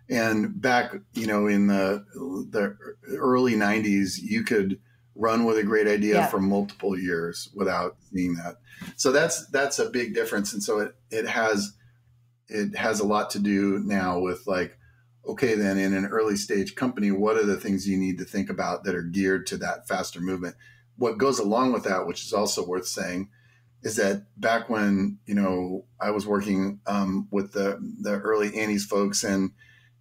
and 0.09 0.61
back, 0.61 0.93
you 1.13 1.27
know, 1.27 1.47
in 1.47 1.67
the 1.67 2.05
the 2.51 2.77
early 3.17 3.53
'90s, 3.55 4.19
you 4.21 4.43
could 4.43 4.79
run 5.15 5.45
with 5.45 5.57
a 5.57 5.63
great 5.63 5.87
idea 5.87 6.15
yeah. 6.15 6.27
for 6.27 6.39
multiple 6.39 6.99
years 6.99 7.49
without 7.55 7.95
seeing 8.11 8.35
that. 8.35 8.57
So 8.97 9.11
that's 9.11 9.47
that's 9.47 9.79
a 9.79 9.89
big 9.89 10.13
difference. 10.13 10.53
And 10.53 10.61
so 10.61 10.79
it 10.79 10.95
it 11.09 11.27
has 11.27 11.73
it 12.47 12.75
has 12.75 12.99
a 12.99 13.07
lot 13.07 13.29
to 13.31 13.39
do 13.39 13.79
now 13.79 14.19
with 14.19 14.45
like, 14.45 14.77
okay, 15.27 15.55
then 15.55 15.77
in 15.77 15.93
an 15.93 16.05
early 16.05 16.35
stage 16.35 16.75
company, 16.75 17.11
what 17.11 17.37
are 17.37 17.45
the 17.45 17.59
things 17.59 17.87
you 17.87 17.97
need 17.97 18.19
to 18.19 18.25
think 18.25 18.49
about 18.49 18.83
that 18.83 18.95
are 18.95 19.01
geared 19.01 19.47
to 19.47 19.57
that 19.57 19.87
faster 19.87 20.21
movement? 20.21 20.55
What 20.97 21.17
goes 21.17 21.39
along 21.39 21.73
with 21.73 21.83
that, 21.85 22.05
which 22.05 22.23
is 22.23 22.33
also 22.33 22.65
worth 22.65 22.87
saying, 22.87 23.29
is 23.81 23.95
that 23.95 24.25
back 24.37 24.69
when 24.69 25.19
you 25.25 25.35
know 25.35 25.85
I 25.99 26.11
was 26.11 26.27
working 26.27 26.79
um, 26.85 27.27
with 27.31 27.53
the 27.53 27.79
the 28.01 28.19
early 28.19 28.55
Annie's 28.57 28.85
folks 28.85 29.23
and 29.23 29.51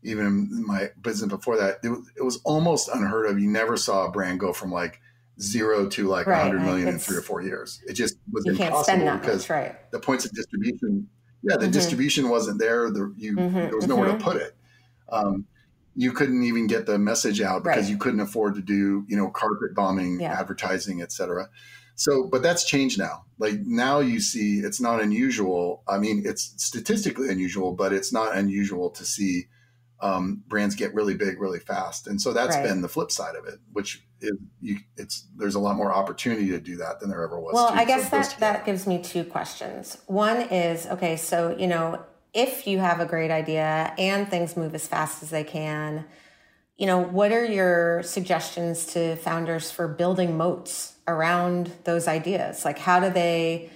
even 0.04 0.26
in 0.26 0.66
my 0.66 0.90
business 1.00 1.28
before 1.28 1.56
that, 1.56 1.78
it, 1.82 1.90
it, 2.16 2.22
was 2.22 2.40
almost 2.44 2.88
unheard 2.88 3.26
of. 3.26 3.40
You 3.40 3.48
never 3.48 3.76
saw 3.76 4.06
a 4.06 4.10
brand 4.10 4.38
go 4.38 4.52
from 4.52 4.70
like 4.70 5.00
zero 5.40 5.88
to 5.88 6.06
like 6.06 6.26
right, 6.26 6.46
100 6.46 6.64
million 6.64 6.88
in 6.88 6.98
three 6.98 7.16
or 7.16 7.22
four 7.22 7.42
years. 7.42 7.82
It 7.86 7.94
just 7.94 8.16
was 8.30 8.46
impossible 8.46 9.18
because 9.18 9.50
right. 9.50 9.90
the 9.90 9.98
points 9.98 10.24
of 10.24 10.32
distribution, 10.32 11.08
yeah, 11.42 11.56
the 11.56 11.64
mm-hmm. 11.64 11.72
distribution 11.72 12.28
wasn't 12.28 12.58
there. 12.58 12.90
The, 12.90 13.12
you, 13.16 13.36
mm-hmm, 13.36 13.54
there 13.54 13.76
was 13.76 13.88
nowhere 13.88 14.10
mm-hmm. 14.10 14.18
to 14.18 14.24
put 14.24 14.36
it. 14.36 14.56
Um, 15.08 15.46
you 15.96 16.12
couldn't 16.12 16.42
even 16.42 16.66
get 16.66 16.86
the 16.86 16.98
message 16.98 17.40
out 17.40 17.62
because 17.62 17.84
right. 17.84 17.90
you 17.90 17.96
couldn't 17.96 18.20
afford 18.20 18.56
to 18.56 18.60
do, 18.60 19.04
you 19.08 19.16
know, 19.16 19.30
carpet 19.30 19.74
bombing, 19.74 20.20
yeah. 20.20 20.38
advertising, 20.38 21.02
et 21.02 21.12
cetera. 21.12 21.48
So, 21.96 22.24
but 22.24 22.42
that's 22.42 22.64
changed 22.64 22.98
now. 22.98 23.24
Like 23.38 23.60
now 23.64 24.00
you 24.00 24.20
see 24.20 24.58
it's 24.58 24.80
not 24.80 25.00
unusual. 25.00 25.82
I 25.86 25.98
mean, 25.98 26.24
it's 26.26 26.54
statistically 26.56 27.28
unusual, 27.28 27.72
but 27.72 27.92
it's 27.92 28.12
not 28.12 28.36
unusual 28.36 28.90
to 28.90 29.04
see 29.04 29.46
um, 30.00 30.42
brands 30.46 30.74
get 30.74 30.94
really 30.94 31.14
big 31.14 31.40
really 31.40 31.60
fast. 31.60 32.06
And 32.06 32.20
so 32.20 32.32
that's 32.32 32.56
right. 32.56 32.64
been 32.64 32.82
the 32.82 32.88
flip 32.88 33.10
side 33.10 33.36
of 33.36 33.46
it, 33.46 33.58
which 33.72 34.04
is 34.20 34.32
you, 34.60 34.78
it's 34.96 35.26
there's 35.36 35.54
a 35.54 35.60
lot 35.60 35.76
more 35.76 35.92
opportunity 35.92 36.48
to 36.48 36.60
do 36.60 36.76
that 36.76 37.00
than 37.00 37.10
there 37.10 37.22
ever 37.22 37.40
was. 37.40 37.54
Well, 37.54 37.70
I 37.72 37.84
guess 37.84 38.10
that 38.10 38.36
that 38.40 38.66
gives 38.66 38.86
me 38.86 39.02
two 39.02 39.24
questions. 39.24 39.98
One 40.06 40.42
is 40.42 40.86
okay, 40.86 41.16
so 41.16 41.56
you 41.58 41.66
know 41.66 42.04
if 42.32 42.66
you 42.66 42.80
have 42.80 43.00
a 43.00 43.06
great 43.06 43.30
idea 43.30 43.94
and 43.96 44.28
things 44.28 44.56
move 44.56 44.74
as 44.74 44.88
fast 44.88 45.22
as 45.22 45.30
they 45.30 45.44
can, 45.44 46.04
you 46.76 46.86
know 46.86 46.98
what 46.98 47.32
are 47.32 47.44
your 47.44 48.02
suggestions 48.02 48.86
to 48.86 49.16
founders 49.16 49.70
for 49.70 49.88
building 49.88 50.36
moats 50.36 50.96
around 51.06 51.70
those 51.84 52.08
ideas? 52.08 52.64
Like 52.64 52.78
how 52.78 53.00
do 53.00 53.10
they 53.10 53.70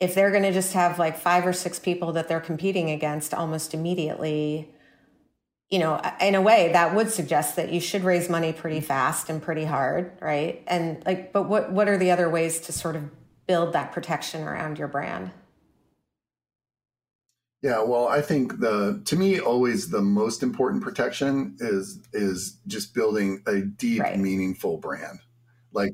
if 0.00 0.14
they're 0.14 0.30
going 0.30 0.42
to 0.42 0.52
just 0.52 0.72
have 0.72 0.98
like 0.98 1.16
five 1.16 1.46
or 1.46 1.52
six 1.52 1.78
people 1.78 2.12
that 2.12 2.28
they're 2.28 2.40
competing 2.40 2.90
against 2.90 3.32
almost 3.32 3.72
immediately 3.72 4.73
you 5.74 5.80
know, 5.80 6.00
in 6.20 6.36
a 6.36 6.40
way 6.40 6.70
that 6.72 6.94
would 6.94 7.10
suggest 7.10 7.56
that 7.56 7.72
you 7.72 7.80
should 7.80 8.04
raise 8.04 8.28
money 8.28 8.52
pretty 8.52 8.78
fast 8.78 9.28
and 9.28 9.42
pretty 9.42 9.64
hard, 9.64 10.12
right? 10.20 10.62
And 10.68 11.02
like, 11.04 11.32
but 11.32 11.48
what 11.48 11.72
what 11.72 11.88
are 11.88 11.98
the 11.98 12.12
other 12.12 12.30
ways 12.30 12.60
to 12.60 12.72
sort 12.72 12.94
of 12.94 13.10
build 13.48 13.72
that 13.72 13.90
protection 13.90 14.44
around 14.44 14.78
your 14.78 14.86
brand? 14.86 15.32
Yeah, 17.60 17.82
well, 17.82 18.06
I 18.06 18.20
think 18.20 18.60
the 18.60 19.02
to 19.06 19.16
me 19.16 19.40
always 19.40 19.90
the 19.90 20.00
most 20.00 20.44
important 20.44 20.80
protection 20.80 21.56
is 21.58 21.98
is 22.12 22.60
just 22.68 22.94
building 22.94 23.42
a 23.48 23.62
deep, 23.62 24.00
right. 24.00 24.16
meaningful 24.16 24.76
brand, 24.78 25.18
like 25.72 25.90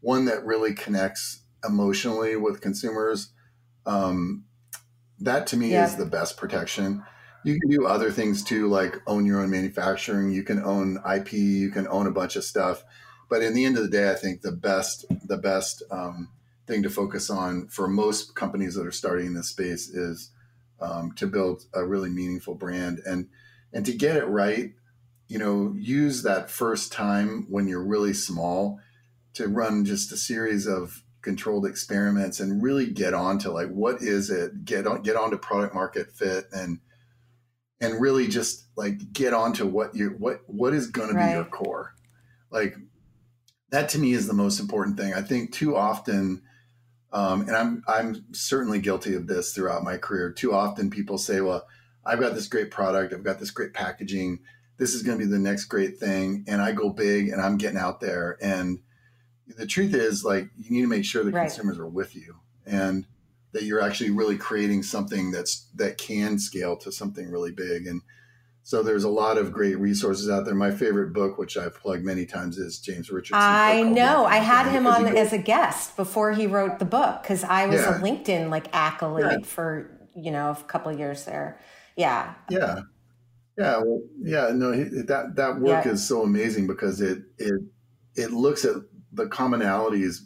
one 0.00 0.26
that 0.26 0.44
really 0.44 0.74
connects 0.74 1.40
emotionally 1.66 2.36
with 2.36 2.60
consumers. 2.60 3.32
Um, 3.86 4.44
that 5.20 5.46
to 5.46 5.56
me 5.56 5.70
yeah. 5.70 5.86
is 5.86 5.96
the 5.96 6.04
best 6.04 6.36
protection 6.36 7.02
you 7.44 7.60
can 7.60 7.70
do 7.70 7.86
other 7.86 8.10
things 8.10 8.42
too, 8.42 8.68
like 8.68 8.96
own 9.06 9.26
your 9.26 9.40
own 9.40 9.50
manufacturing. 9.50 10.30
You 10.30 10.42
can 10.42 10.62
own 10.62 10.98
IP. 11.08 11.32
You 11.34 11.70
can 11.70 11.86
own 11.88 12.06
a 12.06 12.10
bunch 12.12 12.36
of 12.36 12.44
stuff. 12.44 12.82
But 13.28 13.42
in 13.42 13.54
the 13.54 13.64
end 13.64 13.76
of 13.76 13.82
the 13.82 13.90
day, 13.90 14.10
I 14.10 14.14
think 14.14 14.40
the 14.40 14.52
best 14.52 15.04
the 15.26 15.36
best 15.36 15.82
um, 15.90 16.30
thing 16.66 16.82
to 16.82 16.90
focus 16.90 17.30
on 17.30 17.68
for 17.68 17.86
most 17.86 18.34
companies 18.34 18.74
that 18.74 18.86
are 18.86 18.92
starting 18.92 19.26
in 19.26 19.34
this 19.34 19.48
space 19.48 19.88
is 19.88 20.30
um, 20.80 21.12
to 21.12 21.26
build 21.26 21.64
a 21.74 21.84
really 21.84 22.10
meaningful 22.10 22.54
brand 22.54 23.00
and 23.06 23.28
and 23.72 23.84
to 23.86 23.92
get 23.92 24.16
it 24.16 24.26
right. 24.26 24.72
You 25.28 25.38
know, 25.38 25.74
use 25.76 26.22
that 26.22 26.50
first 26.50 26.92
time 26.92 27.46
when 27.48 27.66
you're 27.68 27.84
really 27.84 28.14
small 28.14 28.78
to 29.34 29.48
run 29.48 29.84
just 29.84 30.12
a 30.12 30.16
series 30.16 30.66
of 30.66 31.02
controlled 31.20 31.66
experiments 31.66 32.40
and 32.40 32.62
really 32.62 32.86
get 32.86 33.14
on 33.14 33.38
to 33.38 33.50
like 33.50 33.70
what 33.70 34.02
is 34.02 34.28
it 34.28 34.64
get 34.66 34.86
on 34.86 35.02
get 35.02 35.16
on 35.16 35.30
to 35.30 35.38
product 35.38 35.74
market 35.74 36.12
fit 36.12 36.44
and 36.52 36.78
and 37.80 38.00
really 38.00 38.28
just 38.28 38.66
like 38.76 39.12
get 39.12 39.34
onto 39.34 39.66
what 39.66 39.94
you 39.94 40.10
what 40.18 40.40
what 40.46 40.74
is 40.74 40.88
going 40.88 41.14
right. 41.14 41.22
to 41.22 41.28
be 41.28 41.34
your 41.34 41.44
core. 41.44 41.94
Like 42.50 42.76
that 43.70 43.88
to 43.90 43.98
me 43.98 44.12
is 44.12 44.26
the 44.26 44.34
most 44.34 44.60
important 44.60 44.96
thing. 44.96 45.14
I 45.14 45.22
think 45.22 45.52
too 45.52 45.76
often 45.76 46.42
um, 47.14 47.42
and 47.42 47.56
i'm 47.56 47.82
i'm 47.86 48.24
certainly 48.32 48.80
guilty 48.80 49.14
of 49.14 49.26
this 49.26 49.54
throughout 49.54 49.84
my 49.84 49.96
career. 49.96 50.32
Too 50.32 50.52
often 50.52 50.90
people 50.90 51.16
say 51.16 51.40
well 51.40 51.66
i've 52.04 52.20
got 52.20 52.34
this 52.34 52.48
great 52.48 52.70
product 52.70 53.14
i've 53.14 53.24
got 53.24 53.38
this 53.38 53.50
great 53.50 53.72
packaging 53.72 54.40
this 54.76 54.92
is 54.92 55.02
going 55.02 55.18
to 55.18 55.24
be 55.24 55.30
the 55.30 55.38
next 55.38 55.66
great 55.66 55.96
thing 55.96 56.44
and 56.46 56.60
i 56.60 56.72
go 56.72 56.90
big 56.90 57.28
and 57.28 57.40
i'm 57.40 57.56
getting 57.56 57.78
out 57.78 58.00
there. 58.00 58.36
And 58.42 58.80
the 59.46 59.66
truth 59.66 59.94
is 59.94 60.24
like 60.24 60.48
you 60.58 60.72
need 60.72 60.82
to 60.82 60.88
make 60.88 61.04
sure 61.04 61.22
the 61.22 61.30
right. 61.30 61.48
consumers 61.48 61.78
are 61.78 61.86
with 61.86 62.16
you. 62.16 62.36
And 62.66 63.06
that 63.54 63.62
you're 63.62 63.80
actually 63.80 64.10
really 64.10 64.36
creating 64.36 64.82
something 64.82 65.30
that's 65.30 65.68
that 65.74 65.96
can 65.96 66.38
scale 66.38 66.76
to 66.76 66.92
something 66.92 67.30
really 67.30 67.52
big 67.52 67.86
and 67.86 68.02
so 68.66 68.82
there's 68.82 69.04
a 69.04 69.10
lot 69.10 69.36
of 69.36 69.52
great 69.52 69.78
resources 69.78 70.30
out 70.30 70.46
there. 70.46 70.54
My 70.54 70.70
favorite 70.70 71.12
book, 71.12 71.36
which 71.36 71.58
I've 71.58 71.74
plugged 71.74 72.02
many 72.02 72.24
times, 72.24 72.56
is 72.56 72.78
James 72.78 73.10
Richardson. 73.10 73.36
I 73.38 73.82
know. 73.82 74.24
I 74.24 74.38
had 74.38 74.70
him 74.72 74.86
on 74.86 75.06
as 75.18 75.34
a 75.34 75.38
guest 75.38 75.96
before 75.96 76.32
he 76.32 76.46
wrote 76.46 76.78
the 76.78 76.86
book 76.86 77.22
because 77.22 77.44
I 77.44 77.66
was 77.66 77.82
yeah. 77.82 77.98
a 77.98 78.00
LinkedIn 78.00 78.48
like 78.48 78.74
accolade 78.74 79.40
yeah. 79.40 79.46
for 79.46 79.90
you 80.16 80.30
know 80.30 80.50
a 80.50 80.64
couple 80.64 80.90
of 80.90 80.98
years 80.98 81.26
there. 81.26 81.60
Yeah. 81.94 82.32
Yeah. 82.48 82.80
Yeah. 83.58 83.76
Well, 83.84 84.00
yeah. 84.22 84.50
No, 84.54 84.72
that 84.72 85.36
that 85.36 85.60
work 85.60 85.84
yeah. 85.84 85.92
is 85.92 86.08
so 86.08 86.22
amazing 86.22 86.66
because 86.66 87.02
it 87.02 87.18
it 87.36 87.60
it 88.14 88.30
looks 88.30 88.64
at 88.64 88.76
the 89.12 89.26
commonalities 89.26 90.20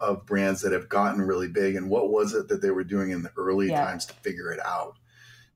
of 0.00 0.26
brands 0.26 0.60
that 0.60 0.72
have 0.72 0.88
gotten 0.88 1.20
really 1.20 1.48
big 1.48 1.74
and 1.74 1.90
what 1.90 2.10
was 2.10 2.34
it 2.34 2.48
that 2.48 2.62
they 2.62 2.70
were 2.70 2.84
doing 2.84 3.10
in 3.10 3.22
the 3.22 3.32
early 3.36 3.68
yeah. 3.68 3.84
times 3.84 4.06
to 4.06 4.14
figure 4.14 4.52
it 4.52 4.60
out 4.64 4.94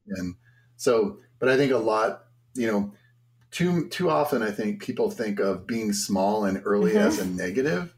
and 0.09 0.35
so 0.77 1.19
but 1.39 1.49
i 1.49 1.57
think 1.57 1.73
a 1.73 1.77
lot 1.77 2.25
you 2.55 2.67
know 2.67 2.93
too 3.51 3.89
too 3.89 4.11
often 4.11 4.43
i 4.43 4.51
think 4.51 4.83
people 4.83 5.11
think 5.11 5.39
of 5.39 5.67
being 5.67 5.93
small 5.93 6.45
and 6.45 6.61
early 6.65 6.93
mm-hmm. 6.93 7.07
as 7.07 7.19
a 7.19 7.27
negative 7.27 7.95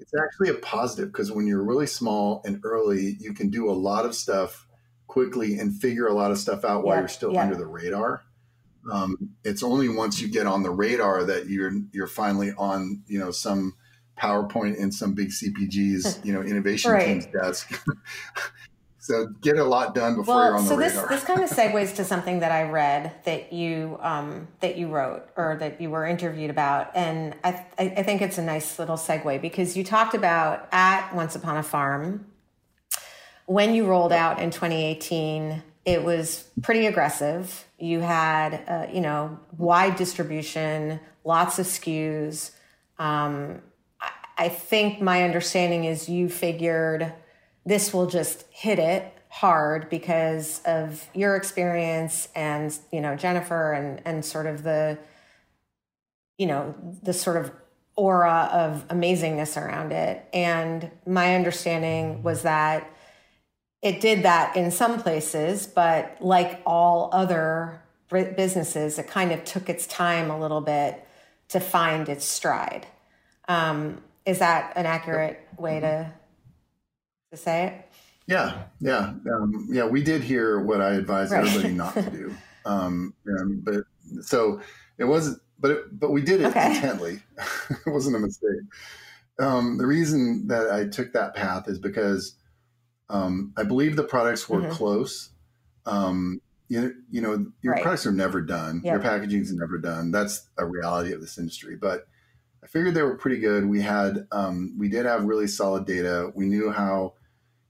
it's 0.00 0.12
actually 0.14 0.48
a 0.48 0.54
positive 0.54 1.12
because 1.12 1.32
when 1.32 1.46
you're 1.46 1.62
really 1.62 1.86
small 1.86 2.40
and 2.44 2.60
early 2.64 3.16
you 3.20 3.34
can 3.34 3.50
do 3.50 3.70
a 3.70 3.72
lot 3.72 4.04
of 4.04 4.14
stuff 4.14 4.66
quickly 5.06 5.58
and 5.58 5.80
figure 5.80 6.06
a 6.06 6.14
lot 6.14 6.30
of 6.30 6.38
stuff 6.38 6.64
out 6.64 6.84
while 6.84 6.98
you're 6.98 7.08
still 7.08 7.36
under 7.36 7.56
the 7.56 7.66
radar 7.66 8.22
um, 8.90 9.16
it's 9.44 9.62
only 9.62 9.88
once 9.88 10.20
you 10.20 10.28
get 10.28 10.46
on 10.46 10.62
the 10.62 10.70
radar 10.70 11.24
that 11.24 11.48
you're 11.48 11.72
you're 11.92 12.06
finally 12.06 12.52
on 12.56 13.02
you 13.06 13.18
know 13.18 13.30
some 13.30 13.74
PowerPoint 14.18 14.76
in 14.76 14.92
some 14.92 15.14
big 15.14 15.28
CPGs, 15.28 16.24
you 16.24 16.32
know, 16.32 16.42
innovation 16.42 16.90
right. 16.90 17.06
team's 17.06 17.26
desk. 17.26 17.86
so 18.98 19.26
get 19.40 19.56
a 19.56 19.64
lot 19.64 19.94
done 19.94 20.16
before 20.16 20.34
well, 20.34 20.44
you're 20.44 20.56
on 20.56 20.62
the 20.64 20.68
so 20.68 20.76
radar. 20.76 21.08
this 21.08 21.20
this 21.20 21.24
kind 21.24 21.42
of 21.42 21.50
segues 21.50 21.94
to 21.96 22.04
something 22.04 22.40
that 22.40 22.52
I 22.52 22.64
read 22.64 23.12
that 23.24 23.52
you 23.52 23.98
um, 24.00 24.48
that 24.60 24.76
you 24.76 24.88
wrote 24.88 25.28
or 25.36 25.56
that 25.60 25.80
you 25.80 25.90
were 25.90 26.06
interviewed 26.06 26.50
about, 26.50 26.90
and 26.94 27.34
I 27.44 27.64
I 27.78 28.02
think 28.02 28.22
it's 28.22 28.38
a 28.38 28.42
nice 28.42 28.78
little 28.78 28.96
segue 28.96 29.40
because 29.40 29.76
you 29.76 29.84
talked 29.84 30.14
about 30.14 30.68
at 30.72 31.14
Once 31.14 31.36
Upon 31.36 31.56
a 31.56 31.62
Farm 31.62 32.26
when 33.48 33.74
you 33.74 33.86
rolled 33.86 34.12
out 34.12 34.38
in 34.38 34.50
2018. 34.50 35.62
It 35.84 36.04
was 36.04 36.46
pretty 36.60 36.84
aggressive. 36.84 37.66
You 37.78 38.00
had, 38.00 38.62
uh, 38.68 38.86
you 38.92 39.00
know, 39.00 39.40
wide 39.56 39.96
distribution, 39.96 41.00
lots 41.24 41.58
of 41.58 41.64
SKUs. 41.64 42.50
Um, 42.98 43.62
I 44.38 44.48
think 44.48 45.00
my 45.00 45.24
understanding 45.24 45.84
is 45.84 46.08
you 46.08 46.28
figured 46.28 47.12
this 47.66 47.92
will 47.92 48.06
just 48.06 48.44
hit 48.50 48.78
it 48.78 49.12
hard 49.28 49.90
because 49.90 50.62
of 50.64 51.06
your 51.12 51.36
experience 51.36 52.28
and 52.34 52.76
you 52.92 53.00
know 53.00 53.16
Jennifer 53.16 53.72
and 53.72 54.00
and 54.04 54.24
sort 54.24 54.46
of 54.46 54.62
the 54.62 54.96
you 56.38 56.46
know 56.46 56.74
the 57.02 57.12
sort 57.12 57.36
of 57.36 57.52
aura 57.96 58.48
of 58.52 58.86
amazingness 58.88 59.60
around 59.60 59.92
it. 59.92 60.24
And 60.32 60.90
my 61.04 61.34
understanding 61.34 62.22
was 62.22 62.42
that 62.42 62.88
it 63.82 64.00
did 64.00 64.22
that 64.22 64.56
in 64.56 64.70
some 64.70 65.02
places 65.02 65.66
but 65.66 66.16
like 66.20 66.60
all 66.64 67.10
other 67.12 67.82
businesses 68.08 68.98
it 68.98 69.08
kind 69.08 69.32
of 69.32 69.44
took 69.44 69.68
its 69.68 69.86
time 69.86 70.30
a 70.30 70.38
little 70.38 70.60
bit 70.60 71.06
to 71.48 71.58
find 71.58 72.08
its 72.08 72.24
stride. 72.24 72.86
Um, 73.48 74.02
is 74.28 74.40
that 74.40 74.74
an 74.76 74.84
accurate 74.84 75.40
way 75.56 75.80
to 75.80 76.12
to 77.30 77.36
say 77.36 77.66
it? 77.66 77.84
Yeah, 78.26 78.64
yeah, 78.78 79.14
um, 79.34 79.68
yeah. 79.70 79.86
We 79.86 80.02
did 80.02 80.22
hear 80.22 80.60
what 80.60 80.82
I 80.82 80.92
advised 80.92 81.32
right. 81.32 81.46
everybody 81.46 81.74
not 81.74 81.94
to 81.94 82.10
do. 82.10 82.34
Um, 82.66 83.14
but 83.64 83.76
so 84.20 84.60
it 84.98 85.04
wasn't, 85.04 85.40
but 85.58 85.70
it, 85.70 85.98
but 85.98 86.10
we 86.10 86.20
did 86.20 86.42
it 86.42 86.48
okay. 86.48 86.74
intently. 86.74 87.22
it 87.70 87.90
wasn't 87.90 88.16
a 88.16 88.18
mistake. 88.18 88.60
Um, 89.38 89.78
the 89.78 89.86
reason 89.86 90.48
that 90.48 90.70
I 90.70 90.86
took 90.86 91.14
that 91.14 91.34
path 91.34 91.66
is 91.68 91.78
because 91.78 92.34
um, 93.08 93.54
I 93.56 93.62
believe 93.62 93.96
the 93.96 94.04
products 94.04 94.50
were 94.50 94.60
mm-hmm. 94.60 94.72
close. 94.72 95.30
Um, 95.86 96.42
you, 96.68 96.94
you 97.10 97.22
know, 97.22 97.46
your 97.62 97.72
right. 97.72 97.82
products 97.82 98.04
are 98.04 98.12
never 98.12 98.42
done. 98.42 98.82
Yep. 98.84 98.92
Your 98.92 99.00
packaging 99.00 99.40
is 99.40 99.54
never 99.54 99.78
done. 99.78 100.10
That's 100.10 100.50
a 100.58 100.66
reality 100.66 101.12
of 101.12 101.22
this 101.22 101.38
industry. 101.38 101.74
But 101.74 102.06
I 102.62 102.66
figured 102.66 102.94
they 102.94 103.02
were 103.02 103.16
pretty 103.16 103.38
good. 103.38 103.66
We 103.66 103.80
had, 103.80 104.26
um, 104.32 104.74
we 104.78 104.88
did 104.88 105.06
have 105.06 105.24
really 105.24 105.46
solid 105.46 105.86
data. 105.86 106.30
We 106.34 106.46
knew 106.46 106.70
how 106.70 107.14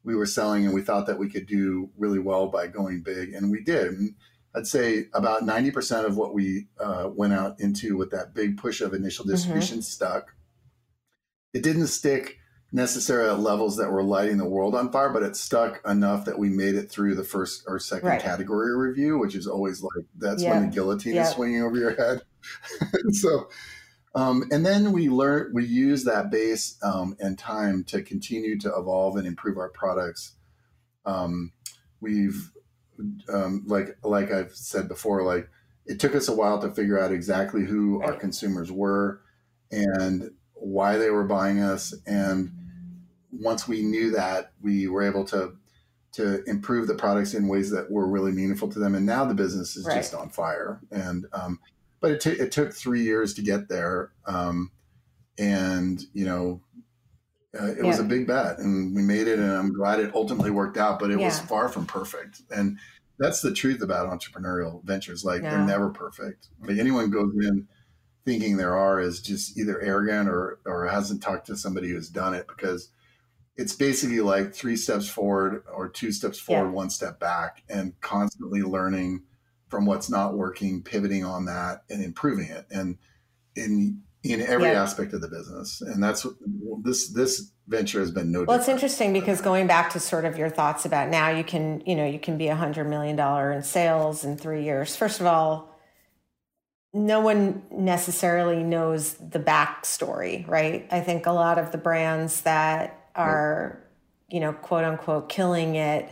we 0.05 0.15
were 0.15 0.27
selling, 0.27 0.65
and 0.65 0.75
we 0.75 0.83
thought 0.83 1.07
that 1.07 1.19
we 1.19 1.29
could 1.29 1.47
do 1.47 1.91
really 1.99 2.19
well 2.19 2.49
by 2.49 2.67
going 2.67 3.03
big, 3.03 3.35
and 3.35 3.51
we 3.51 3.63
did. 3.63 3.89
And 3.89 4.15
I'd 4.55 4.67
say 4.67 5.05
about 5.13 5.45
ninety 5.45 5.71
percent 5.71 6.07
of 6.07 6.17
what 6.17 6.35
we 6.35 6.69
uh, 6.81 7.11
went 7.15 7.35
out 7.35 7.61
into 7.61 7.97
with 7.97 8.11
that 8.13 8.35
big 8.35 8.57
push 8.57 8.81
of 8.81 8.95
initial 8.95 9.25
mm-hmm. 9.25 9.35
distribution 9.35 9.79
mm-hmm. 9.79 9.83
stuck. 9.83 10.35
It 11.53 11.63
didn't 11.63 11.89
stick 11.89 12.39
necessarily 12.73 13.31
at 13.31 13.41
levels 13.41 13.77
that 13.79 13.91
were 13.91 14.03
lighting 14.03 14.37
the 14.37 14.49
world 14.49 14.75
on 14.75 14.93
fire, 14.93 15.11
but 15.11 15.23
it 15.23 15.37
stuck 15.37 15.81
enough 15.87 16.27
that 16.27 16.39
we 16.39 16.51
made 16.51 16.75
it 16.75 16.91
through 16.91 17.15
the 17.15 17.25
first 17.25 17.65
or 17.67 17.79
second 17.79 18.09
right. 18.09 18.21
category 18.21 18.77
review, 18.77 19.19
which 19.19 19.35
is 19.35 19.47
always 19.47 19.83
like 19.83 20.05
that's 20.17 20.43
when 20.45 20.69
the 20.69 20.75
guillotine 20.75 21.17
is 21.17 21.31
swinging 21.31 21.63
over 21.63 21.77
your 21.77 21.95
head. 21.95 22.23
so, 23.13 23.49
um, 24.19 24.49
and 24.51 24.67
then 24.67 24.91
we 24.91 25.09
learn 25.09 25.53
we 25.55 25.65
use 25.65 26.03
that 26.03 26.29
base 26.29 26.77
um, 26.83 27.17
and 27.21 27.39
time 27.39 27.85
to 27.85 28.03
continue 28.03 28.59
to 28.59 28.69
evolve 28.77 29.17
and 29.17 29.29
improve 29.29 29.57
our 29.57 29.69
products. 29.69 30.35
Um, 31.07 31.53
we've 32.01 32.51
um, 33.33 33.63
like 33.67 33.97
like 34.03 34.33
I've 34.33 34.57
said 34.57 34.89
before, 34.89 35.23
like 35.23 35.49
it 35.87 36.01
took 36.01 36.17
us 36.17 36.27
a 36.27 36.35
while 36.35 36.61
to 36.61 36.71
figure 36.71 36.99
out 37.01 37.13
exactly 37.13 37.65
who 37.65 38.01
right. 38.01 38.11
our 38.11 38.17
consumers 38.17 38.73
were 38.73 39.21
and 39.71 40.33
why 40.55 40.97
they 40.97 41.11
were 41.11 41.25
buying 41.25 41.61
us 41.61 41.95
and 42.05 42.51
once 43.31 43.69
we 43.69 43.83
knew 43.83 44.11
that 44.11 44.51
we 44.61 44.89
were 44.89 45.03
able 45.03 45.25
to 45.25 45.53
to 46.11 46.43
improve 46.45 46.89
the 46.89 46.95
products 46.95 47.35
in 47.35 47.47
ways 47.47 47.71
that 47.71 47.89
were 47.89 48.09
really 48.09 48.33
meaningful 48.33 48.67
to 48.69 48.81
them 48.81 48.97
and 48.97 49.07
now 49.07 49.25
the 49.25 49.35
business 49.35 49.77
is 49.77 49.87
right. 49.87 49.97
just 49.97 50.15
on 50.15 50.29
fire 50.31 50.81
and 50.91 51.27
um, 51.33 51.61
but 52.01 52.13
it, 52.13 52.21
t- 52.21 52.31
it 52.31 52.53
took 52.53 52.73
three 52.73 53.03
years 53.03 53.35
to 53.35 53.43
get 53.43 53.69
there 53.69 54.13
um, 54.27 54.71
and 55.39 56.03
you 56.13 56.25
know 56.25 56.61
uh, 57.59 57.67
it 57.67 57.79
yeah. 57.79 57.85
was 57.85 57.99
a 57.99 58.05
big 58.05 58.27
bet 58.27 58.59
and 58.59 58.95
we 58.95 59.03
made 59.03 59.27
it 59.27 59.39
and 59.39 59.53
i'm 59.53 59.73
glad 59.73 60.01
it 60.01 60.15
ultimately 60.15 60.51
worked 60.51 60.77
out 60.77 60.99
but 60.99 61.11
it 61.11 61.19
yeah. 61.19 61.27
was 61.27 61.41
far 61.41 61.69
from 61.69 61.87
perfect 61.87 62.43
and 62.51 62.79
that's 63.19 63.41
the 63.41 63.53
truth 63.53 63.83
about 63.83 64.09
entrepreneurial 64.09 64.85
ventures 64.85 65.25
like 65.25 65.43
they're 65.43 65.65
never 65.65 65.91
perfect 65.91 66.49
like 66.67 66.79
anyone 66.79 67.11
goes 67.11 67.33
in 67.41 67.67
thinking 68.25 68.57
there 68.57 68.77
are 68.77 69.01
is 69.01 69.21
just 69.23 69.59
either 69.59 69.81
arrogant 69.81 70.29
or 70.29 70.61
or 70.67 70.87
hasn't 70.87 71.23
talked 71.23 71.47
to 71.47 71.57
somebody 71.57 71.89
who's 71.89 72.11
done 72.11 72.35
it 72.35 72.47
because 72.47 72.91
it's 73.59 73.75
basically 73.75 74.21
like 74.21 74.55
three 74.55 74.77
steps 74.77 75.09
forward 75.09 75.65
or 75.75 75.89
two 75.89 76.13
steps 76.13 76.39
forward, 76.39 76.69
yeah. 76.69 76.75
one 76.75 76.91
step 76.91 77.19
back, 77.19 77.65
and 77.69 78.01
constantly 78.01 78.63
learning 78.63 79.25
from 79.69 79.87
what's 79.87 80.11
not 80.11 80.35
working, 80.35 80.83
pivoting 80.83 81.25
on 81.25 81.45
that, 81.47 81.83
and 81.91 82.03
improving 82.03 82.49
it, 82.49 82.67
and 82.71 82.99
in 83.57 84.03
in 84.25 84.41
every 84.43 84.71
yeah. 84.71 84.83
aspect 84.83 85.13
of 85.13 85.21
the 85.21 85.29
business. 85.29 85.81
And 85.81 86.03
that's 86.03 86.25
what 86.25 86.35
this 86.83 87.09
this 87.09 87.53
venture 87.67 88.01
has 88.01 88.11
been 88.11 88.33
no. 88.33 88.45
Well, 88.45 88.59
it's 88.59 88.69
interesting 88.69 89.13
because 89.13 89.41
going 89.41 89.67
back 89.67 89.93
to 89.93 90.01
sort 90.01 90.25
of 90.25 90.37
your 90.37 90.51
thoughts 90.51 90.85
about 90.85 91.09
now, 91.09 91.31
you 91.31 91.45
can 91.45 91.83
you 91.87 91.95
know 91.95 92.07
you 92.07 92.19
can 92.19 92.39
be 92.39 92.49
a 92.49 92.57
hundred 92.57 92.85
million 92.85 93.17
dollar 93.17 93.53
in 93.53 93.63
sales 93.63 94.25
in 94.25 94.37
three 94.37 94.65
years. 94.65 94.97
First 94.97 95.21
of 95.21 95.27
all 95.27 95.69
no 96.95 97.21
one 97.21 97.63
necessarily 97.71 98.63
knows 98.63 99.15
the 99.15 99.39
backstory, 99.39 100.47
right? 100.49 100.87
I 100.91 101.01
think 101.01 101.27
a 101.27 101.33
lot 101.33 101.59
of 101.59 101.71
the 101.71 101.79
brands 101.79 102.43
that 102.43 103.11
are, 103.15 103.83
you 104.29 104.41
know, 104.41 104.53
quote 104.53 104.85
unquote, 104.85 105.29
killing 105.29 105.75
it, 105.75 106.11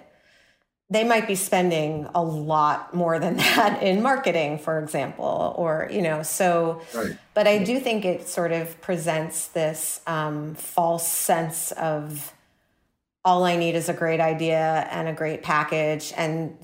they 0.89 1.03
might 1.03 1.27
be 1.27 1.35
spending 1.35 2.09
a 2.15 2.23
lot 2.23 2.95
more 2.95 3.19
than 3.19 3.37
that 3.37 3.83
in 3.83 4.03
marketing, 4.03 4.59
for 4.59 4.79
example, 4.79 5.55
or, 5.57 5.89
you 5.91 6.03
know, 6.03 6.23
so, 6.23 6.83
right. 6.95 7.17
but 7.35 7.47
I 7.47 7.63
do 7.63 7.81
think 7.81 8.05
it 8.05 8.29
sort 8.29 8.53
of 8.53 8.81
presents 8.81 9.49
this 9.49 10.01
um, 10.07 10.55
false 10.55 11.11
sense 11.11 11.73
of 11.73 12.33
all 13.25 13.45
I 13.45 13.57
need 13.57 13.75
is 13.75 13.89
a 13.89 13.93
great 13.93 14.21
idea 14.21 14.87
and 14.91 15.09
a 15.09 15.13
great 15.13 15.43
package. 15.43 16.13
And 16.17 16.57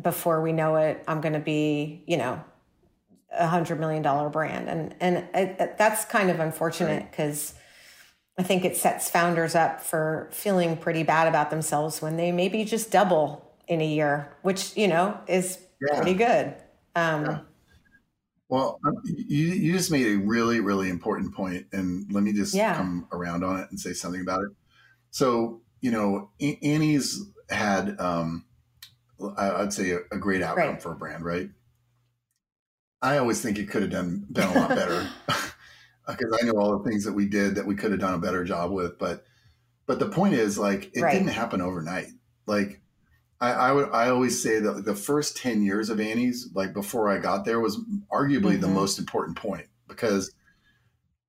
before 0.00 0.42
we 0.42 0.52
know 0.52 0.76
it, 0.76 1.02
I'm 1.08 1.22
going 1.22 1.32
to 1.32 1.40
be, 1.40 2.02
you 2.06 2.18
know, 2.18 2.44
a 3.32 3.46
hundred 3.46 3.78
million 3.78 4.02
dollar 4.02 4.28
brand, 4.28 4.68
and 4.68 4.94
and 5.00 5.28
that's 5.78 6.04
kind 6.04 6.30
of 6.30 6.40
unfortunate 6.40 7.10
because 7.10 7.54
right. 8.36 8.44
I 8.44 8.46
think 8.46 8.64
it 8.64 8.76
sets 8.76 9.08
founders 9.08 9.54
up 9.54 9.80
for 9.80 10.28
feeling 10.32 10.76
pretty 10.76 11.04
bad 11.04 11.28
about 11.28 11.50
themselves 11.50 12.02
when 12.02 12.16
they 12.16 12.32
maybe 12.32 12.64
just 12.64 12.90
double 12.90 13.49
in 13.70 13.80
a 13.80 13.86
year, 13.86 14.36
which 14.42 14.76
you 14.76 14.88
know 14.88 15.18
is 15.26 15.58
yeah. 15.80 15.96
pretty 15.96 16.14
good. 16.14 16.54
Um, 16.94 17.24
yeah. 17.24 17.38
Well, 18.48 18.80
um, 18.84 18.96
you 19.04 19.46
you 19.46 19.72
just 19.72 19.92
made 19.92 20.06
a 20.08 20.16
really 20.16 20.60
really 20.60 20.90
important 20.90 21.32
point, 21.34 21.66
and 21.72 22.12
let 22.12 22.22
me 22.22 22.32
just 22.32 22.52
yeah. 22.52 22.76
come 22.76 23.08
around 23.12 23.44
on 23.44 23.60
it 23.60 23.70
and 23.70 23.80
say 23.80 23.94
something 23.94 24.20
about 24.20 24.42
it. 24.42 24.50
So 25.12 25.62
you 25.80 25.92
know, 25.92 26.30
Annie's 26.40 27.24
had 27.48 27.98
um, 28.00 28.44
I'd 29.38 29.72
say 29.72 29.92
a, 29.92 29.98
a 30.12 30.18
great 30.18 30.42
outcome 30.42 30.68
right. 30.68 30.82
for 30.82 30.92
a 30.92 30.96
brand, 30.96 31.24
right? 31.24 31.48
I 33.00 33.16
always 33.18 33.40
think 33.40 33.58
it 33.58 33.70
could 33.70 33.82
have 33.82 33.90
done 33.90 34.26
been 34.30 34.48
a 34.48 34.60
lot 34.60 34.68
better 34.70 35.08
because 36.06 36.38
I 36.42 36.44
know 36.44 36.58
all 36.58 36.76
the 36.76 36.90
things 36.90 37.04
that 37.04 37.12
we 37.12 37.26
did 37.26 37.54
that 37.54 37.66
we 37.66 37.76
could 37.76 37.92
have 37.92 38.00
done 38.00 38.14
a 38.14 38.18
better 38.18 38.44
job 38.44 38.72
with. 38.72 38.98
But 38.98 39.24
but 39.86 39.98
the 39.98 40.08
point 40.08 40.34
is, 40.34 40.58
like, 40.58 40.90
it 40.94 41.02
right. 41.02 41.12
didn't 41.12 41.28
happen 41.28 41.60
overnight. 41.60 42.08
Like, 42.46 42.79
I, 43.40 43.52
I 43.52 43.72
would 43.72 43.90
I 43.90 44.10
always 44.10 44.42
say 44.42 44.60
that 44.60 44.84
the 44.84 44.94
first 44.94 45.36
ten 45.36 45.62
years 45.62 45.88
of 45.88 46.00
Annie's, 46.00 46.50
like 46.54 46.72
before 46.72 47.08
I 47.08 47.18
got 47.18 47.44
there, 47.44 47.60
was 47.60 47.78
arguably 48.12 48.52
mm-hmm. 48.52 48.60
the 48.60 48.68
most 48.68 48.98
important 48.98 49.36
point 49.36 49.66
because 49.88 50.32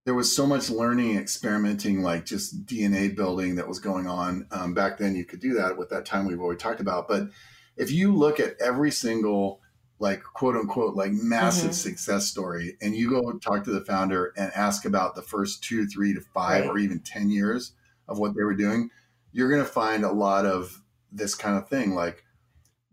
there 0.05 0.13
was 0.13 0.35
so 0.35 0.45
much 0.45 0.69
learning, 0.69 1.17
experimenting, 1.17 2.01
like 2.01 2.25
just 2.25 2.65
DNA 2.65 3.15
building 3.15 3.55
that 3.55 3.67
was 3.67 3.79
going 3.79 4.07
on. 4.07 4.47
Um, 4.51 4.73
back 4.73 4.97
then, 4.97 5.15
you 5.15 5.25
could 5.25 5.39
do 5.39 5.53
that 5.53 5.77
with 5.77 5.89
that 5.89 6.05
time 6.05 6.25
we've 6.25 6.41
already 6.41 6.57
talked 6.57 6.81
about. 6.81 7.07
But 7.07 7.29
if 7.77 7.91
you 7.91 8.13
look 8.13 8.39
at 8.39 8.55
every 8.59 8.91
single 8.91 9.61
like 10.01 10.23
quote 10.23 10.55
unquote 10.55 10.95
like 10.95 11.11
massive 11.11 11.69
mm-hmm. 11.69 11.73
success 11.73 12.27
story 12.27 12.75
and 12.81 12.95
you 12.95 13.09
go 13.09 13.33
talk 13.33 13.63
to 13.63 13.71
the 13.71 13.85
founder 13.85 14.33
and 14.35 14.51
ask 14.53 14.83
about 14.83 15.15
the 15.15 15.21
first 15.21 15.63
two 15.63 15.85
three 15.85 16.11
to 16.13 16.19
five 16.19 16.65
right. 16.65 16.69
or 16.71 16.79
even 16.79 16.99
10 16.99 17.29
years 17.29 17.73
of 18.07 18.17
what 18.17 18.35
they 18.35 18.43
were 18.43 18.55
doing 18.55 18.89
you're 19.31 19.49
going 19.49 19.63
to 19.63 19.71
find 19.71 20.03
a 20.03 20.11
lot 20.11 20.45
of 20.45 20.81
this 21.11 21.35
kind 21.35 21.57
of 21.57 21.67
thing 21.67 21.93
like 21.93 22.23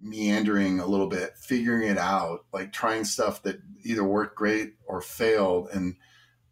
meandering 0.01 0.79
a 0.81 0.87
little 0.87 1.09
bit 1.09 1.33
figuring 1.37 1.89
it 1.89 1.99
out 1.99 2.45
like 2.53 2.73
trying 2.73 3.05
stuff 3.05 3.43
that 3.43 3.61
either 3.85 4.05
worked 4.05 4.37
great 4.37 4.75
or 4.87 5.01
failed 5.01 5.69
and 5.73 5.97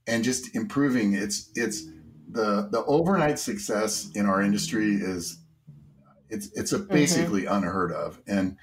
and 0.06 0.24
just 0.24 0.54
improving 0.54 1.12
it's 1.14 1.50
it's 1.54 1.84
the 2.28 2.68
the 2.72 2.84
overnight 2.86 3.38
success 3.38 4.10
in 4.14 4.26
our 4.26 4.42
industry 4.42 4.94
is 4.94 5.38
it's 6.28 6.50
it's 6.54 6.72
a 6.72 6.78
mm-hmm. 6.78 6.92
basically 6.92 7.42
mm-hmm. 7.42 7.54
unheard 7.54 7.92
of 7.92 8.20
and 8.26 8.56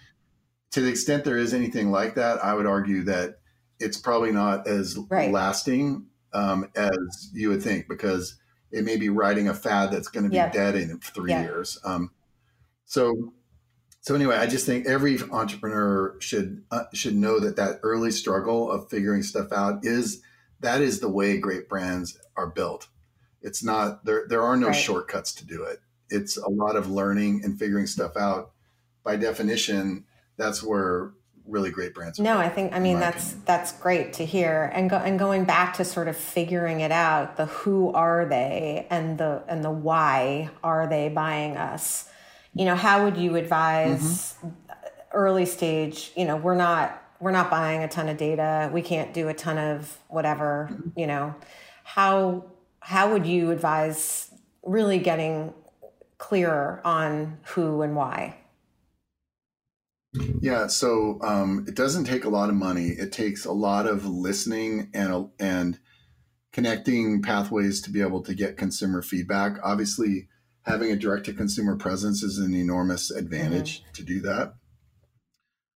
to 0.74 0.82
the 0.82 0.90
extent 0.90 1.24
there 1.24 1.38
is 1.38 1.54
anything 1.54 1.92
like 1.92 2.16
that, 2.16 2.44
I 2.44 2.56
would 2.56 2.66
argue 2.66 3.04
that 3.04 3.38
it's 3.80 3.96
probably 3.96 4.32
not 4.32 4.68
as 4.68 4.98
right. 5.08 5.32
lasting 5.32 6.08
um, 6.34 6.68
as 6.76 7.30
you 7.32 7.50
would 7.50 7.62
think 7.62 7.88
because 7.88 8.40
it 8.72 8.84
may 8.84 8.98
be 8.98 9.10
riding 9.10 9.48
a 9.48 9.54
fad 9.54 9.92
that's 9.92 10.08
going 10.08 10.24
to 10.24 10.32
be 10.32 10.38
yeah. 10.38 10.50
dead 10.50 10.74
in 10.74 10.98
three 11.00 11.30
yeah. 11.30 11.44
years. 11.44 11.78
Um, 11.86 12.10
so, 12.94 13.34
so 14.02 14.14
anyway, 14.14 14.36
I 14.36 14.46
just 14.46 14.68
think 14.68 14.86
every 14.86 15.18
entrepreneur 15.32 16.16
should 16.20 16.64
uh, 16.70 16.84
should 16.94 17.16
know 17.16 17.40
that 17.40 17.56
that 17.56 17.80
early 17.82 18.12
struggle 18.12 18.72
of 18.72 18.88
figuring 18.88 19.24
stuff 19.24 19.52
out 19.52 19.84
is 19.84 20.22
that 20.60 20.80
is 20.80 21.00
the 21.00 21.10
way 21.10 21.40
great 21.40 21.68
brands 21.68 22.20
are 22.38 22.46
built. 22.46 22.90
It's 23.42 23.64
not 23.64 24.06
there. 24.06 24.28
There 24.30 24.44
are 24.44 24.56
no 24.56 24.68
right. 24.68 24.76
shortcuts 24.76 25.34
to 25.36 25.46
do 25.48 25.64
it. 25.64 25.80
It's 26.12 26.38
a 26.38 26.48
lot 26.48 26.76
of 26.76 26.92
learning 26.92 27.42
and 27.44 27.58
figuring 27.58 27.88
stuff 27.88 28.16
out. 28.16 28.52
By 29.04 29.16
definition, 29.16 30.06
that's 30.38 30.62
where 30.62 31.14
really 31.48 31.72
great 31.72 31.96
brands. 31.96 32.20
No, 32.20 32.38
I 32.38 32.48
think 32.48 32.74
I 32.74 32.80
mean 32.80 33.00
that's 33.00 33.30
opinion. 33.30 33.44
that's 33.48 33.72
great 33.72 34.14
to 34.14 34.26
hear. 34.26 34.72
And 34.72 34.88
go, 34.92 34.98
and 34.98 35.18
going 35.18 35.46
back 35.46 35.78
to 35.78 35.84
sort 35.84 36.08
of 36.08 36.16
figuring 36.16 36.82
it 36.82 36.92
out, 36.92 37.38
the 37.38 37.48
who 37.48 37.92
are 37.94 38.28
they 38.28 38.86
and 38.92 39.18
the 39.18 39.42
and 39.48 39.64
the 39.64 39.72
why 39.72 40.52
are 40.64 40.86
they 40.86 41.10
buying 41.10 41.58
us? 41.58 42.08
You 42.56 42.66
know, 42.66 42.76
how 42.76 43.04
would 43.04 43.18
you 43.18 43.36
advise 43.36 44.36
mm-hmm. 44.38 44.50
early 45.12 45.46
stage, 45.46 46.12
you 46.16 46.26
know, 46.26 46.38
we're 46.38 46.56
not 46.56 47.00
we're 47.20 47.32
not 47.32 47.50
buying 47.50 47.84
a 47.84 47.88
ton 47.88 48.10
of 48.10 48.18
data. 48.18 48.70
We 48.74 48.82
can't 48.82 49.14
do 49.14 49.30
a 49.30 49.34
ton 49.34 49.58
of 49.58 49.98
whatever, 50.10 50.70
mm-hmm. 50.72 51.00
you 51.00 51.08
know. 51.08 51.36
How 51.84 52.46
how 52.80 53.12
would 53.14 53.26
you 53.26 53.52
advise 53.52 54.30
really 54.62 55.00
getting 55.00 55.54
clearer 56.18 56.82
on 56.84 57.40
who 57.44 57.82
and 57.82 57.96
why? 57.96 58.38
Yeah, 60.42 60.68
so 60.68 61.20
um, 61.24 61.66
it 61.68 61.76
doesn't 61.76 62.04
take 62.04 62.26
a 62.26 62.30
lot 62.30 62.50
of 62.50 62.56
money. 62.56 62.90
It 62.90 63.12
takes 63.12 63.46
a 63.46 63.52
lot 63.52 63.88
of 63.88 64.06
listening 64.06 64.90
and 64.94 65.30
and 65.40 65.80
connecting 66.52 67.22
pathways 67.22 67.82
to 67.82 67.90
be 67.90 68.02
able 68.02 68.22
to 68.24 68.36
get 68.36 68.58
consumer 68.58 69.02
feedback. 69.02 69.58
Obviously, 69.64 70.28
having 70.64 70.92
a 70.92 70.96
direct 70.96 71.26
to 71.26 71.34
consumer 71.34 71.76
presence 71.76 72.24
is 72.24 72.40
an 72.40 72.54
enormous 72.54 73.12
advantage 73.12 73.82
mm-hmm. 73.82 73.92
to 73.94 74.04
do 74.04 74.22
that. 74.22 74.56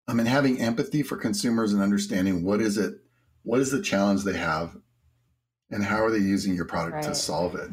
I 0.09 0.15
mean, 0.15 0.27
having 0.27 0.61
empathy 0.61 1.03
for 1.03 1.17
consumers 1.17 1.73
and 1.73 1.83
understanding 1.83 2.45
what 2.45 2.61
is 2.61 2.79
it, 2.79 2.95
what 3.43 3.61
is 3.61 3.71
the 3.71 3.83
challenge 3.83 4.23
they 4.23 4.37
have, 4.37 4.77
and 5.71 5.85
how 5.85 6.05
are 6.05 6.11
they 6.11 6.19
using 6.19 6.55
your 6.55 6.65
product 6.65 6.97
right. 6.97 7.05
to 7.05 7.15
solve 7.15 7.57
it. 7.57 7.71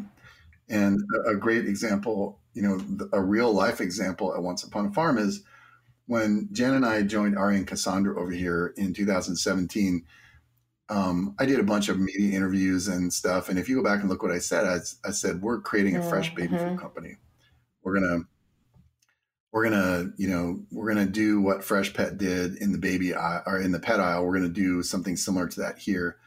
And 0.69 0.99
a, 1.25 1.31
a 1.31 1.35
great 1.35 1.65
example, 1.65 2.39
you 2.53 2.63
know, 2.63 3.07
a 3.11 3.21
real 3.21 3.53
life 3.53 3.81
example 3.81 4.33
at 4.33 4.41
Once 4.41 4.63
Upon 4.63 4.87
a 4.87 4.91
Farm 4.91 5.19
is 5.19 5.43
when 6.07 6.49
Jen 6.51 6.73
and 6.73 6.85
I 6.85 7.03
joined 7.03 7.37
Ari 7.37 7.57
and 7.57 7.67
Cassandra 7.67 8.19
over 8.19 8.31
here 8.31 8.73
in 8.77 8.93
2017, 8.93 10.03
um, 10.89 11.35
I 11.39 11.45
did 11.45 11.59
a 11.59 11.63
bunch 11.63 11.89
of 11.89 11.99
media 11.99 12.35
interviews 12.35 12.87
and 12.87 13.11
stuff. 13.11 13.49
And 13.49 13.57
if 13.57 13.69
you 13.69 13.75
go 13.77 13.83
back 13.83 14.01
and 14.01 14.09
look 14.09 14.21
what 14.21 14.31
I 14.31 14.39
said, 14.39 14.65
I, 14.65 14.79
I 15.07 15.11
said 15.11 15.41
we're 15.41 15.61
creating 15.61 15.95
a 15.95 15.99
mm-hmm. 15.99 16.09
fresh 16.09 16.33
baby 16.35 16.57
food 16.57 16.79
company. 16.79 17.17
We're 17.83 17.99
gonna, 17.99 18.23
we're 19.51 19.63
gonna, 19.63 20.11
you 20.17 20.27
know, 20.27 20.59
we're 20.71 20.87
gonna 20.93 21.05
do 21.05 21.41
what 21.41 21.61
Freshpet 21.61 22.17
did 22.17 22.55
in 22.57 22.71
the 22.71 22.77
baby 22.77 23.13
aisle, 23.13 23.43
or 23.45 23.59
in 23.59 23.71
the 23.71 23.79
pet 23.79 23.99
aisle. 23.99 24.25
We're 24.25 24.35
gonna 24.35 24.49
do 24.49 24.83
something 24.83 25.15
similar 25.15 25.47
to 25.47 25.59
that 25.61 25.77
here. 25.77 26.17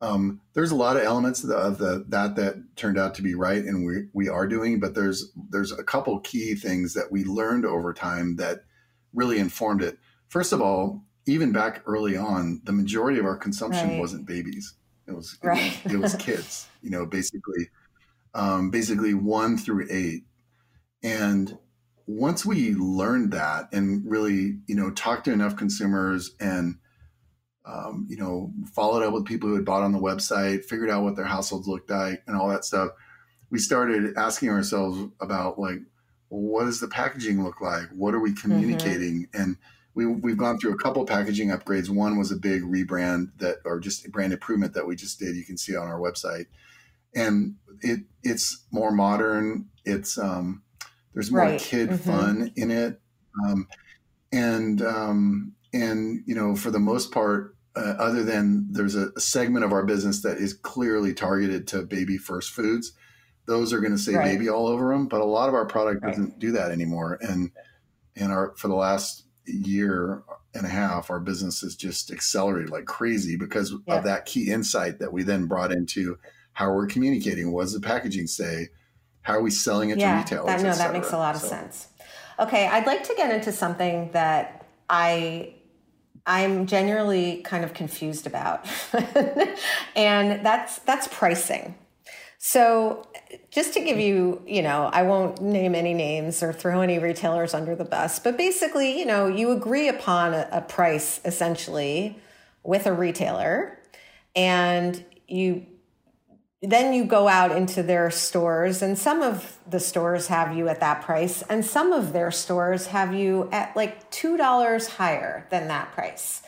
Um, 0.00 0.40
there's 0.52 0.70
a 0.70 0.76
lot 0.76 0.96
of 0.96 1.04
elements 1.04 1.42
of, 1.42 1.48
the, 1.48 1.56
of 1.56 1.78
the, 1.78 2.04
that 2.08 2.36
that 2.36 2.76
turned 2.76 2.98
out 2.98 3.14
to 3.14 3.22
be 3.22 3.34
right, 3.34 3.64
and 3.64 3.86
we 3.86 4.08
we 4.12 4.28
are 4.28 4.46
doing. 4.46 4.78
But 4.78 4.94
there's 4.94 5.32
there's 5.50 5.72
a 5.72 5.82
couple 5.82 6.20
key 6.20 6.54
things 6.54 6.94
that 6.94 7.10
we 7.10 7.24
learned 7.24 7.64
over 7.64 7.94
time 7.94 8.36
that 8.36 8.64
really 9.14 9.38
informed 9.38 9.82
it. 9.82 9.98
First 10.28 10.52
of 10.52 10.60
all, 10.60 11.04
even 11.26 11.52
back 11.52 11.82
early 11.86 12.16
on, 12.16 12.60
the 12.64 12.72
majority 12.72 13.18
of 13.18 13.24
our 13.24 13.36
consumption 13.36 13.90
right. 13.90 14.00
wasn't 14.00 14.26
babies. 14.26 14.74
It 15.06 15.12
was 15.12 15.38
it, 15.42 15.46
right. 15.46 15.84
was, 15.84 15.94
it 15.94 15.98
was 15.98 16.14
kids. 16.18 16.68
You 16.82 16.90
know, 16.90 17.06
basically, 17.06 17.70
um, 18.34 18.70
basically 18.70 19.14
one 19.14 19.56
through 19.56 19.86
eight, 19.90 20.24
and 21.02 21.58
once 22.06 22.44
we 22.44 22.74
learned 22.74 23.32
that 23.32 23.68
and 23.72 24.02
really, 24.04 24.58
you 24.66 24.74
know, 24.74 24.90
talked 24.90 25.24
to 25.24 25.32
enough 25.32 25.56
consumers 25.56 26.34
and 26.38 26.76
um, 27.66 28.06
you 28.10 28.16
know, 28.16 28.52
followed 28.74 29.02
up 29.02 29.14
with 29.14 29.24
people 29.24 29.48
who 29.48 29.54
had 29.54 29.64
bought 29.64 29.82
on 29.82 29.92
the 29.92 29.98
website, 29.98 30.64
figured 30.64 30.90
out 30.90 31.02
what 31.02 31.16
their 31.16 31.24
households 31.24 31.66
looked 31.66 31.90
like, 31.90 32.22
and 32.26 32.36
all 32.36 32.48
that 32.48 32.64
stuff. 32.64 32.90
We 33.50 33.58
started 33.58 34.16
asking 34.16 34.50
ourselves 34.50 35.10
about 35.20 35.58
like, 35.58 35.78
what 36.28 36.64
does 36.64 36.80
the 36.80 36.88
packaging 36.88 37.42
look 37.42 37.60
like? 37.60 37.88
What 37.94 38.14
are 38.14 38.20
we 38.20 38.30
mm-hmm. 38.30 38.40
communicating? 38.40 39.28
Mm-hmm. 39.28 39.42
And 39.42 39.56
we, 39.94 40.06
we've 40.06 40.36
gone 40.36 40.58
through 40.58 40.72
a 40.72 40.78
couple 40.78 41.04
packaging 41.06 41.50
upgrades. 41.50 41.88
One 41.88 42.18
was 42.18 42.32
a 42.32 42.36
big 42.36 42.62
rebrand 42.62 43.30
that, 43.38 43.58
or 43.64 43.78
just 43.78 44.10
brand 44.10 44.32
improvement 44.32 44.74
that 44.74 44.86
we 44.86 44.96
just 44.96 45.18
did. 45.18 45.36
You 45.36 45.44
can 45.44 45.56
see 45.56 45.76
on 45.76 45.86
our 45.86 45.98
website, 45.98 46.46
and 47.14 47.56
it 47.80 48.00
it's 48.22 48.64
more 48.70 48.90
modern. 48.90 49.68
It's 49.84 50.18
um, 50.18 50.62
there's 51.12 51.30
more 51.30 51.42
right. 51.42 51.60
kid 51.60 51.90
mm-hmm. 51.90 52.10
fun 52.10 52.52
in 52.56 52.70
it, 52.70 53.00
um, 53.46 53.68
and 54.32 54.82
um, 54.82 55.52
and 55.72 56.22
you 56.26 56.34
know 56.34 56.56
for 56.56 56.70
the 56.70 56.80
most 56.80 57.12
part, 57.12 57.56
uh, 57.76 57.94
other 57.98 58.24
than 58.24 58.66
there's 58.70 58.96
a, 58.96 59.10
a 59.16 59.20
segment 59.20 59.64
of 59.64 59.72
our 59.72 59.84
business 59.84 60.22
that 60.22 60.38
is 60.38 60.54
clearly 60.54 61.14
targeted 61.14 61.68
to 61.68 61.82
baby 61.82 62.16
first 62.16 62.50
foods 62.50 62.92
those 63.46 63.72
are 63.72 63.80
going 63.80 63.92
to 63.92 63.98
say 63.98 64.14
right. 64.14 64.32
baby 64.32 64.48
all 64.48 64.66
over 64.66 64.92
them. 64.92 65.06
But 65.06 65.20
a 65.20 65.24
lot 65.24 65.48
of 65.48 65.54
our 65.54 65.66
product 65.66 66.02
right. 66.02 66.10
doesn't 66.10 66.38
do 66.38 66.52
that 66.52 66.70
anymore. 66.70 67.18
And 67.20 67.50
and 68.16 68.32
our 68.32 68.54
for 68.56 68.68
the 68.68 68.74
last 68.74 69.24
year 69.46 70.22
and 70.54 70.64
a 70.64 70.68
half, 70.68 71.10
our 71.10 71.20
business 71.20 71.60
has 71.60 71.76
just 71.76 72.10
accelerated 72.10 72.70
like 72.70 72.86
crazy 72.86 73.36
because 73.36 73.74
yeah. 73.86 73.96
of 73.96 74.04
that 74.04 74.26
key 74.26 74.50
insight 74.50 74.98
that 74.98 75.12
we 75.12 75.22
then 75.22 75.46
brought 75.46 75.72
into 75.72 76.18
how 76.52 76.72
we're 76.72 76.86
communicating. 76.86 77.52
What 77.52 77.62
does 77.62 77.72
the 77.72 77.80
packaging 77.80 78.26
say? 78.26 78.68
How 79.22 79.34
are 79.34 79.42
we 79.42 79.50
selling 79.50 79.90
it 79.90 79.98
yeah, 79.98 80.12
to 80.12 80.18
retailers? 80.18 80.62
That, 80.62 80.62
no, 80.62 80.74
that 80.74 80.92
makes 80.92 81.12
a 81.12 81.18
lot 81.18 81.34
of 81.34 81.40
so. 81.40 81.48
sense. 81.48 81.88
Okay, 82.38 82.66
I'd 82.66 82.86
like 82.86 83.04
to 83.04 83.14
get 83.16 83.34
into 83.34 83.52
something 83.52 84.10
that 84.12 84.66
I 84.88 85.54
I'm 86.26 86.66
genuinely 86.66 87.42
kind 87.42 87.64
of 87.64 87.74
confused 87.74 88.26
about. 88.26 88.66
and 89.96 90.44
that's 90.44 90.78
that's 90.80 91.08
pricing. 91.08 91.74
So, 92.46 93.06
just 93.50 93.72
to 93.72 93.80
give 93.80 93.98
you, 93.98 94.42
you 94.46 94.60
know, 94.60 94.90
I 94.92 95.04
won't 95.04 95.40
name 95.40 95.74
any 95.74 95.94
names 95.94 96.42
or 96.42 96.52
throw 96.52 96.82
any 96.82 96.98
retailers 96.98 97.54
under 97.54 97.74
the 97.74 97.86
bus, 97.86 98.18
but 98.18 98.36
basically, 98.36 98.98
you 98.98 99.06
know, 99.06 99.28
you 99.28 99.50
agree 99.50 99.88
upon 99.88 100.34
a, 100.34 100.46
a 100.52 100.60
price 100.60 101.22
essentially 101.24 102.20
with 102.62 102.84
a 102.84 102.92
retailer 102.92 103.78
and 104.36 105.02
you 105.26 105.64
then 106.60 106.92
you 106.92 107.06
go 107.06 107.28
out 107.28 107.50
into 107.50 107.82
their 107.82 108.10
stores 108.10 108.82
and 108.82 108.98
some 108.98 109.22
of 109.22 109.58
the 109.66 109.80
stores 109.80 110.26
have 110.26 110.54
you 110.54 110.68
at 110.68 110.80
that 110.80 111.00
price 111.00 111.40
and 111.48 111.64
some 111.64 111.92
of 111.92 112.12
their 112.12 112.30
stores 112.30 112.88
have 112.88 113.14
you 113.14 113.48
at 113.52 113.74
like 113.74 114.10
$2 114.10 114.90
higher 114.90 115.46
than 115.48 115.68
that 115.68 115.92
price. 115.92 116.42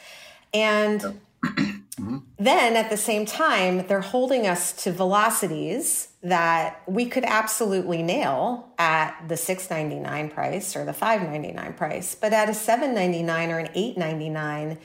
And 0.52 1.20
Mm-hmm. 2.00 2.18
Then 2.38 2.76
at 2.76 2.90
the 2.90 2.96
same 2.96 3.24
time, 3.24 3.86
they're 3.86 4.00
holding 4.00 4.46
us 4.46 4.72
to 4.84 4.92
velocities 4.92 6.08
that 6.22 6.82
we 6.86 7.06
could 7.06 7.24
absolutely 7.24 8.02
nail 8.02 8.68
at 8.78 9.16
the 9.28 9.34
$6.99 9.34 10.32
price 10.32 10.76
or 10.76 10.84
the 10.84 10.92
$5.99 10.92 11.76
price, 11.76 12.14
but 12.14 12.32
at 12.32 12.48
a 12.48 12.52
$7.99 12.52 13.48
or 13.48 13.58
an 13.58 13.68
$8.99, 13.68 14.78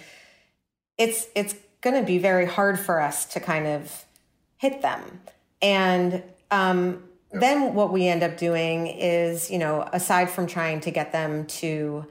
it's 0.97 1.27
it's 1.35 1.55
going 1.81 1.99
to 1.99 2.05
be 2.05 2.19
very 2.19 2.45
hard 2.45 2.79
for 2.79 3.01
us 3.01 3.25
to 3.25 3.39
kind 3.39 3.67
of 3.67 4.05
hit 4.57 4.81
them. 4.81 5.21
And 5.61 6.23
um, 6.51 7.03
yep. 7.31 7.41
then 7.41 7.73
what 7.73 7.91
we 7.91 8.07
end 8.07 8.23
up 8.23 8.37
doing 8.37 8.87
is, 8.87 9.49
you 9.49 9.57
know, 9.57 9.87
aside 9.91 10.29
from 10.29 10.47
trying 10.47 10.79
to 10.81 10.91
get 10.91 11.11
them 11.11 11.47
to, 11.47 12.05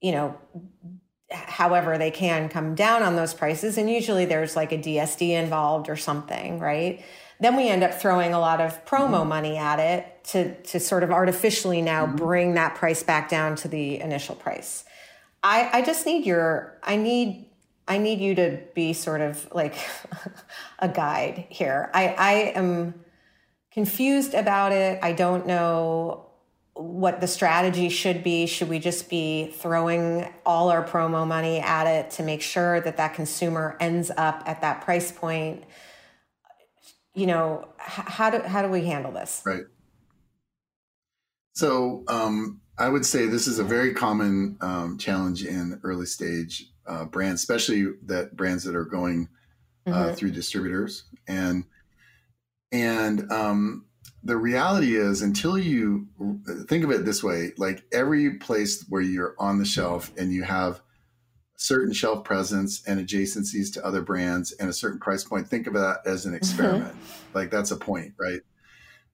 you 0.00 0.12
know, 0.12 0.38
however 1.34 1.98
they 1.98 2.10
can 2.10 2.48
come 2.48 2.74
down 2.74 3.02
on 3.02 3.16
those 3.16 3.34
prices 3.34 3.76
and 3.76 3.90
usually 3.90 4.24
there's 4.24 4.56
like 4.56 4.72
a 4.72 4.78
DSD 4.78 5.30
involved 5.30 5.88
or 5.88 5.96
something, 5.96 6.58
right? 6.58 7.04
Then 7.40 7.56
we 7.56 7.68
end 7.68 7.82
up 7.82 7.94
throwing 7.94 8.32
a 8.32 8.38
lot 8.38 8.60
of 8.60 8.84
promo 8.86 9.20
mm-hmm. 9.20 9.28
money 9.28 9.56
at 9.56 9.78
it 9.78 10.24
to 10.24 10.54
to 10.62 10.80
sort 10.80 11.02
of 11.02 11.10
artificially 11.10 11.82
now 11.82 12.06
mm-hmm. 12.06 12.16
bring 12.16 12.54
that 12.54 12.74
price 12.76 13.02
back 13.02 13.28
down 13.28 13.56
to 13.56 13.68
the 13.68 14.00
initial 14.00 14.34
price. 14.34 14.84
I 15.42 15.68
I 15.72 15.82
just 15.82 16.06
need 16.06 16.26
your 16.26 16.78
I 16.82 16.96
need 16.96 17.50
I 17.86 17.98
need 17.98 18.20
you 18.20 18.34
to 18.36 18.60
be 18.74 18.92
sort 18.92 19.20
of 19.20 19.46
like 19.52 19.74
a 20.78 20.88
guide 20.88 21.46
here. 21.50 21.90
I 21.92 22.08
I 22.08 22.32
am 22.54 22.94
confused 23.72 24.34
about 24.34 24.72
it. 24.72 25.00
I 25.02 25.12
don't 25.12 25.46
know 25.46 26.30
what 26.74 27.20
the 27.20 27.26
strategy 27.26 27.88
should 27.88 28.22
be. 28.24 28.46
Should 28.46 28.68
we 28.68 28.78
just 28.78 29.08
be 29.08 29.52
throwing 29.52 30.32
all 30.44 30.70
our 30.70 30.86
promo 30.86 31.26
money 31.26 31.60
at 31.60 31.86
it 31.86 32.10
to 32.12 32.22
make 32.22 32.42
sure 32.42 32.80
that 32.80 32.96
that 32.96 33.14
consumer 33.14 33.76
ends 33.80 34.10
up 34.16 34.42
at 34.46 34.60
that 34.60 34.82
price 34.82 35.12
point? 35.12 35.64
You 37.14 37.26
know, 37.26 37.68
how 37.78 38.30
do 38.30 38.40
how 38.40 38.62
do 38.62 38.68
we 38.68 38.84
handle 38.84 39.12
this? 39.12 39.42
Right. 39.46 39.64
So 41.52 42.02
um, 42.08 42.60
I 42.76 42.88
would 42.88 43.06
say 43.06 43.26
this 43.26 43.46
is 43.46 43.60
a 43.60 43.64
very 43.64 43.94
common 43.94 44.56
um, 44.60 44.98
challenge 44.98 45.44
in 45.44 45.80
early 45.84 46.06
stage 46.06 46.72
uh, 46.86 47.04
brands, 47.04 47.40
especially 47.40 47.92
that 48.06 48.36
brands 48.36 48.64
that 48.64 48.74
are 48.74 48.84
going 48.84 49.28
uh, 49.86 49.90
mm-hmm. 49.90 50.14
through 50.14 50.32
distributors 50.32 51.04
and 51.28 51.64
and 52.72 53.30
um, 53.30 53.86
the 54.24 54.36
reality 54.36 54.96
is 54.96 55.20
until 55.20 55.58
you 55.58 56.08
think 56.66 56.82
of 56.82 56.90
it 56.90 57.04
this 57.04 57.22
way 57.22 57.52
like 57.58 57.84
every 57.92 58.38
place 58.38 58.84
where 58.88 59.02
you're 59.02 59.34
on 59.38 59.58
the 59.58 59.64
shelf 59.64 60.10
and 60.16 60.32
you 60.32 60.42
have 60.42 60.80
certain 61.56 61.92
shelf 61.92 62.24
presence 62.24 62.82
and 62.86 62.98
adjacencies 62.98 63.72
to 63.72 63.84
other 63.84 64.02
brands 64.02 64.52
and 64.52 64.68
a 64.68 64.72
certain 64.72 64.98
price 64.98 65.22
point 65.22 65.46
think 65.46 65.66
of 65.66 65.74
that 65.74 65.98
as 66.06 66.24
an 66.24 66.30
mm-hmm. 66.30 66.38
experiment 66.38 66.92
mm-hmm. 66.92 67.38
like 67.38 67.50
that's 67.50 67.70
a 67.70 67.76
point 67.76 68.12
right 68.18 68.40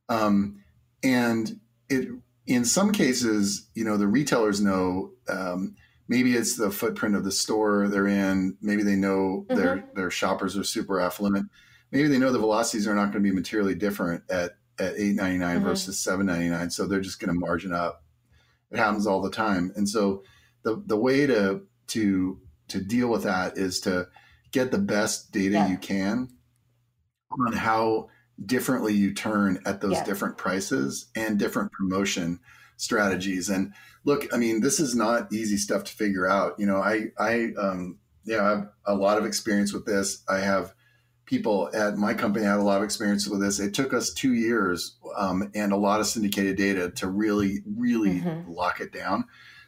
um, 0.09 0.63
and 1.03 1.61
it 1.89 2.09
in 2.47 2.65
some 2.65 2.93
cases 2.93 3.69
you 3.75 3.85
know 3.85 3.97
the 3.97 4.09
retailers 4.09 4.61
know 4.61 5.11
um, 5.29 5.75
maybe 6.09 6.35
it's 6.35 6.57
the 6.57 6.71
footprint 6.71 7.17
of 7.17 7.25
the 7.25 7.33
store 7.33 7.89
they're 7.89 8.07
in 8.07 8.57
maybe 8.63 8.83
they 8.83 8.97
know 8.97 9.45
mm-hmm. 9.49 9.57
their 9.57 9.85
their 9.95 10.11
shoppers 10.11 10.57
are 10.57 10.65
super 10.65 11.01
affluent 11.01 11.49
maybe 11.91 12.09
they 12.09 12.19
know 12.19 12.33
the 12.33 12.39
velocities 12.39 12.87
are 12.87 12.95
not 12.95 13.13
going 13.13 13.25
to 13.25 13.31
be 13.31 13.35
materially 13.35 13.75
different 13.75 14.23
at 14.31 14.53
at 14.81 14.95
eight 14.97 15.15
ninety 15.15 15.39
nine 15.39 15.59
mm-hmm. 15.59 15.67
versus 15.67 15.99
seven 15.99 16.27
ninety 16.27 16.49
nine. 16.49 16.71
So 16.71 16.87
they're 16.87 17.01
just 17.01 17.21
going 17.21 17.33
to 17.33 17.39
margin 17.39 17.73
up. 17.73 18.03
It 18.71 18.79
happens 18.79 19.07
all 19.07 19.21
the 19.21 19.31
time, 19.31 19.73
and 19.77 19.89
so 19.89 20.25
the 20.63 20.83
the 20.87 20.97
way 20.97 21.27
to 21.27 21.63
to 21.89 22.41
to 22.69 22.81
deal 22.81 23.09
with 23.09 23.25
that 23.25 23.59
is 23.59 23.81
to 23.81 24.09
get 24.53 24.71
the 24.71 24.79
best 24.79 25.33
data 25.33 25.55
yeah. 25.55 25.69
you 25.69 25.77
can 25.77 26.29
on 27.47 27.53
how 27.53 28.09
differently 28.45 28.95
you 28.95 29.13
turn 29.13 29.61
at 29.65 29.81
those 29.81 29.93
Yeah. 29.93 30.05
different 30.05 30.39
prices 30.39 31.07
and 31.15 31.39
different 31.39 31.73
promotion 31.73 32.41
strategies. 32.77 33.49
And 33.49 33.75
look, 34.05 34.27
I 34.33 34.39
mean, 34.39 34.61
this 34.61 34.81
is 34.81 34.95
not 34.95 35.33
easy 35.33 35.57
stuff 35.57 35.85
to 35.85 35.93
figure 35.93 36.27
out. 36.27 36.55
You 36.59 36.67
know, 36.67 36.79
I, 36.79 37.09
I, 37.19 37.53
um, 37.59 37.99
yeah, 38.25 38.43
I 38.43 38.49
have 38.51 38.69
a 38.87 38.95
lot 38.95 39.19
of 39.19 39.27
experience 39.27 39.73
with 39.73 39.85
this. 39.85 40.23
I 40.29 40.39
have 40.39 40.75
people 41.31 41.71
at 41.73 41.97
my 41.97 42.13
company 42.13 42.45
had 42.45 42.59
a 42.59 42.63
lot 42.63 42.79
of 42.79 42.83
experience 42.83 43.29
with 43.29 43.41
this. 43.41 43.61
It 43.61 43.73
took 43.73 43.95
us 43.95 44.13
two 44.13 44.35
years 44.35 44.97
um, 45.17 45.49
and 45.55 45.73
a 45.73 45.77
lot 45.77 46.01
of 46.01 46.09
syndicated 46.09 46.57
data 46.57 46.91
to 46.97 47.07
really, 47.07 47.63
really 47.77 48.21
Mhm. 48.21 48.53
lock 48.53 48.81
it 48.81 48.93
down. 48.93 49.25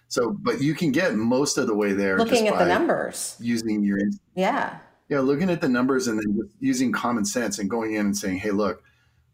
So, 0.09 0.37
but 0.41 0.61
you 0.61 0.75
can 0.75 0.91
get 0.91 1.15
most 1.15 1.59
of 1.59 1.69
the 1.69 1.75
way 1.75 1.93
there 1.93 2.19
Looking 2.19 2.49
at 2.49 2.59
the 2.59 2.67
numbers. 2.67 3.37
using 3.39 3.85
your 3.85 4.01
Yeah. 4.35 4.79
yeah, 5.09 5.21
looking 5.21 5.51
at 5.51 5.61
the 5.61 5.69
numbers 5.69 6.09
and 6.09 6.19
then 6.19 6.51
using 6.59 6.91
common 6.91 7.25
sense 7.25 7.61
and 7.61 7.71
going 7.71 7.95
in 7.95 8.07
and 8.07 8.17
saying, 8.17 8.39
"Hey, 8.39 8.51
look, 8.51 8.83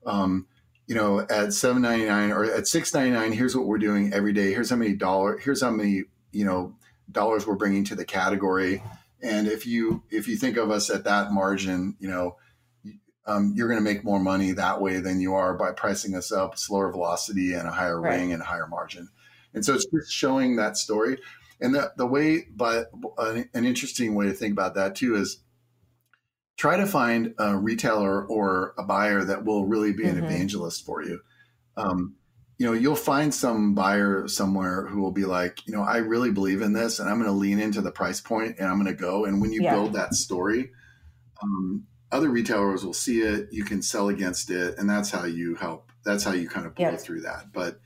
um, 0.04 0.46
you 0.86 0.94
know, 0.94 1.20
at 1.30 1.54
seven 1.54 1.80
ninety 1.80 2.04
nine 2.04 2.30
or 2.30 2.44
at 2.44 2.68
six 2.68 2.92
ninety 2.92 3.10
nine, 3.12 3.32
here's 3.32 3.56
what 3.56 3.64
we're 3.66 3.78
doing 3.78 4.12
every 4.12 4.34
day. 4.34 4.52
Here's 4.52 4.68
how 4.68 4.76
many 4.76 4.92
dollar. 4.92 5.38
Here's 5.38 5.62
how 5.62 5.70
many 5.70 6.04
you 6.32 6.44
know 6.44 6.74
dollars 7.10 7.46
we're 7.46 7.56
bringing 7.56 7.84
to 7.84 7.94
the 7.94 8.04
category. 8.04 8.82
And 9.22 9.48
if 9.48 9.66
you 9.66 10.04
if 10.10 10.28
you 10.28 10.36
think 10.36 10.56
of 10.56 10.70
us 10.70 10.90
at 10.90 11.04
that 11.04 11.32
margin, 11.32 11.96
you 11.98 12.08
know, 12.08 12.36
um, 13.26 13.52
you're 13.54 13.68
going 13.68 13.78
to 13.80 13.84
make 13.84 14.04
more 14.04 14.20
money 14.20 14.52
that 14.52 14.80
way 14.80 15.00
than 15.00 15.20
you 15.20 15.34
are 15.34 15.54
by 15.54 15.72
pricing 15.72 16.14
us 16.14 16.32
up, 16.32 16.56
slower 16.56 16.90
velocity 16.90 17.52
and 17.52 17.68
a 17.68 17.72
higher 17.72 18.00
Right. 18.00 18.18
ring 18.20 18.32
and 18.32 18.40
a 18.42 18.46
higher 18.46 18.66
margin. 18.66 19.08
And 19.52 19.64
so 19.64 19.74
it's 19.74 19.86
just 19.86 20.12
showing 20.12 20.56
that 20.56 20.76
story. 20.76 21.18
And 21.60 21.74
the, 21.74 21.92
the 21.96 22.06
way, 22.06 22.46
but 22.54 22.90
an, 23.18 23.50
an 23.52 23.64
interesting 23.64 24.14
way 24.14 24.26
to 24.26 24.32
think 24.32 24.52
about 24.52 24.74
that 24.76 24.94
too 24.94 25.16
is 25.16 25.42
try 26.56 26.76
to 26.76 26.86
find 26.86 27.34
a 27.38 27.56
retailer 27.56 28.24
or 28.24 28.74
a 28.78 28.82
buyer 28.84 29.24
that 29.24 29.44
will 29.44 29.66
really 29.66 29.92
be 29.92 30.06
an 30.08 30.16
Mhm. 30.16 30.24
evangelist 30.24 30.84
for 30.86 31.02
you. 31.02 31.20
Um, 31.76 32.16
you 32.58 32.66
know, 32.66 32.72
you'll 32.72 32.96
find 32.96 33.32
some 33.32 33.74
buyer 33.74 34.26
somewhere 34.28 34.86
who 34.86 35.00
will 35.00 35.12
be 35.12 35.24
like, 35.24 35.66
you 35.66 35.72
know, 35.72 35.82
I 35.82 35.98
really 35.98 36.32
believe 36.32 36.60
in 36.60 36.72
this 36.72 36.98
and 36.98 37.08
I'm 37.08 37.16
going 37.16 37.30
to 37.30 37.32
lean 37.36 37.60
into 37.60 37.80
the 37.80 37.92
price 37.92 38.20
point 38.20 38.56
and 38.58 38.68
I'm 38.68 38.80
going 38.82 38.94
to 38.94 39.00
go. 39.00 39.24
And 39.24 39.40
when 39.40 39.52
you 39.52 39.62
Yeah. 39.62 39.70
build 39.70 39.92
that 39.94 40.14
story, 40.14 40.72
um, 41.42 41.86
other 42.12 42.30
retailers 42.30 42.84
will 42.84 42.94
see 42.94 43.20
it, 43.22 43.48
you 43.52 43.64
can 43.64 43.82
sell 43.82 44.08
against 44.08 44.50
it. 44.50 44.78
And 44.78 44.88
that's 44.90 45.10
how 45.10 45.24
you 45.24 45.54
help. 45.56 45.92
That's 46.04 46.24
how 46.24 46.32
you 46.32 46.48
kind 46.48 46.66
of 46.66 46.74
blow 46.74 46.92
Yeah. 46.92 46.96
through 46.96 47.22
that. 47.22 47.52
But, 47.52 47.80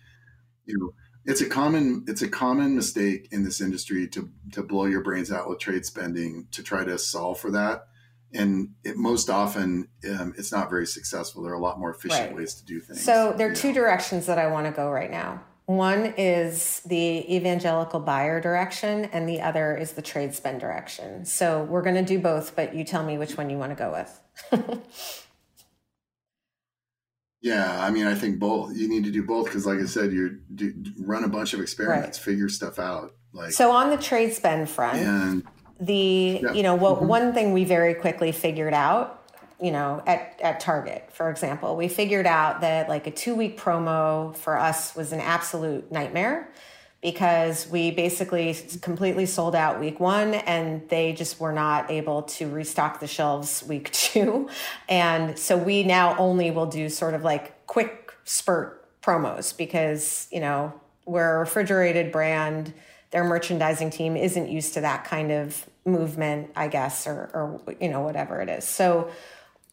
you 0.66 0.78
know, 0.78 0.94
it's 1.24 1.40
a 1.40 1.48
common 1.48 2.04
it's 2.08 2.22
a 2.22 2.28
common 2.28 2.74
mistake 2.76 3.28
in 3.32 3.44
this 3.44 3.60
industry 3.60 4.08
to 4.08 4.30
to 4.52 4.62
blow 4.62 4.86
your 4.86 5.02
brains 5.02 5.30
out 5.32 5.48
with 5.48 5.60
trade 5.60 5.86
spending 5.86 6.48
to 6.52 6.62
try 6.62 6.84
to 6.84 6.98
solve 6.98 7.38
for 7.40 7.50
that 7.52 7.86
and 8.34 8.70
it, 8.84 8.96
most 8.96 9.28
often 9.30 9.88
um, 10.10 10.34
it's 10.38 10.50
not 10.52 10.70
very 10.70 10.86
successful 10.86 11.42
there 11.42 11.52
are 11.52 11.56
a 11.56 11.60
lot 11.60 11.78
more 11.78 11.90
efficient 11.90 12.28
Right. 12.28 12.36
ways 12.36 12.54
to 12.54 12.64
do 12.64 12.80
things 12.80 13.00
So 13.02 13.34
there 13.36 13.50
are 13.50 13.54
two 13.54 13.68
know. 13.68 13.74
directions 13.74 14.26
that 14.26 14.38
I 14.38 14.46
want 14.48 14.66
to 14.66 14.72
go 14.72 14.90
right 14.90 15.10
now. 15.10 15.42
One 15.66 16.14
is 16.16 16.80
the 16.86 17.34
evangelical 17.34 18.00
buyer 18.00 18.40
direction, 18.40 19.04
and 19.06 19.28
the 19.28 19.40
other 19.40 19.76
is 19.76 19.92
the 19.92 20.02
trade 20.02 20.34
spend 20.34 20.60
direction. 20.60 21.24
So 21.24 21.62
we're 21.64 21.82
going 21.82 21.94
to 21.94 22.02
do 22.02 22.18
both, 22.18 22.56
but 22.56 22.74
you 22.74 22.82
tell 22.84 23.04
me 23.04 23.16
which 23.16 23.36
one 23.36 23.48
you 23.48 23.56
want 23.58 23.70
to 23.70 23.76
go 23.76 23.92
with. 23.92 24.80
yeah 27.42 27.84
i 27.84 27.90
mean 27.90 28.06
i 28.06 28.14
think 28.14 28.38
both 28.38 28.74
you 28.76 28.88
need 28.88 29.04
to 29.04 29.10
do 29.10 29.22
both 29.22 29.46
because 29.46 29.66
like 29.66 29.78
i 29.80 29.84
said 29.84 30.12
you 30.12 30.38
do, 30.54 30.72
run 31.00 31.24
a 31.24 31.28
bunch 31.28 31.54
of 31.54 31.60
experiments 31.60 32.16
figure 32.16 32.48
stuff 32.48 32.78
out 32.78 33.12
like 33.32 33.50
so 33.50 33.70
on 33.72 33.90
the 33.90 33.96
trade 33.96 34.32
spend 34.32 34.68
front, 34.70 34.98
and 34.98 35.42
the 35.86 36.40
Yeah. 36.42 36.52
you 36.52 36.62
know 36.62 36.74
what 36.76 37.00
Mhm. 37.00 37.06
one 37.06 37.34
thing 37.34 37.52
we 37.52 37.64
very 37.64 37.94
quickly 37.94 38.30
figured 38.32 38.72
out 38.74 39.18
you 39.60 39.70
know 39.72 40.00
at, 40.06 40.38
at 40.40 40.60
target 40.60 41.08
for 41.12 41.28
example 41.28 41.74
we 41.76 41.88
figured 41.88 42.26
out 42.26 42.60
that 42.60 42.88
like 42.88 43.06
a 43.06 43.10
two 43.10 43.34
week 43.34 43.58
promo 43.60 44.34
for 44.36 44.56
us 44.58 44.94
was 44.94 45.12
an 45.12 45.20
absolute 45.20 45.90
nightmare 45.90 46.48
because 47.00 47.68
we 47.68 47.90
basically 47.90 48.56
completely 48.80 49.26
sold 49.26 49.56
out 49.56 49.80
week 49.80 49.98
one 49.98 50.34
and 50.34 50.88
they 50.88 51.12
just 51.12 51.40
were 51.40 51.50
not 51.52 51.90
able 51.90 52.22
to 52.22 52.48
restock 52.48 53.00
the 53.00 53.08
shelves 53.08 53.64
week 53.66 53.90
two 53.92 54.48
and 54.88 55.36
so 55.36 55.56
we 55.56 55.82
now 55.82 56.16
only 56.16 56.50
will 56.52 56.66
do 56.66 56.88
sort 56.88 57.14
of 57.14 57.24
like 57.24 57.66
quick 57.66 58.12
spurt 58.24 58.84
promos 59.02 59.56
because 59.56 60.28
you 60.30 60.38
know 60.38 60.72
we're 61.06 61.36
a 61.36 61.38
refrigerated 61.40 62.12
brand 62.12 62.72
their 63.10 63.24
merchandising 63.24 63.90
team 63.90 64.16
isn't 64.16 64.48
used 64.48 64.74
to 64.74 64.80
that 64.80 65.04
kind 65.04 65.32
of 65.32 65.66
movement 65.84 66.50
i 66.54 66.68
guess 66.68 67.06
or, 67.06 67.30
or 67.34 67.74
you 67.80 67.88
know 67.88 68.00
whatever 68.00 68.40
it 68.40 68.48
is. 68.48 68.64
So 68.64 69.10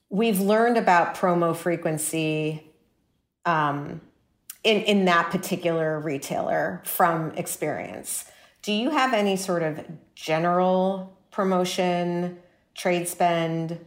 we've 0.09 0.39
learned 0.39 0.77
about 0.77 1.15
promo 1.15 1.55
frequency 1.55 2.63
um, 3.45 4.01
in 4.63 4.81
in 4.81 5.05
that 5.05 5.31
particular 5.31 5.99
retailer 5.99 6.81
from 6.85 7.31
experience. 7.31 8.25
Do 8.61 8.73
you 8.73 8.89
have 8.89 9.13
any 9.13 9.35
sort 9.35 9.63
of 9.63 9.85
general 10.15 11.17
promotion 11.31 12.39
trade 12.75 13.07
spend 13.07 13.79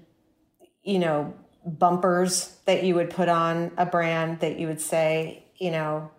you 0.83 0.99
know 0.99 1.35
bumpers 1.65 2.57
that 2.65 2.83
you 2.83 2.95
would 2.95 3.11
put 3.11 3.29
on 3.29 3.71
a 3.77 3.87
brand 3.87 4.41
that 4.41 4.59
you 4.59 4.67
would 4.67 4.81
say 4.81 5.45
you 5.57 5.71
know 5.71 6.11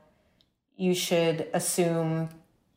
you 0.76 0.94
should 0.94 1.48
assume 1.54 2.30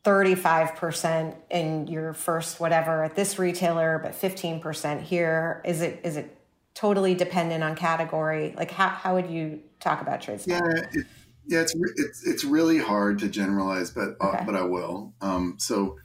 35% 0.07 1.35
in 1.49 1.85
your 1.87 2.13
first 2.13 2.61
whatever 2.61 3.03
at 3.03 3.13
this 3.13 3.37
retailer 3.37 3.99
but 4.01 4.13
15% 4.13 5.01
here. 5.01 5.61
Is 5.65 5.81
it 5.81 5.99
is 6.03 6.15
it 6.15 6.33
totally 6.73 7.13
dependent 7.13 7.61
on 7.61 7.75
category? 7.75 8.53
Like 8.55 8.71
how, 8.71 8.87
how 8.87 9.15
would 9.15 9.29
you 9.29 9.59
talk 9.81 10.01
about 10.01 10.21
trade 10.21 10.39
spend? 10.39 10.63
Yeah 10.63 10.83
it, 10.93 11.07
yeah 11.45 11.59
it's 11.59 11.75
it's 11.97 12.25
it's 12.25 12.43
really 12.45 12.77
hard 12.77 13.19
to 13.19 13.27
generalize 13.27 13.91
but 13.91 14.15
uh, 14.21 14.43
but 14.45 14.55
i 14.55 14.61
will. 14.61 15.13
Um 15.19 15.55
so 15.59 15.97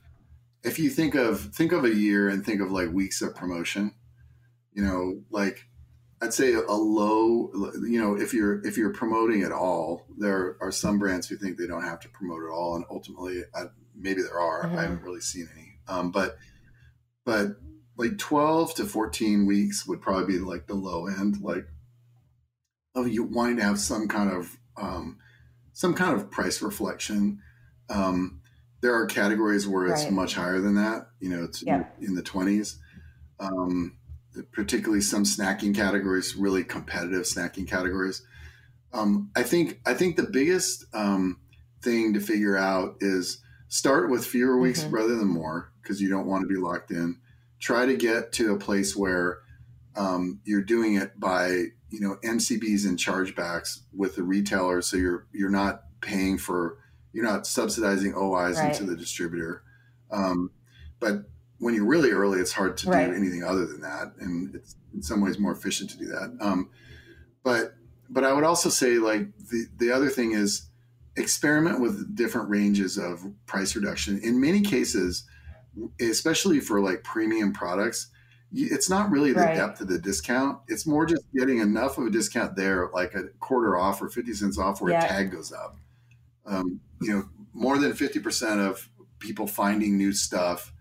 if 0.65 0.81
you 0.81 0.91
think 0.91 1.15
of 1.15 1.55
think 1.55 1.71
of 1.71 1.85
a 1.85 1.95
year 1.95 2.29
and 2.29 2.45
think 2.45 2.61
of 2.61 2.73
like 2.73 2.91
weeks 2.91 3.23
of 3.23 3.37
promotion 3.37 3.95
you 4.73 4.83
know 4.83 5.21
like 5.31 5.67
i'd 6.23 6.33
say 6.33 6.55
a 6.55 6.73
low 6.73 7.51
you 7.83 8.01
know 8.01 8.15
if 8.15 8.33
you're 8.33 8.65
if 8.65 8.77
you're 8.77 8.93
promoting 8.93 9.43
at 9.43 9.51
all 9.51 10.07
there 10.17 10.57
are 10.61 10.71
some 10.71 10.99
brands 10.99 11.29
who 11.29 11.37
think 11.37 11.59
they 11.59 11.67
don't 11.67 11.83
have 11.83 11.99
to 11.99 12.09
promote 12.09 12.43
at 12.45 12.51
all 12.51 12.77
and 12.77 12.85
ultimately 12.91 13.43
I, 13.55 13.65
maybe 13.95 14.23
there 14.23 14.41
are 14.41 14.65
Mhm. 14.65 14.79
i 14.79 14.83
haven't 14.83 15.03
really 15.03 15.21
seen 15.21 15.49
any 15.57 15.79
um 15.89 16.11
but 16.11 16.39
but 17.25 17.57
like 17.97 18.19
12 18.19 18.75
to 18.77 18.85
14 18.87 19.47
weeks 19.47 19.87
would 19.87 20.01
probably 20.01 20.35
be 20.35 20.39
like 20.39 20.67
the 20.67 20.75
low 20.75 21.07
end 21.07 21.41
like 21.41 21.67
of 22.95 23.09
you 23.09 23.25
wanting 23.25 23.57
to 23.57 23.63
have 23.63 23.79
some 23.79 24.09
kind 24.09 24.31
of 24.31 24.59
um 24.77 25.19
some 25.73 25.95
kind 25.95 26.15
of 26.15 26.31
price 26.31 26.63
reflection 26.63 27.43
um 27.91 28.41
there 28.81 28.95
are 28.95 29.07
categories 29.07 29.67
where 29.69 29.87
it's 29.87 30.03
Right. 30.05 30.13
much 30.13 30.35
higher 30.35 30.61
than 30.61 30.75
that 30.75 31.09
you 31.21 31.29
know 31.29 31.45
it's 31.45 31.63
Yeah. 31.63 31.85
in 32.01 32.15
the 32.15 32.23
20s 32.23 32.79
um 33.41 33.99
particularly 34.53 35.01
some 35.01 35.25
snacking 35.25 35.75
categories 35.75 36.37
really 36.37 36.65
competitive 36.65 37.23
snacking 37.23 37.69
categories 37.69 38.27
um 38.93 39.31
i 39.37 39.43
think 39.43 39.81
i 39.87 39.95
think 39.95 40.17
the 40.17 40.23
biggest 40.25 40.85
um 40.95 41.41
thing 41.83 42.15
to 42.15 42.21
figure 42.21 42.57
out 42.57 42.97
is 43.01 43.42
start 43.73 44.11
with 44.11 44.27
fewer 44.27 44.59
weeks 44.59 44.81
Mhm. 44.85 44.93
rather 44.93 45.17
than 45.17 45.29
more 45.29 45.73
because 45.81 45.99
you 46.03 46.07
don't 46.07 46.27
want 46.27 46.43
to 46.43 46.47
be 46.47 46.61
locked 46.61 46.91
in 46.91 47.17
try 47.59 47.87
to 47.87 47.97
get 47.97 48.31
to 48.33 48.53
a 48.53 48.59
place 48.59 48.95
where 48.95 49.39
um, 49.97 50.41
you're 50.45 50.61
doing 50.63 50.95
it 50.97 51.19
by 51.19 51.49
you 51.89 52.01
know 52.01 52.17
MCBs 52.23 52.85
and 52.87 52.99
chargebacks 52.99 53.81
with 53.95 54.15
the 54.17 54.23
retailer, 54.23 54.83
so 54.83 54.97
you're 54.99 55.27
you're 55.33 55.49
not 55.51 55.85
paying 56.03 56.37
for 56.37 56.77
you're 57.15 57.25
not 57.25 57.47
subsidizing 57.47 58.15
OIs 58.15 58.57
Right. 58.59 58.69
into 58.73 58.85
the 58.85 58.97
distributor. 58.97 59.63
Um, 60.11 60.51
but 61.01 61.31
when 61.59 61.75
you're 61.75 61.87
really 61.87 62.11
early, 62.11 62.41
it's 62.41 62.53
hard 62.53 62.77
to 62.79 62.91
Right. 62.91 63.07
do 63.09 63.15
anything 63.15 63.43
other 63.43 63.65
than 63.67 63.81
that, 63.83 64.15
and 64.19 64.55
it's 64.55 64.77
in 64.93 65.03
some 65.03 65.21
ways 65.23 65.39
more 65.39 65.53
efficient 65.53 65.89
to 65.91 65.99
do 65.99 66.07
that. 66.09 66.37
Um, 66.41 66.69
but 67.43 67.75
but 68.11 68.25
I 68.25 68.33
would 68.35 68.45
also 68.45 68.69
say 68.69 68.99
like 68.99 69.29
the 69.51 69.67
the 69.79 69.91
other 69.93 70.11
thing 70.11 70.33
is 70.33 70.69
experiment 71.17 71.81
with 71.81 72.15
different 72.17 72.49
ranges 72.49 72.97
of 72.99 73.25
price 73.47 73.75
reduction. 73.77 74.19
In 74.23 74.41
many 74.41 74.61
cases, 74.61 75.25
especially 76.01 76.61
for 76.61 76.81
like 76.81 77.03
premium 77.05 77.53
products, 77.53 78.09
it's 78.55 78.91
not 78.91 79.11
really 79.11 79.33
the 79.33 79.41
Right. 79.41 79.57
depth 79.57 79.81
of 79.81 79.89
the 79.89 79.99
discount. 79.99 80.59
It's 80.69 80.87
more 80.87 81.07
just 81.07 81.25
getting 81.35 81.59
enough 81.59 81.97
of 81.99 82.07
a 82.07 82.11
discount 82.11 82.55
there, 82.57 82.91
like 82.93 83.15
a 83.15 83.29
quarter 83.41 83.79
off 83.79 84.03
or 84.03 84.11
50 84.11 84.35
cents 84.35 84.59
off 84.59 84.81
where 84.81 84.93
Yeah. 84.93 85.05
a 85.05 85.09
tag 85.09 85.31
goes 85.33 85.53
up. 85.53 85.77
Um, 86.45 86.81
you 87.01 87.13
know, 87.13 87.29
more 87.55 87.79
than 87.79 87.93
50% 87.95 88.61
of 88.61 88.89
people 89.19 89.47
finding 89.47 89.97
new 89.97 90.13
stuff 90.13 90.73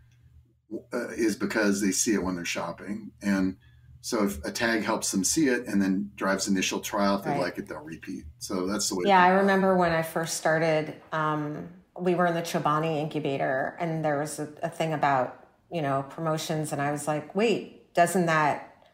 uh, 0.94 1.10
is 1.10 1.36
because 1.36 1.82
they 1.82 1.92
see 1.92 2.14
it 2.14 2.24
when 2.24 2.36
they're 2.36 2.46
shopping. 2.46 3.12
And 3.22 3.58
so 4.02 4.26
if 4.26 4.44
a 4.44 4.52
tag 4.52 4.84
helps 4.84 5.12
them 5.12 5.24
see 5.24 5.48
it 5.48 5.68
and 5.68 5.82
then 5.82 6.12
drives 6.16 6.48
initial 6.48 6.80
trial, 6.80 7.20
if 7.20 7.24
they 7.24 7.32
Right. 7.32 7.40
like 7.40 7.58
it, 7.58 7.68
they'll 7.68 7.80
repeat. 7.80 8.26
So 8.40 8.66
that's 8.68 8.90
the 8.90 8.96
way. 8.96 9.04
Yeah, 9.06 9.20
I 9.20 9.28
think 9.28 9.34
about 9.34 9.38
it. 9.38 9.42
remember 9.42 9.76
when 9.78 9.92
I 9.92 10.02
first 10.02 10.38
started, 10.38 10.96
um, 11.12 11.70
we 12.00 12.16
were 12.16 12.26
in 12.26 12.34
the 12.34 12.42
Chobani 12.42 12.98
incubator 12.98 13.76
and 13.80 14.04
there 14.04 14.20
was 14.20 14.40
a, 14.40 14.50
a 14.64 14.70
thing 14.70 14.94
about, 14.94 15.46
you 15.72 15.82
know, 15.82 16.04
promotions. 16.10 16.72
And 16.72 16.82
I 16.82 16.92
was 16.92 17.08
like, 17.08 17.36
wait, 17.36 17.94
doesn't 17.94 18.26
that 18.26 18.88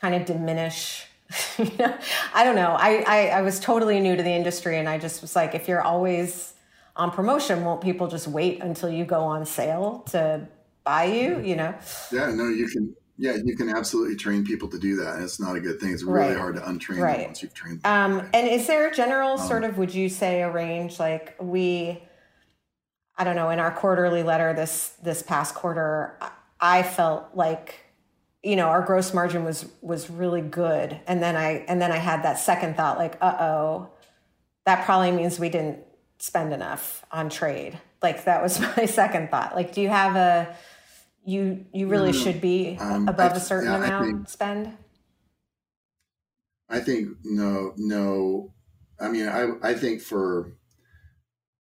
kind 0.00 0.14
of 0.14 0.24
diminish 0.24 1.06
you 1.58 1.70
know, 1.78 1.94
I 2.32 2.44
don't 2.44 2.56
know. 2.56 2.70
I, 2.70 3.04
I, 3.06 3.26
I 3.28 3.42
was 3.42 3.60
totally 3.60 4.00
new 4.00 4.16
to 4.16 4.22
the 4.22 4.30
industry, 4.30 4.78
and 4.78 4.88
I 4.88 4.98
just 4.98 5.20
was 5.20 5.36
like, 5.36 5.54
if 5.54 5.68
you're 5.68 5.82
always 5.82 6.54
on 6.96 7.10
promotion, 7.10 7.64
won't 7.64 7.82
people 7.82 8.08
just 8.08 8.26
wait 8.26 8.62
until 8.62 8.88
you 8.88 9.04
go 9.04 9.20
on 9.20 9.44
sale 9.44 10.04
to 10.10 10.48
buy 10.84 11.04
you? 11.04 11.40
You 11.40 11.56
know? 11.56 11.74
Yeah, 12.10 12.32
no, 12.32 12.48
you 12.48 12.66
can. 12.68 12.94
Yeah, 13.18 13.34
you 13.44 13.56
can 13.56 13.68
absolutely 13.68 14.14
train 14.16 14.44
people 14.44 14.68
to 14.68 14.78
do 14.78 14.94
that. 14.96 15.16
And 15.16 15.24
it's 15.24 15.40
not 15.40 15.56
a 15.56 15.60
good 15.60 15.80
thing. 15.80 15.92
It's 15.92 16.04
really 16.04 16.28
Right. 16.28 16.36
hard 16.38 16.54
to 16.54 16.60
untrain 16.62 17.00
Right. 17.02 17.16
them 17.18 17.26
once 17.26 17.42
you've 17.42 17.52
trained 17.52 17.82
them. 17.82 18.12
Um, 18.20 18.28
and 18.32 18.46
is 18.46 18.66
there 18.68 18.86
a 18.86 18.94
general 18.94 19.36
sort 19.38 19.64
of, 19.64 19.76
would 19.76 19.92
you 19.92 20.08
say, 20.08 20.42
a 20.42 20.50
range? 20.50 21.00
Like 21.00 21.34
we, 21.40 22.00
I 23.16 23.24
don't 23.24 23.34
know, 23.34 23.50
in 23.50 23.58
our 23.58 23.72
quarterly 23.72 24.22
letter 24.22 24.52
this 24.54 24.90
this 25.02 25.22
past 25.22 25.54
quarter, 25.56 26.16
I- 26.20 26.30
I 26.60 26.82
felt 26.84 27.30
like, 27.34 27.80
you 28.44 28.54
know, 28.54 28.66
our 28.68 28.82
gross 28.82 29.12
margin 29.12 29.44
was 29.44 29.66
was 29.82 30.08
really 30.08 30.40
good, 30.40 31.00
and 31.08 31.20
then 31.20 31.34
I 31.34 31.64
and 31.66 31.82
then 31.82 31.90
I 31.90 31.96
had 31.98 32.22
that 32.22 32.38
second 32.38 32.76
thought, 32.76 32.98
like, 32.98 33.16
uh 33.20 33.36
oh, 33.40 33.88
that 34.64 34.84
probably 34.84 35.10
means 35.10 35.40
we 35.40 35.48
didn't 35.48 35.78
spend 36.20 36.52
enough 36.52 37.04
on 37.10 37.28
trade. 37.30 37.80
Like 38.00 38.24
that 38.26 38.42
was 38.42 38.60
my 38.76 38.86
second 38.86 39.30
thought. 39.32 39.56
Like, 39.56 39.72
do 39.72 39.80
you 39.80 39.88
have 39.88 40.14
a 40.14 40.54
you 41.28 41.66
you 41.74 41.88
really 41.88 42.12
No, 42.12 42.18
no. 42.18 42.24
should 42.24 42.40
be 42.40 42.76
Um, 42.80 43.06
above 43.06 43.32
I- 43.32 43.36
a 43.36 43.40
certain 43.40 43.68
yeah, 43.70 43.76
amount 43.84 44.06
think- 44.06 44.28
spend? 44.28 44.76
I 46.68 46.80
think 46.80 47.16
no, 47.24 47.72
no. 47.76 48.52
I 49.00 49.08
mean, 49.08 49.26
I 49.28 49.52
I 49.62 49.74
think 49.74 50.00
for 50.00 50.52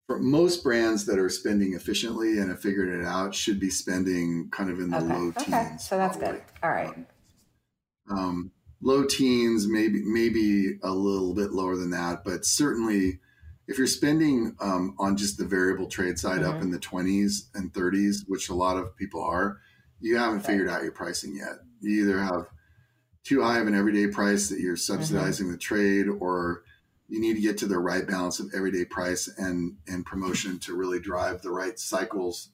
for 0.07 0.19
most 0.19 0.63
brands 0.63 1.05
that 1.07 1.19
are 1.19 1.29
spending 1.29 1.75
efficiently 1.75 2.39
and 2.39 2.49
have 2.51 2.61
figured 2.63 2.89
it 2.89 3.05
out 3.05 3.35
should 3.35 3.61
be 3.61 3.69
spending 3.69 4.49
kind 4.51 4.71
of 4.71 4.81
in 4.81 4.91
the 4.91 4.97
Okay. 4.97 5.07
low 5.07 5.29
Okay. 5.29 5.45
teens. 5.69 5.87
So 5.87 5.99
that's 5.99 6.17
probably. 6.17 6.39
good. 6.39 6.47
All 6.63 6.71
right. 6.71 7.07
um, 8.11 8.51
low 8.81 9.05
teens, 9.05 9.67
maybe 9.69 10.03
maybe 10.03 10.79
a 10.83 10.91
little 10.91 11.35
bit 11.35 11.53
lower 11.53 11.77
than 11.77 11.91
that, 11.91 12.25
but 12.25 12.47
certainly 12.47 13.21
if 13.69 13.77
you're 13.79 13.87
spending 13.87 14.57
um, 14.61 14.95
on 14.99 15.17
just 15.17 15.37
the 15.39 15.45
variable 15.45 15.87
trade 15.87 16.19
side 16.19 16.43
up 16.43 16.57
Mhm. 16.57 16.63
in 16.63 16.71
the 16.71 16.79
20s 16.79 17.51
and 17.55 17.73
30s, 17.73 18.25
which 18.27 18.49
a 18.49 18.55
lot 18.55 18.79
of 18.79 18.97
people 18.97 19.23
are, 19.23 19.59
you 20.01 20.17
haven't 20.17 20.39
Right. 20.39 20.47
figured 20.47 20.69
out 20.69 20.83
your 20.83 20.93
pricing 20.93 21.37
yet. 21.37 21.61
You 21.81 22.03
either 22.03 22.19
have 22.19 22.49
too 23.25 23.43
high 23.43 23.59
of 23.59 23.67
an 23.67 23.75
everyday 23.75 24.07
price 24.07 24.49
that 24.49 24.59
you're 24.61 24.77
subsidizing 24.77 25.51
the 25.51 25.59
trade, 25.59 26.09
or 26.09 26.65
you 27.09 27.21
need 27.21 27.35
to 27.35 27.41
get 27.43 27.59
to 27.59 27.67
the 27.67 27.79
right 27.79 28.07
balance 28.07 28.41
of 28.41 28.51
everyday 28.55 28.85
price 28.87 29.29
and 29.29 29.77
and 29.87 30.05
promotion 30.07 30.59
to 30.61 30.75
really 30.75 30.99
drive 31.01 31.43
the 31.43 31.51
right 31.51 31.79
cycles 31.79 32.51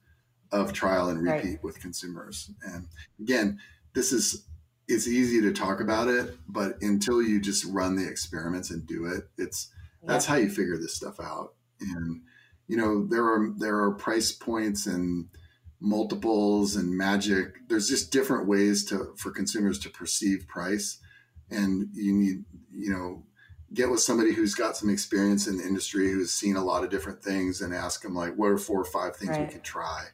of 0.51 0.73
trial 0.73 1.09
and 1.09 1.23
Right. 1.25 1.43
repeat 1.43 1.63
with 1.63 1.79
consumers. 1.81 2.51
And 2.63 2.89
again, 3.21 3.61
this 3.95 4.13
is 4.13 4.45
it's 4.87 5.07
easy 5.09 5.41
to 5.41 5.53
talk 5.53 5.81
about 5.81 6.09
it, 6.09 6.37
but 6.49 6.83
until 6.83 7.23
you 7.23 7.41
just 7.41 7.65
run 7.65 7.97
the 7.97 8.07
experiments 8.07 8.71
and 8.71 8.87
do 8.87 9.07
it, 9.07 9.29
it's 9.39 9.71
that's 10.07 10.27
how 10.27 10.37
you 10.37 10.49
figure 10.49 10.79
this 10.79 10.95
stuff 10.95 11.21
out. 11.21 11.55
And 11.81 12.23
you 12.67 12.77
know, 12.77 13.07
there 13.07 13.25
are 13.25 13.53
there 13.57 13.79
are 13.79 13.95
price 13.95 14.33
points 14.33 14.87
and 14.87 15.29
multiples 15.81 16.77
and 16.77 16.97
magic. 16.97 17.69
There's 17.69 17.89
just 17.89 18.11
different 18.11 18.49
ways 18.49 18.85
to 18.87 19.15
for 19.17 19.31
consumers 19.31 19.79
to 19.81 19.91
perceive 19.91 20.47
price. 20.49 20.99
And 21.51 21.89
you 21.93 22.13
need, 22.13 22.45
you 22.73 22.91
know, 22.91 23.25
get 23.75 23.91
with 23.91 24.01
somebody 24.01 24.33
who's 24.33 24.55
got 24.55 24.77
some 24.77 24.89
experience 24.89 25.47
in 25.47 25.59
the 25.59 25.65
industry, 25.65 26.11
who's 26.11 26.33
seen 26.33 26.57
a 26.57 26.65
lot 26.65 26.85
of 26.85 26.91
different 26.91 27.23
things, 27.23 27.61
and 27.61 27.75
ask 27.75 28.03
them 28.03 28.15
like, 28.15 28.35
what 28.35 28.51
are 28.51 28.59
four 28.59 28.81
or 28.81 28.85
five 28.87 29.17
things 29.17 29.37
we 29.37 29.47
could 29.47 29.65
try 29.65 30.05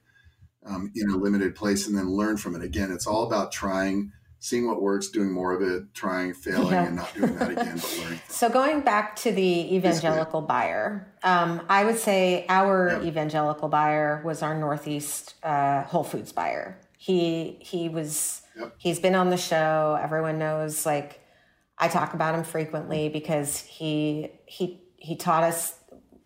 um, 0.66 0.90
in 0.94 1.10
a 1.10 1.16
limited 1.16 1.54
place, 1.54 1.86
and 1.86 1.96
then 1.96 2.10
learn 2.10 2.36
from 2.36 2.56
it. 2.56 2.62
Again, 2.62 2.90
it's 2.90 3.06
all 3.06 3.24
about 3.24 3.52
trying, 3.52 4.12
seeing 4.40 4.66
what 4.66 4.80
works, 4.80 5.08
doing 5.08 5.30
more 5.30 5.52
of 5.52 5.60
it, 5.62 5.92
trying, 5.94 6.32
failing, 6.32 6.72
Yeah. 6.72 6.86
and 6.86 6.96
not 6.96 7.14
doing 7.14 7.36
that 7.36 7.50
again, 7.50 7.76
but 7.76 7.98
learning. 8.02 8.20
So 8.28 8.48
going 8.48 8.80
back 8.80 9.14
to 9.16 9.32
the 9.32 9.76
evangelical 9.76 10.40
buyer, 10.40 11.12
um, 11.22 11.60
I 11.68 11.84
would 11.84 11.98
say 11.98 12.46
our 12.48 12.88
Yeah. 12.88 13.08
evangelical 13.08 13.68
buyer 13.68 14.22
was 14.24 14.42
our 14.42 14.58
Northeast 14.58 15.34
uh, 15.42 15.82
Whole 15.84 16.04
Foods 16.04 16.32
buyer. 16.32 16.78
He 16.96 17.58
he 17.60 17.88
was 17.88 18.42
Yep. 18.56 18.72
he's 18.78 18.98
been 18.98 19.14
on 19.14 19.30
the 19.30 19.36
show. 19.36 19.98
Everyone 20.02 20.38
knows. 20.38 20.84
Like 20.86 21.20
I 21.78 21.88
talk 21.88 22.14
about 22.14 22.34
him 22.34 22.42
frequently 22.44 23.08
because 23.10 23.60
he 23.60 24.30
he 24.46 24.82
he 24.96 25.16
taught 25.16 25.44
us 25.44 25.74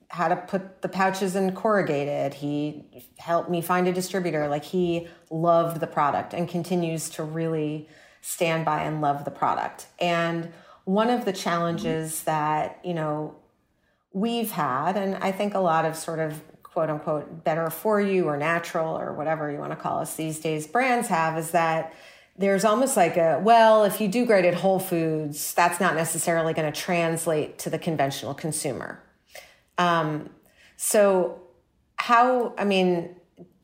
how 0.09 0.29
to 0.29 0.37
put 0.37 0.83
the 0.83 0.89
pouches 0.89 1.35
in 1.35 1.53
corrugated. 1.57 2.35
He 2.35 2.85
helped 3.19 3.51
me 3.51 3.61
find 3.61 3.89
a 3.89 3.93
distributor. 3.93 4.47
Like 4.49 4.65
he 4.65 5.09
loved 5.31 5.81
the 5.81 5.87
product 5.89 6.33
and 6.35 6.49
continues 6.49 7.11
to 7.11 7.25
really 7.25 7.89
stand 8.27 8.65
by 8.65 8.83
and 8.83 9.03
love 9.03 9.27
the 9.27 9.31
product. 9.31 9.87
And 9.99 10.51
one 10.85 11.11
of 11.11 11.27
the 11.27 11.33
challenges 11.33 12.23
that, 12.23 12.81
you 12.83 12.95
know, 12.95 13.37
we've 14.15 14.51
had, 14.51 14.97
and 14.97 15.17
I 15.17 15.31
think 15.31 15.53
a 15.53 15.59
lot 15.59 15.85
of 15.85 15.95
sort 15.95 16.21
of 16.21 16.41
quote 16.63 16.89
unquote 16.89 17.45
better 17.45 17.69
for 17.69 18.01
you 18.01 18.25
or 18.25 18.39
natural 18.39 18.99
or 18.99 19.13
whatever 19.13 19.51
you 19.51 19.59
want 19.59 19.73
to 19.73 19.77
call 19.77 20.01
us 20.01 20.17
these 20.17 20.41
days 20.41 20.67
brands 20.67 21.07
have 21.07 21.39
is 21.39 21.53
that 21.53 21.95
there's 22.37 22.65
almost 22.65 22.97
like 22.97 23.17
a 23.17 23.41
well 23.45 23.85
if 23.85 24.01
you 24.01 24.09
do 24.09 24.27
great 24.27 24.45
at 24.45 24.55
whole 24.55 24.81
foods 24.81 25.55
that's 25.55 25.79
not 25.79 25.95
necessarily 25.95 26.53
going 26.53 26.71
to 26.71 26.81
translate 26.81 27.59
to 27.61 27.71
the 27.71 27.79
conventional 27.79 28.35
consumer 28.35 29.01
um, 29.79 30.29
so 30.77 31.41
how 31.95 32.53
i 32.59 32.65
mean 32.65 33.15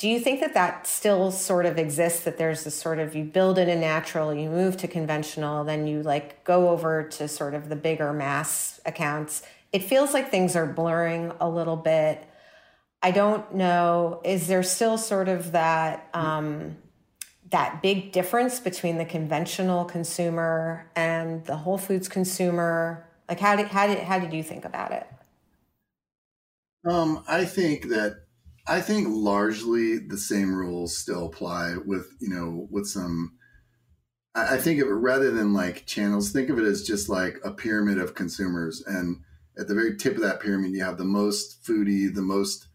do 0.01 0.09
you 0.09 0.19
think 0.19 0.41
that 0.41 0.55
that 0.55 0.87
still 0.87 1.31
sort 1.31 1.67
of 1.67 1.79
exists 1.79 2.23
that 2.25 2.39
there's 2.39 2.65
this 2.65 2.75
sort 2.75 2.99
of 2.99 3.15
you 3.15 3.23
build 3.23 3.59
in 3.59 3.69
a 3.69 3.77
natural 3.77 4.33
you 4.35 4.49
move 4.49 4.79
to 4.79 4.89
conventional 4.89 5.63
then 5.63 5.87
you 5.87 6.03
like 6.03 6.43
go 6.43 6.71
over 6.71 7.03
to 7.03 7.29
sort 7.29 7.53
of 7.53 7.69
the 7.69 7.77
bigger 7.77 8.11
mass 8.11 8.81
accounts? 8.87 9.43
It 9.75 9.85
feels 9.85 10.15
like 10.15 10.31
things 10.31 10.57
are 10.57 10.67
blurring 10.67 11.33
a 11.39 11.51
little 11.51 11.77
bit. 11.77 12.27
I 13.03 13.11
don't 13.11 13.55
know 13.55 14.23
is 14.25 14.47
there 14.47 14.63
still 14.63 14.97
sort 14.97 15.29
of 15.29 15.53
that 15.53 16.09
um, 16.15 16.79
that 17.51 17.83
big 17.83 18.11
difference 18.11 18.59
between 18.59 18.97
the 18.97 19.05
conventional 19.05 19.85
consumer 19.85 20.91
and 20.97 21.45
the 21.45 21.57
whole 21.57 21.77
foods 21.77 22.09
consumer? 22.09 23.07
Like 23.29 23.39
how 23.39 23.55
did 23.55 23.67
how 23.67 23.87
did 23.87 23.99
how 23.99 24.19
did 24.19 24.33
you 24.33 24.43
think 24.43 24.65
about 24.65 24.93
it? 24.93 25.07
Um, 26.89 27.23
I 27.29 27.45
think 27.45 27.89
that 27.89 28.25
I 28.71 28.81
think 28.81 29.09
largely 29.11 29.99
the 29.99 30.17
same 30.19 30.55
rules 30.55 30.97
still 30.97 31.27
apply 31.27 31.77
with 31.79 32.17
you 32.21 32.31
know 32.31 32.69
with 32.71 32.89
some. 32.89 33.39
I 34.35 34.57
I 34.57 34.59
think 34.59 34.81
of 34.81 34.89
it 34.89 34.93
rather 34.93 35.31
than 35.31 35.53
like 35.53 35.87
channels. 35.87 36.31
Think 36.33 36.51
of 36.51 36.59
it 36.59 36.65
as 36.65 36.83
just 36.87 37.09
like 37.09 37.39
a 37.45 37.53
pyramid 37.53 37.99
of 37.99 38.15
consumers, 38.15 38.83
and 38.83 39.23
at 39.59 39.69
the 39.69 39.75
very 39.75 39.97
tip 39.97 40.17
of 40.17 40.23
that 40.23 40.41
pyramid, 40.41 40.73
you 40.73 40.83
have 40.85 40.99
the 40.99 41.05
most 41.05 41.65
foodie, 41.65 42.15
the 42.15 42.23
most 42.23 42.69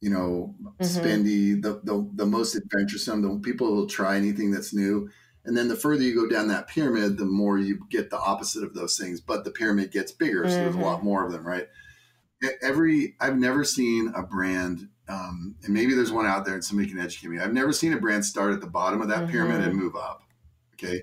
you 0.00 0.10
know 0.10 0.56
Mhm. 0.78 1.24
spendy, 1.24 1.60
the, 1.62 1.80
the 1.84 2.10
the 2.14 2.26
most 2.26 2.56
adventuresome, 2.56 3.22
the 3.22 3.38
people 3.40 3.74
will 3.74 3.88
try 3.88 4.16
anything 4.16 4.50
that's 4.52 4.74
new. 4.74 5.10
And 5.44 5.56
then 5.56 5.68
the 5.68 5.76
further 5.76 6.02
you 6.04 6.14
go 6.14 6.28
down 6.28 6.48
that 6.48 6.68
pyramid, 6.68 7.18
the 7.18 7.24
more 7.26 7.58
you 7.58 7.86
get 7.90 8.10
the 8.10 8.18
opposite 8.20 8.64
of 8.64 8.74
those 8.74 8.98
things. 8.98 9.20
But 9.20 9.44
the 9.44 9.50
pyramid 9.52 9.92
gets 9.92 10.12
bigger, 10.12 10.48
so 10.48 10.62
there's 10.64 10.76
a 10.76 10.78
Mhm. 10.78 10.90
lot 10.90 11.04
more 11.04 11.26
of 11.26 11.32
them, 11.32 11.46
right? 11.46 11.68
Every 12.60 13.16
I've 13.20 13.38
never 13.38 13.64
seen 13.64 14.12
a 14.14 14.22
brand, 14.22 14.88
um, 15.08 15.54
and 15.64 15.74
maybe 15.74 15.94
there's 15.94 16.12
one 16.12 16.26
out 16.26 16.44
there 16.44 16.54
and 16.54 16.64
somebody 16.64 16.88
can 16.88 16.98
educate 16.98 17.28
me. 17.28 17.38
I've 17.38 17.52
never 17.52 17.72
seen 17.72 17.92
a 17.92 18.00
brand 18.00 18.24
start 18.24 18.52
at 18.54 18.60
the 18.60 18.66
bottom 18.66 19.00
of 19.02 19.08
that 19.08 19.28
pyramid 19.28 19.60
Mhm. 19.60 19.66
and 19.68 19.76
move 19.76 19.96
up. 19.96 20.22
Okay, 20.74 21.02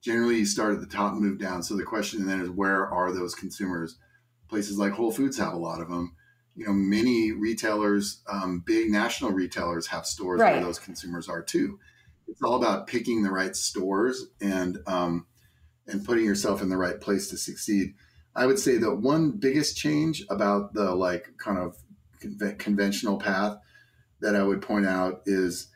generally 0.00 0.38
you 0.38 0.46
start 0.46 0.74
at 0.74 0.80
the 0.80 0.86
top 0.86 1.12
and 1.12 1.22
move 1.22 1.38
down. 1.38 1.62
So 1.62 1.76
the 1.76 1.82
question 1.84 2.26
then 2.26 2.40
is, 2.40 2.50
where 2.50 2.86
are 2.86 3.12
those 3.12 3.34
consumers? 3.34 3.98
Places 4.48 4.78
like 4.78 4.92
Whole 4.92 5.12
Foods 5.12 5.36
have 5.38 5.52
a 5.52 5.58
lot 5.58 5.80
of 5.80 5.88
them. 5.88 6.14
You 6.56 6.66
know, 6.66 6.72
many 6.72 7.32
retailers, 7.32 8.22
um, 8.28 8.60
big 8.66 8.90
national 8.90 9.30
retailers, 9.32 9.86
have 9.88 10.06
stores 10.06 10.40
Right. 10.40 10.54
where 10.56 10.64
those 10.64 10.78
consumers 10.78 11.28
are 11.28 11.42
too. 11.42 11.78
It's 12.26 12.42
all 12.42 12.56
about 12.56 12.86
picking 12.86 13.22
the 13.22 13.30
right 13.30 13.54
stores 13.56 14.26
and 14.40 14.78
um, 14.86 15.26
and 15.86 16.04
putting 16.04 16.24
yourself 16.24 16.60
in 16.60 16.68
the 16.68 16.76
right 16.76 17.00
place 17.00 17.28
to 17.30 17.38
succeed. 17.38 17.94
I 18.34 18.44
would 18.46 18.58
say 18.58 18.76
that 18.76 18.96
one 18.96 19.30
biggest 19.32 19.76
change 19.76 20.22
about 20.28 20.74
the 20.74 20.94
like 20.94 21.32
kind 21.38 21.58
of 21.58 21.76
conve- 22.20 22.58
conventional 22.58 23.18
path 23.18 23.58
that 24.20 24.34
I 24.34 24.42
would 24.42 24.62
point 24.62 24.86
out 24.86 25.22
is 25.26 25.68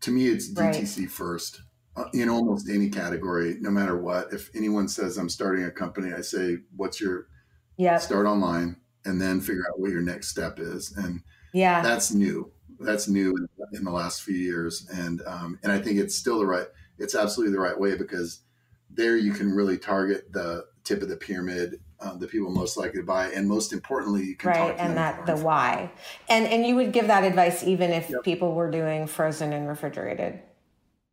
to 0.00 0.10
me 0.10 0.28
it's 0.28 0.50
Right. 0.52 0.74
DTC 0.74 1.08
first 1.10 1.60
uh, 1.96 2.04
in 2.12 2.28
almost 2.28 2.68
any 2.68 2.88
category, 2.88 3.56
no 3.60 3.70
matter 3.70 3.96
what. 4.00 4.32
If 4.32 4.50
anyone 4.54 4.88
says 4.88 5.16
I'm 5.16 5.28
starting 5.28 5.64
a 5.64 5.70
company, 5.70 6.12
I 6.12 6.20
say, 6.20 6.58
"What's 6.76 7.00
your 7.00 7.26
yeah 7.76 7.98
start 7.98 8.26
online?" 8.26 8.76
and 9.04 9.20
then 9.20 9.40
figure 9.40 9.64
out 9.68 9.80
what 9.80 9.90
your 9.90 10.02
next 10.02 10.28
step 10.28 10.58
is. 10.58 10.94
And 10.96 11.22
yeah 11.52 11.82
that's 11.82 12.12
new. 12.12 12.52
That's 12.80 13.08
new 13.08 13.34
in, 13.36 13.48
in 13.78 13.84
the 13.84 13.90
last 13.90 14.22
few 14.22 14.36
years, 14.36 14.86
and 14.92 15.20
um, 15.26 15.58
and 15.64 15.72
I 15.72 15.80
think 15.80 15.98
it's 15.98 16.14
still 16.14 16.38
the 16.38 16.46
right. 16.46 16.66
It's 16.98 17.16
absolutely 17.16 17.52
the 17.52 17.60
right 17.60 17.78
way 17.78 17.96
because 17.96 18.42
there 18.90 19.16
you 19.16 19.32
can 19.32 19.50
really 19.50 19.78
target 19.78 20.32
the 20.32 20.64
tip 20.84 21.02
of 21.02 21.08
the 21.08 21.16
pyramid, 21.16 21.80
um, 22.00 22.18
the 22.18 22.26
people 22.28 22.50
most 22.50 22.76
likely 22.76 23.00
to 23.00 23.06
buy, 23.06 23.28
and 23.28 23.48
most 23.48 23.72
importantly, 23.72 24.24
you 24.24 24.36
can 24.36 24.50
right 24.50 24.68
talk 24.68 24.76
to 24.76 24.82
and 24.82 24.96
that 24.96 25.26
the 25.26 25.36
why 25.36 25.90
and 26.28 26.46
and 26.46 26.66
you 26.66 26.76
would 26.76 26.92
give 26.92 27.08
that 27.08 27.24
advice 27.24 27.64
even 27.64 27.90
if 27.90 28.08
Yep. 28.10 28.22
people 28.22 28.54
were 28.54 28.70
doing 28.70 29.06
frozen 29.06 29.52
and 29.52 29.68
refrigerated 29.68 30.40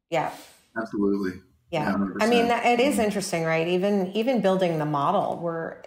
yeah. 0.10 0.32
Absolutely. 0.78 1.42
Yeah, 1.72 1.92
100%. 1.92 2.18
I 2.22 2.28
mean 2.28 2.46
it 2.46 2.80
is 2.80 3.00
interesting, 3.00 3.44
right? 3.44 3.68
Even 3.68 4.12
even 4.14 4.40
building 4.42 4.78
the 4.78 4.86
model, 4.86 5.40
we're 5.42 5.78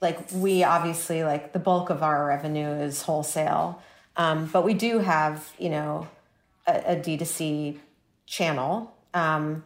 like 0.00 0.18
we 0.32 0.62
obviously 0.62 1.24
like 1.24 1.52
the 1.52 1.58
bulk 1.58 1.90
of 1.90 2.02
our 2.02 2.26
revenue 2.26 2.68
is 2.68 3.02
wholesale, 3.02 3.82
um, 4.16 4.46
but 4.52 4.64
we 4.64 4.74
do 4.74 4.98
have 4.98 5.52
you 5.58 5.70
know 5.70 6.06
a 6.66 6.92
a 6.92 6.96
D2C 6.96 7.78
channel. 8.26 8.94
Um, 9.14 9.64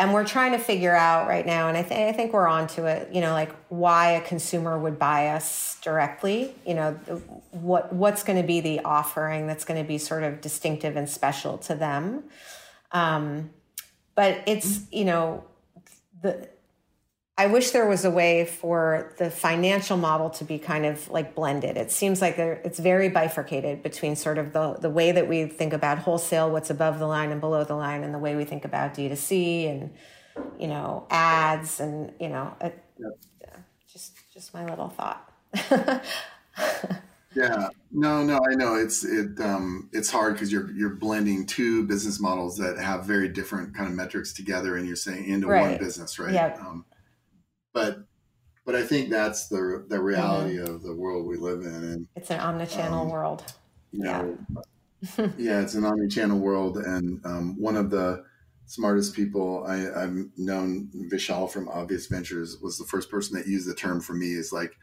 and 0.00 0.14
we're 0.14 0.24
trying 0.24 0.52
to 0.52 0.58
figure 0.58 0.96
out 0.96 1.28
right 1.28 1.44
now, 1.44 1.68
and 1.68 1.76
I, 1.76 1.82
th- 1.82 2.08
I 2.08 2.12
think 2.12 2.32
we're 2.32 2.48
onto 2.48 2.86
it. 2.86 3.14
You 3.14 3.20
know, 3.20 3.32
like 3.32 3.54
why 3.68 4.12
a 4.12 4.22
consumer 4.22 4.78
would 4.78 4.98
buy 4.98 5.28
us 5.28 5.78
directly. 5.82 6.54
You 6.66 6.74
know, 6.74 6.92
what 7.50 7.92
what's 7.92 8.22
going 8.22 8.40
to 8.40 8.46
be 8.46 8.60
the 8.60 8.80
offering 8.80 9.46
that's 9.46 9.66
going 9.66 9.80
to 9.80 9.86
be 9.86 9.98
sort 9.98 10.22
of 10.22 10.40
distinctive 10.40 10.96
and 10.96 11.06
special 11.08 11.58
to 11.58 11.74
them. 11.74 12.24
Um, 12.92 13.50
but 14.14 14.42
it's 14.46 14.90
you 14.90 15.04
know 15.04 15.44
the 16.22 16.48
I 17.40 17.46
wish 17.46 17.70
there 17.70 17.88
was 17.88 18.04
a 18.04 18.10
way 18.10 18.44
for 18.44 19.14
the 19.16 19.30
financial 19.30 19.96
model 19.96 20.28
to 20.28 20.44
be 20.44 20.58
kind 20.58 20.84
of 20.84 21.08
like 21.08 21.34
blended. 21.34 21.78
It 21.78 21.90
seems 21.90 22.20
like 22.20 22.36
it's 22.36 22.78
very 22.78 23.08
bifurcated 23.08 23.82
between 23.82 24.14
sort 24.14 24.36
of 24.36 24.52
the, 24.52 24.74
the 24.74 24.90
way 24.90 25.10
that 25.10 25.26
we 25.26 25.46
think 25.46 25.72
about 25.72 26.00
wholesale, 26.00 26.50
what's 26.50 26.68
above 26.68 26.98
the 26.98 27.06
line 27.06 27.30
and 27.30 27.40
below 27.40 27.64
the 27.64 27.76
line, 27.76 28.04
and 28.04 28.12
the 28.12 28.18
way 28.18 28.36
we 28.36 28.44
think 28.44 28.66
about 28.66 28.92
D2C 28.92 29.70
and, 29.70 29.90
you 30.58 30.66
know, 30.66 31.06
ads 31.08 31.80
and, 31.80 32.12
you 32.20 32.28
know, 32.28 32.54
it, 32.60 32.78
yep. 32.98 33.64
just, 33.90 34.18
just 34.30 34.52
my 34.52 34.66
little 34.66 34.90
thought. 34.90 35.32
yeah, 37.34 37.70
no, 37.90 38.22
no, 38.22 38.38
I 38.50 38.54
know 38.54 38.74
it's, 38.74 39.02
it, 39.02 39.40
um, 39.40 39.88
it's 39.94 40.10
hard 40.10 40.34
because 40.34 40.52
you're, 40.52 40.70
you're 40.72 40.90
blending 40.90 41.46
two 41.46 41.86
business 41.86 42.20
models 42.20 42.58
that 42.58 42.76
have 42.76 43.06
very 43.06 43.28
different 43.28 43.74
kind 43.74 43.88
of 43.88 43.94
metrics 43.94 44.34
together 44.34 44.76
and 44.76 44.86
you're 44.86 44.94
saying 44.94 45.24
into 45.24 45.46
right. 45.46 45.70
one 45.70 45.78
business, 45.78 46.18
right? 46.18 46.34
Yeah. 46.34 46.58
Um, 46.60 46.84
but 47.72 48.04
but 48.64 48.74
I 48.74 48.82
think 48.82 49.10
that's 49.10 49.48
the 49.48 49.84
the 49.88 50.00
reality 50.00 50.58
mm-hmm. 50.58 50.74
of 50.74 50.82
the 50.82 50.94
world 50.94 51.26
we 51.26 51.36
live 51.36 51.62
in, 51.62 51.74
and 51.74 52.08
it's 52.14 52.30
an 52.30 52.38
omnichannel 52.38 53.02
um, 53.02 53.08
world. 53.10 53.52
You 53.90 54.04
know, 54.04 54.38
yeah, 55.18 55.28
yeah, 55.38 55.60
it's 55.60 55.74
an 55.74 55.82
omnichannel 55.82 56.38
world, 56.38 56.76
and 56.76 57.24
um, 57.24 57.60
one 57.60 57.76
of 57.76 57.90
the 57.90 58.24
smartest 58.66 59.16
people 59.16 59.64
I, 59.66 59.78
have 59.78 60.14
known, 60.36 60.88
Vishal 61.10 61.50
from 61.50 61.68
Obvious 61.68 62.06
Ventures, 62.06 62.58
was 62.62 62.78
the 62.78 62.84
first 62.84 63.10
person 63.10 63.36
that 63.36 63.48
used 63.48 63.68
the 63.68 63.74
term 63.74 64.00
for 64.00 64.12
me. 64.12 64.34
Is 64.34 64.52
like, 64.52 64.76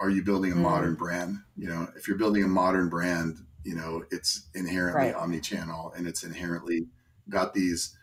are 0.00 0.08
you 0.08 0.22
building 0.22 0.52
a 0.52 0.56
mm. 0.56 0.62
modern 0.62 0.94
brand? 0.94 1.36
You 1.56 1.68
know, 1.68 1.88
if 1.96 2.08
you're 2.08 2.16
building 2.16 2.44
a 2.44 2.48
modern 2.48 2.88
brand, 2.88 3.36
you 3.64 3.74
know, 3.74 4.04
it's 4.10 4.46
inherently 4.54 5.12
right. 5.12 5.14
omnichannel, 5.14 5.94
and 5.96 6.06
it's 6.06 6.22
inherently 6.22 6.86
got 7.28 7.52
these, 7.52 7.98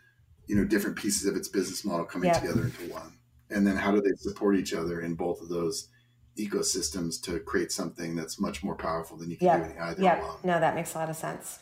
you 0.46 0.54
know, 0.54 0.64
different 0.64 0.96
pieces 0.96 1.26
of 1.26 1.34
its 1.34 1.48
business 1.48 1.84
model 1.84 2.04
coming 2.04 2.28
yeah. 2.28 2.38
together 2.38 2.62
into 2.62 2.92
one 2.92 3.15
and 3.50 3.66
then 3.66 3.76
how 3.76 3.92
do 3.92 4.00
they 4.00 4.14
support 4.16 4.56
each 4.56 4.74
other 4.74 5.00
in 5.00 5.14
both 5.14 5.40
of 5.40 5.48
those 5.48 5.88
ecosystems 6.38 7.20
to 7.22 7.40
create 7.40 7.72
something 7.72 8.14
that's 8.14 8.38
much 8.38 8.62
more 8.62 8.74
powerful 8.74 9.16
than 9.16 9.30
you 9.30 9.36
can 9.36 9.46
yep. 9.46 9.74
do 9.74 9.80
either 9.80 10.02
yep. 10.02 10.22
alone. 10.22 10.36
No, 10.44 10.60
that 10.60 10.74
makes 10.74 10.94
a 10.94 10.98
lot 10.98 11.10
of 11.10 11.16
sense. 11.16 11.60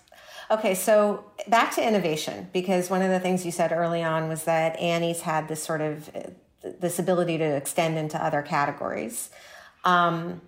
Okay, 0.51 0.74
so 0.74 1.24
back 1.49 1.74
to 1.76 1.87
innovation 1.87 2.49
because 2.53 2.91
one 2.91 3.03
of 3.03 3.11
the 3.11 3.20
things 3.20 3.47
you 3.47 3.53
said 3.53 3.72
early 3.72 4.03
on 4.03 4.28
was 4.28 4.45
that 4.45 4.78
Annie's 4.78 5.22
had 5.22 5.49
this 5.49 5.62
sort 5.62 5.80
of 5.80 6.11
this 6.80 6.99
ability 6.99 7.39
to 7.39 7.45
extend 7.45 7.99
into 7.99 8.22
other 8.22 8.43
categories. 8.43 9.30
Um, 9.85 10.41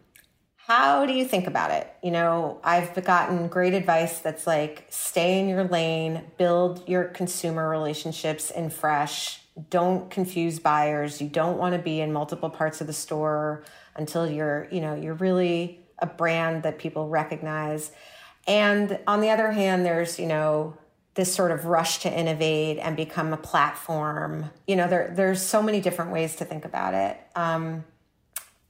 how 0.57 1.07
do 1.07 1.12
you 1.12 1.24
think 1.24 1.47
about 1.47 1.70
it? 1.70 1.89
You 2.03 2.11
know, 2.11 2.61
I've 2.64 3.05
gotten 3.05 3.49
great 3.49 3.74
advice 3.74 4.18
that's 4.18 4.47
like 4.47 4.87
stay 4.91 5.39
in 5.39 5.49
your 5.49 5.64
lane, 5.64 6.24
build 6.39 6.89
your 6.89 7.05
consumer 7.05 7.68
relationships 7.68 8.51
in 8.51 8.70
fresh, 8.70 9.41
don't 9.70 10.11
confuse 10.11 10.59
buyers. 10.59 11.20
You 11.20 11.28
don't 11.28 11.59
want 11.59 11.74
to 11.74 11.78
be 11.78 12.00
in 12.00 12.12
multiple 12.12 12.50
parts 12.50 12.80
of 12.80 12.86
the 12.86 12.92
store 12.92 13.64
until 13.94 14.30
you're, 14.30 14.68
you 14.70 14.80
know, 14.80 14.94
you're 14.94 15.14
really 15.14 15.80
a 15.98 16.07
brand 16.07 16.62
that 16.62 16.78
people 16.78 17.09
recognize. 17.09 17.90
And 18.46 18.98
on 19.07 19.20
the 19.20 19.30
other 19.30 19.50
hand, 19.50 19.84
there's, 19.84 20.18
you 20.18 20.26
know, 20.26 20.76
this 21.14 21.34
sort 21.34 21.50
of 21.50 21.64
rush 21.64 21.98
to 22.00 22.12
innovate 22.12 22.78
and 22.78 22.94
become 22.96 23.32
a 23.32 23.38
platform. 23.38 24.50
You 24.66 24.76
know, 24.76 24.86
there, 24.86 25.12
there's 25.16 25.40
so 25.40 25.62
many 25.62 25.80
different 25.80 26.12
ways 26.12 26.36
to 26.36 26.44
think 26.44 26.66
about 26.66 26.92
it. 26.92 27.18
Um, 27.34 27.84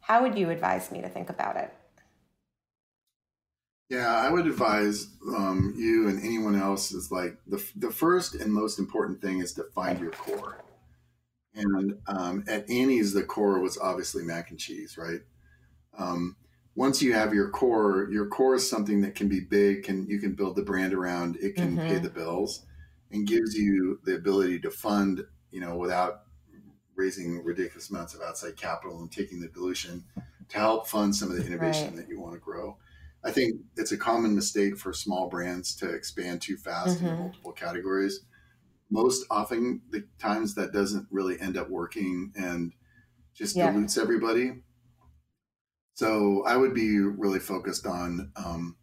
how 0.01 0.23
would 0.23 0.39
you 0.39 0.51
advise 0.51 0.93
me 0.93 1.03
to 1.03 1.09
think 1.09 1.29
about 1.29 1.57
it? 1.57 1.75
Yeah, 3.89 4.17
I 4.17 4.31
would 4.31 4.47
advise 4.47 5.09
um, 5.29 5.75
you 5.77 6.09
and 6.09 6.21
anyone 6.21 6.57
else 6.57 6.91
is 6.91 7.13
like 7.13 7.39
the 7.47 7.65
the 7.77 7.91
first 7.91 8.35
and 8.35 8.53
most 8.53 8.81
important 8.81 9.23
thing 9.23 9.39
is 9.39 9.53
to 9.55 9.65
find 9.75 10.01
your 10.01 10.11
core. 10.11 10.59
And 11.57 11.99
um, 12.07 12.45
at 12.47 12.69
Annie's, 12.71 13.15
the 13.15 13.23
core 13.23 13.61
was 13.61 13.79
obviously 13.79 14.23
mac 14.23 14.51
and 14.51 14.59
cheese, 14.59 14.99
right? 14.99 15.21
Um, 15.99 16.37
once 16.75 17.01
you 17.01 17.15
have 17.15 17.33
your 17.33 17.49
core, 17.49 18.09
your 18.11 18.27
core 18.27 18.57
is 18.57 18.69
something 18.69 19.01
that 19.01 19.15
can 19.15 19.29
be 19.29 19.41
big, 19.41 19.85
can 19.85 20.07
you 20.07 20.19
can 20.19 20.35
build 20.35 20.57
the 20.57 20.63
brand 20.63 20.93
around, 20.93 21.37
it 21.37 21.57
can 21.57 21.77
mm-hmm. 21.77 21.89
pay 21.89 21.99
the 21.99 22.11
bills, 22.11 22.67
and 23.11 23.27
gives 23.27 23.55
you 23.55 23.99
the 24.05 24.15
ability 24.15 24.61
to 24.61 24.71
fund, 24.71 25.25
you 25.51 25.61
know, 25.61 25.77
without 25.77 26.25
raising 26.95 27.43
ridiculous 27.43 27.89
amounts 27.91 28.15
of 28.15 28.21
outside 28.21 28.57
capital 28.57 29.01
and 29.01 29.11
taking 29.11 29.41
the 29.41 29.49
dilution 29.49 30.05
to 30.49 30.59
help 30.59 30.87
fund 30.87 31.17
some 31.17 31.31
of 31.31 31.37
the 31.37 31.47
innovation 31.47 31.89
right. 31.89 31.97
that 31.97 32.09
you 32.09 32.21
want 32.21 32.35
to 32.35 32.39
grow. 32.39 32.77
I 33.25 33.33
think 33.33 33.57
it's 33.77 33.93
a 33.93 33.97
common 33.97 34.35
mistake 34.35 34.77
for 34.77 34.93
small 34.93 35.29
brands 35.29 35.75
to 35.77 35.89
expand 35.89 36.43
too 36.43 36.57
fast 36.57 36.99
mm-hmm. 36.99 37.07
in 37.07 37.19
multiple 37.19 37.53
categories 37.53 38.21
most 38.91 39.27
often 39.31 39.83
the 39.91 40.05
times 40.19 40.55
that 40.55 40.73
doesn't 40.73 41.07
really 41.11 41.41
end 41.41 41.57
up 41.57 41.69
working 41.69 42.33
and 42.37 42.73
just 43.35 43.57
yeah. 43.57 43.71
dilutes 43.71 43.99
everybody. 43.99 44.63
So 45.95 46.45
I 46.47 46.57
would 46.57 46.75
be 46.75 47.01
really 47.01 47.39
focused 47.39 47.87
on 47.87 48.31
um, 48.37 48.77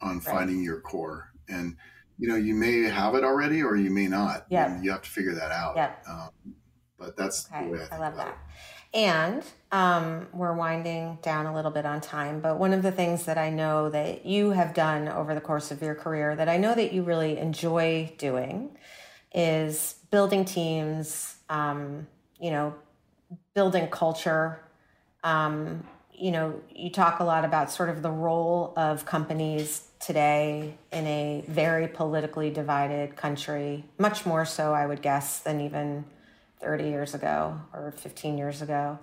on 0.00 0.16
right. 0.16 0.24
finding 0.24 0.62
your 0.62 0.80
core, 0.80 1.30
and 1.48 1.76
you 2.18 2.28
know 2.28 2.36
you 2.36 2.54
may 2.54 2.82
have 2.82 3.14
it 3.14 3.24
already 3.24 3.62
or 3.62 3.76
you 3.76 3.90
may 3.90 4.08
not. 4.08 4.46
Yeah, 4.50 4.80
you 4.82 4.90
have 4.90 5.02
to 5.02 5.10
figure 5.10 5.34
that 5.34 5.52
out. 5.52 5.76
Yeah, 5.76 5.92
um, 6.08 6.54
but 6.98 7.16
that's 7.16 7.48
okay. 7.50 7.64
the 7.64 7.70
way 7.72 7.86
I, 7.90 7.96
I 7.96 7.98
love 7.98 8.16
that. 8.16 8.28
It. 8.28 8.34
And 8.92 9.44
um, 9.70 10.26
we're 10.32 10.52
winding 10.52 11.18
down 11.22 11.46
a 11.46 11.54
little 11.54 11.70
bit 11.70 11.86
on 11.86 12.00
time, 12.00 12.40
but 12.40 12.58
one 12.58 12.72
of 12.72 12.82
the 12.82 12.90
things 12.90 13.24
that 13.26 13.38
I 13.38 13.48
know 13.48 13.88
that 13.88 14.26
you 14.26 14.50
have 14.50 14.74
done 14.74 15.08
over 15.08 15.32
the 15.32 15.40
course 15.40 15.70
of 15.70 15.80
your 15.80 15.94
career 15.94 16.34
that 16.34 16.48
I 16.48 16.56
know 16.56 16.74
that 16.74 16.92
you 16.92 17.04
really 17.04 17.38
enjoy 17.38 18.12
doing 18.18 18.76
is 19.32 19.96
building 20.10 20.44
teams, 20.44 21.36
um, 21.48 22.06
you 22.40 22.50
know, 22.50 22.74
building 23.54 23.88
culture. 23.88 24.60
Um, 25.22 25.84
you 26.12 26.30
know, 26.30 26.60
you 26.74 26.90
talk 26.90 27.20
a 27.20 27.24
lot 27.24 27.44
about 27.44 27.70
sort 27.70 27.88
of 27.88 28.02
the 28.02 28.10
role 28.10 28.74
of 28.76 29.06
companies 29.06 29.88
today 30.00 30.74
in 30.92 31.06
a 31.06 31.44
very 31.46 31.88
politically 31.88 32.50
divided 32.50 33.16
country, 33.16 33.84
much 33.98 34.26
more 34.26 34.44
so, 34.44 34.74
I 34.74 34.86
would 34.86 35.02
guess, 35.02 35.38
than 35.38 35.60
even 35.60 36.04
30 36.60 36.84
years 36.84 37.14
ago 37.14 37.60
or 37.72 37.92
15 37.92 38.36
years 38.36 38.60
ago. 38.62 38.98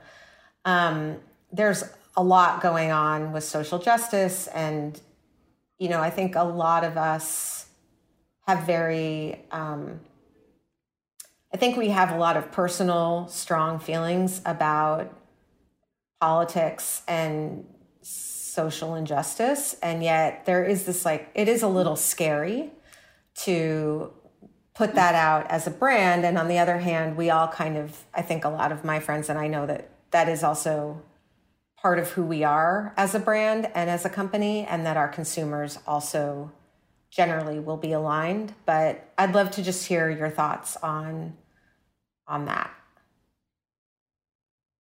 Um, 0.66 1.18
there's 1.52 1.84
a 2.16 2.24
lot 2.24 2.62
going 2.62 2.92
on 2.92 3.32
with 3.32 3.44
social 3.44 3.80
justice, 3.80 4.48
and, 4.48 5.00
you 5.80 5.90
know, 5.90 6.02
I 6.02 6.10
think 6.10 6.36
a 6.36 6.44
lot 6.44 6.84
of 6.84 6.98
us 6.98 7.68
have 8.48 8.66
very 8.66 9.44
um, 9.52 10.00
I 11.58 11.60
think 11.60 11.76
we 11.76 11.90
have 11.90 12.12
a 12.12 12.18
lot 12.18 12.38
of 12.38 12.52
personal, 12.52 13.28
strong 13.30 13.80
feelings 13.80 14.44
about 14.46 15.12
politics 16.22 17.02
and 17.08 17.66
social 18.04 18.94
injustice. 18.94 19.76
And 19.82 20.04
yet 20.04 20.46
there 20.46 20.64
is 20.64 20.86
this 20.86 21.04
like, 21.04 21.32
it 21.34 21.48
is 21.48 21.64
a 21.64 21.68
little 21.68 21.96
scary 21.96 22.70
to 23.38 24.14
put 24.76 24.94
that 24.94 25.16
out 25.16 25.50
as 25.50 25.66
a 25.66 25.72
brand. 25.72 26.26
And 26.26 26.38
on 26.38 26.48
the 26.48 26.60
other 26.60 26.78
hand, 26.78 27.18
we 27.18 27.32
all 27.32 27.48
kind 27.48 27.76
of, 27.76 28.06
I 28.14 28.22
think 28.22 28.46
a 28.46 28.50
lot 28.50 28.72
of 28.72 28.86
my 28.86 29.00
friends, 29.00 29.28
and 29.28 29.40
I 29.40 29.48
know 29.48 29.66
that 29.66 29.90
that 30.12 30.30
is 30.30 30.44
also 30.44 31.02
part 31.82 31.98
of 31.98 32.12
who 32.12 32.22
we 32.22 32.44
are 32.44 32.94
as 32.98 33.16
a 33.16 33.20
brand 33.20 33.68
and 33.74 33.90
as 33.90 34.06
a 34.06 34.12
company, 34.12 34.64
and 34.64 34.86
that 34.86 34.96
our 34.96 35.08
consumers 35.08 35.80
also 35.88 36.52
generally 37.10 37.58
will 37.58 37.78
be 37.78 37.94
aligned. 37.94 38.54
But 38.68 39.12
I'd 39.18 39.34
love 39.34 39.50
to 39.52 39.64
just 39.64 39.88
hear 39.88 40.08
your 40.08 40.30
thoughts 40.30 40.78
on 40.84 41.36
on 42.28 42.46
that? 42.46 42.72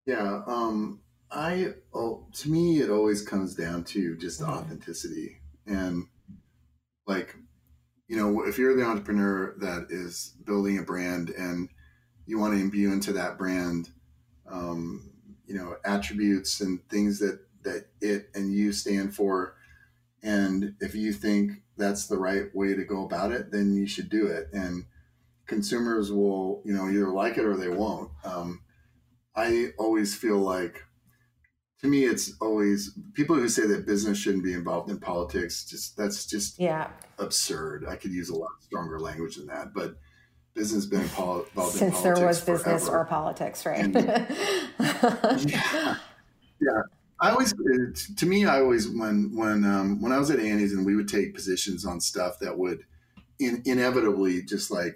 Yeah, 0.06 0.42
um, 0.48 1.00
I 1.34 1.74
oh, 1.94 2.28
to 2.34 2.50
me 2.50 2.80
it 2.80 2.90
always 2.90 3.22
comes 3.22 3.56
down 3.56 3.84
to 3.86 4.16
just 4.18 4.42
mm-hmm. 4.42 4.52
authenticity 4.52 5.38
and 5.66 6.06
like 7.08 7.36
you 8.08 8.18
know 8.18 8.44
if 8.44 8.58
you're 8.58 8.76
the 8.76 8.86
entrepreneur 8.86 9.56
that 9.60 9.88
is 9.90 10.36
building 10.46 10.78
a 10.78 10.84
brand 10.84 11.30
and 11.30 11.70
you 12.26 12.38
want 12.38 12.54
to 12.54 12.60
imbue 12.60 12.92
into 12.94 13.14
that 13.14 13.38
brand 13.38 13.90
um, 14.50 15.12
you 15.46 15.56
know 15.56 15.76
attributes 15.86 16.62
and 16.62 16.88
things 16.90 17.20
that 17.20 17.40
that 17.64 17.88
it 18.02 18.30
and 18.36 18.54
you 18.54 18.72
stand 18.72 19.16
for 19.16 19.56
and 20.22 20.76
if 20.82 20.94
you 20.94 21.12
think 21.14 21.52
that's 21.78 22.08
the 22.08 22.18
right 22.18 22.54
way 22.54 22.76
to 22.76 22.84
go 22.84 23.06
about 23.06 23.32
it 23.32 23.52
then 23.52 23.74
you 23.74 23.88
should 23.88 24.10
do 24.10 24.28
it 24.28 24.50
and 24.54 24.86
consumers 25.48 26.12
will, 26.12 26.62
you 26.66 26.74
know, 26.74 26.90
either 26.90 27.08
like 27.10 27.38
it 27.38 27.46
or 27.46 27.56
they 27.56 27.70
won't. 27.70 28.12
Um, 28.24 28.62
I 29.36 29.70
always 29.78 30.16
feel 30.16 30.38
like, 30.38 30.84
to 31.82 31.88
me, 31.88 32.06
it's 32.06 32.34
always 32.40 32.98
people 33.14 33.36
who 33.36 33.50
say 33.50 33.68
that 33.68 33.86
business 33.86 34.18
shouldn't 34.18 34.44
be 34.44 34.54
involved 34.54 34.90
in 34.90 35.00
politics. 35.00 35.66
Just 35.66 35.98
that's 35.98 36.26
just 36.26 36.60
yeah 36.60 36.90
absurd. 37.20 37.86
I 37.88 37.98
could 37.98 38.12
use 38.12 38.30
a 38.30 38.36
lot 38.36 38.52
stronger 38.62 39.00
language 39.00 39.36
than 39.36 39.48
that, 39.48 39.74
but 39.74 39.96
business 40.54 40.86
been 40.86 41.02
involved 41.02 41.50
since 41.72 41.98
in 41.98 42.04
there 42.04 42.26
was 42.26 42.42
forever. 42.42 42.64
business 42.64 42.88
or 42.88 43.06
politics, 43.06 43.66
right? 43.66 43.84
And, 43.84 43.96
yeah, 45.50 45.98
yeah. 46.62 46.82
I 47.20 47.32
always, 47.32 47.54
to 48.18 48.26
me, 48.26 48.46
I 48.46 48.60
always 48.60 48.88
when 48.88 49.36
when 49.36 49.66
um, 49.66 50.02
when 50.02 50.12
I 50.12 50.20
was 50.20 50.30
at 50.30 50.40
Annie's 50.40 50.74
and 50.74 50.86
we 50.86 50.96
would 50.96 51.08
take 51.08 51.34
positions 51.34 51.86
on 51.86 52.00
stuff 52.00 52.40
that 52.40 52.58
would 52.58 52.86
in, 53.40 53.62
inevitably 53.66 54.44
just 54.44 54.72
like 54.72 54.96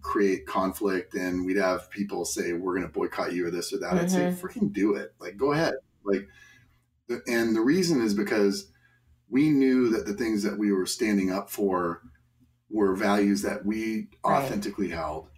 create 0.00 0.46
conflict, 0.46 1.14
and 1.14 1.44
we'd 1.44 1.56
have 1.56 1.90
people 1.90 2.24
say 2.24 2.52
we're 2.52 2.74
going 2.74 2.86
to 2.86 2.92
boycott 2.92 3.32
you 3.32 3.46
or 3.46 3.50
this 3.50 3.72
or 3.72 3.78
that. 3.78 3.92
Mm-hmm. 3.92 3.98
I'd 3.98 4.10
say, 4.10 4.20
mm-hmm. 4.26 4.46
freaking 4.46 4.72
do 4.72 4.94
it, 4.94 5.14
like 5.20 5.36
go 5.36 5.52
ahead, 5.52 5.74
like. 6.04 6.28
And 7.26 7.56
the 7.56 7.62
reason 7.62 8.02
is 8.02 8.12
because 8.12 8.70
we 9.30 9.48
knew 9.48 9.88
that 9.88 10.04
the 10.04 10.12
things 10.12 10.42
that 10.42 10.58
we 10.58 10.72
were 10.72 10.84
standing 10.84 11.32
up 11.32 11.48
for 11.48 12.02
were 12.68 12.94
values 12.94 13.40
that 13.40 13.64
we 13.64 14.08
right. 14.22 14.42
authentically 14.44 14.90
held. 14.90 15.30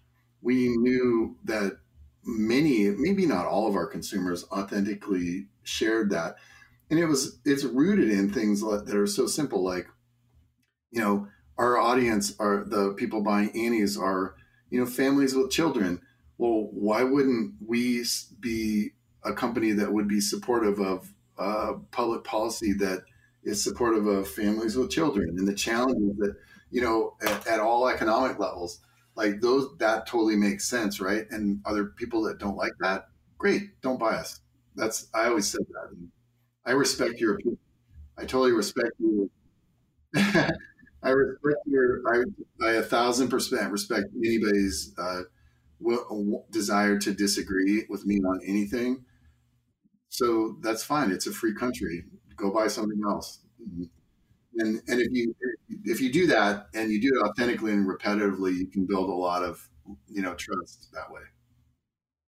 We 0.43 0.77
knew 0.77 1.37
that 1.45 1.79
many, 2.25 2.89
maybe 2.89 3.25
not 3.25 3.47
all 3.47 3.69
of 3.69 3.77
our 3.77 3.87
consumers 3.87 4.45
authentically 4.51 5.47
shared 5.63 6.11
that. 6.11 6.39
And 6.91 6.99
it 6.99 7.07
was, 7.07 7.39
it's 7.45 7.63
rooted 7.63 8.11
in 8.11 8.33
things 8.33 8.63
that 8.63 8.93
are 8.93 9.07
so 9.07 9.29
simple, 9.29 9.63
like, 9.63 9.87
you 10.91 11.01
know, 11.01 11.29
our 11.61 11.79
audience 11.79 12.35
are 12.41 12.65
the 12.67 12.95
people 12.95 13.23
buying 13.23 13.51
Annie's 13.51 13.97
are, 13.97 14.35
you 14.71 14.81
know, 14.81 14.87
families 14.87 15.35
with 15.35 15.51
children. 15.51 16.01
Well, 16.39 16.69
why 16.73 17.03
wouldn't 17.05 17.55
we 17.65 18.05
be 18.41 18.93
a 19.23 19.35
company 19.35 19.73
that 19.73 19.93
would 19.93 20.09
be 20.09 20.21
supportive 20.21 20.81
of 20.81 21.13
uh, 21.39 21.75
public 21.91 22.25
policy 22.25 22.73
that 22.75 23.03
is 23.45 23.63
supportive 23.63 24.07
of 24.07 24.27
families 24.27 24.77
with 24.77 24.91
children 24.91 25.37
and 25.39 25.47
the 25.47 25.55
challenges 25.55 26.17
that 26.17 26.35
you 26.71 26.81
know, 26.81 27.17
at, 27.23 27.47
at, 27.47 27.61
all 27.61 27.89
economic 27.89 28.39
levels. 28.39 28.81
Like 29.17 29.41
those, 29.41 29.77
that 29.79 30.07
totally 30.07 30.37
makes 30.37 30.69
sense, 30.69 31.01
right? 31.01 31.27
And 31.31 31.61
other 31.65 31.87
people 31.87 32.23
that 32.23 32.39
don't 32.39 32.57
like 32.57 32.73
that, 32.81 33.09
great, 33.39 33.81
don't 33.83 33.99
buy 33.99 34.15
us. 34.15 34.41
That's 34.77 35.09
I 35.13 35.27
always 35.27 35.49
said 35.49 35.63
that. 35.69 35.91
And 35.91 36.09
I 36.65 36.73
respect 36.73 37.21
your 37.21 37.35
opinion. 37.35 37.59
I 38.17 38.23
totally 38.23 38.53
respect 38.53 38.93
you. 38.99 39.31
I 41.03 41.11
respect 41.11 41.57
your. 41.67 42.03
I, 42.13 42.25
I 42.65 42.73
a 42.73 42.83
thousand 42.83 43.29
percent 43.29 43.73
respect 43.73 44.07
anybody's 44.25 44.95
uh, 44.99 45.23
desire 46.51 46.99
to 46.99 47.15
disagree 47.15 47.85
with 47.89 48.05
me 48.05 48.21
on 48.21 48.41
anything. 48.45 49.05
So 50.09 50.57
that's 50.61 50.85
fine. 50.85 51.11
It's 51.11 51.27
a 51.27 51.33
free 51.33 51.55
country. 51.55 52.05
Go 52.37 52.53
buy 52.53 52.69
something 52.69 53.01
else. 53.07 53.41
And 54.59 54.83
and 54.89 55.01
if 55.01 55.13
you 55.13 55.35
if 55.85 56.01
you 56.01 56.13
do 56.13 56.27
that 56.27 56.67
and 56.75 56.91
you 56.91 57.01
do 57.01 57.09
it 57.15 57.27
authentically 57.27 57.73
and 57.73 57.87
repetitively 57.87 58.57
you 58.57 58.67
can 58.67 58.87
build 58.87 59.09
a 59.09 59.15
lot 59.15 59.43
of 59.43 59.69
you 60.09 60.23
know 60.23 60.35
trust 60.35 60.89
that 60.93 61.11
way 61.11 61.21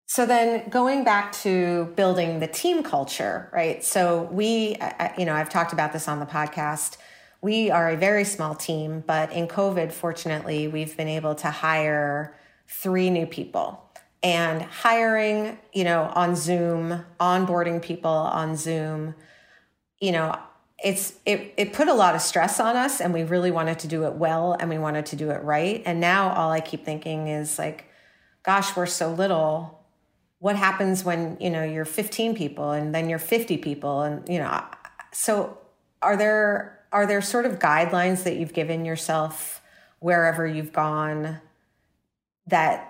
so 0.07 0.27
then 0.27 0.69
going 0.69 1.05
back 1.05 1.33
to 1.33 1.93
building 1.97 2.39
the 2.39 2.47
team 2.47 2.83
culture 2.83 3.51
right 3.53 3.85
so 3.85 4.29
we 4.31 4.77
you 5.19 5.25
know 5.25 5.35
i've 5.35 5.49
talked 5.49 5.73
about 5.73 5.93
this 5.93 6.07
on 6.07 6.21
the 6.21 6.27
podcast 6.27 6.97
we 7.43 7.71
are 7.71 7.91
a 7.91 7.97
very 7.97 8.25
small 8.25 8.55
team 8.55 9.03
but 9.07 9.31
in 9.33 9.47
covid 9.47 9.93
fortunately 9.93 10.69
we've 10.69 10.97
been 10.97 11.09
able 11.09 11.35
to 11.35 11.51
hire 11.51 12.35
three 12.73 13.11
new 13.11 13.27
people. 13.27 13.79
And 14.25 14.63
hiring 14.63 15.59
you 15.73 15.83
know 15.83 16.05
on 16.15 16.37
zoom 16.37 17.05
onboarding 17.19 17.83
people 17.83 18.11
on 18.11 18.57
zoom 18.57 19.17
you 20.01 20.13
know 20.13 20.39
it's 20.83 21.15
it 21.27 21.55
it 21.57 21.73
put 21.73 21.89
a 21.89 21.95
lot 21.95 22.15
of 22.15 22.21
stress 22.21 22.61
on 22.61 22.77
us 22.77 23.01
and 23.01 23.13
we 23.13 23.25
really 23.25 23.51
wanted 23.51 23.81
to 23.81 23.89
do 23.89 24.05
it 24.05 24.15
well 24.15 24.57
and 24.59 24.71
we 24.71 24.79
wanted 24.79 25.07
to 25.07 25.17
do 25.17 25.31
it 25.31 25.43
right. 25.43 25.83
And 25.87 26.01
now 26.01 26.33
all 26.35 26.53
i 26.53 26.61
keep 26.61 26.85
thinking 26.85 27.27
is 27.27 27.59
like 27.59 27.87
gosh 28.45 28.77
we're 28.77 28.87
so 28.87 29.13
little. 29.13 29.81
What 30.39 30.55
happens 30.55 31.05
when 31.05 31.37
you 31.41 31.51
know 31.51 31.65
you're 31.65 31.85
15 31.85 32.37
people 32.37 32.71
and 32.71 32.95
then 32.95 33.09
you're 33.09 33.19
50 33.19 33.59
people? 33.59 34.03
And 34.03 34.29
you 34.29 34.39
know 34.39 34.65
so 35.13 35.59
are 36.01 36.17
there 36.17 36.79
are 36.93 37.07
there 37.07 37.23
sort 37.23 37.47
of 37.47 37.59
guidelines 37.59 38.25
that 38.25 38.37
you've 38.37 38.53
given 38.53 38.85
yourself 38.85 39.63
wherever 39.99 40.47
you've 40.47 40.73
gone 40.73 41.41
that 42.47 42.89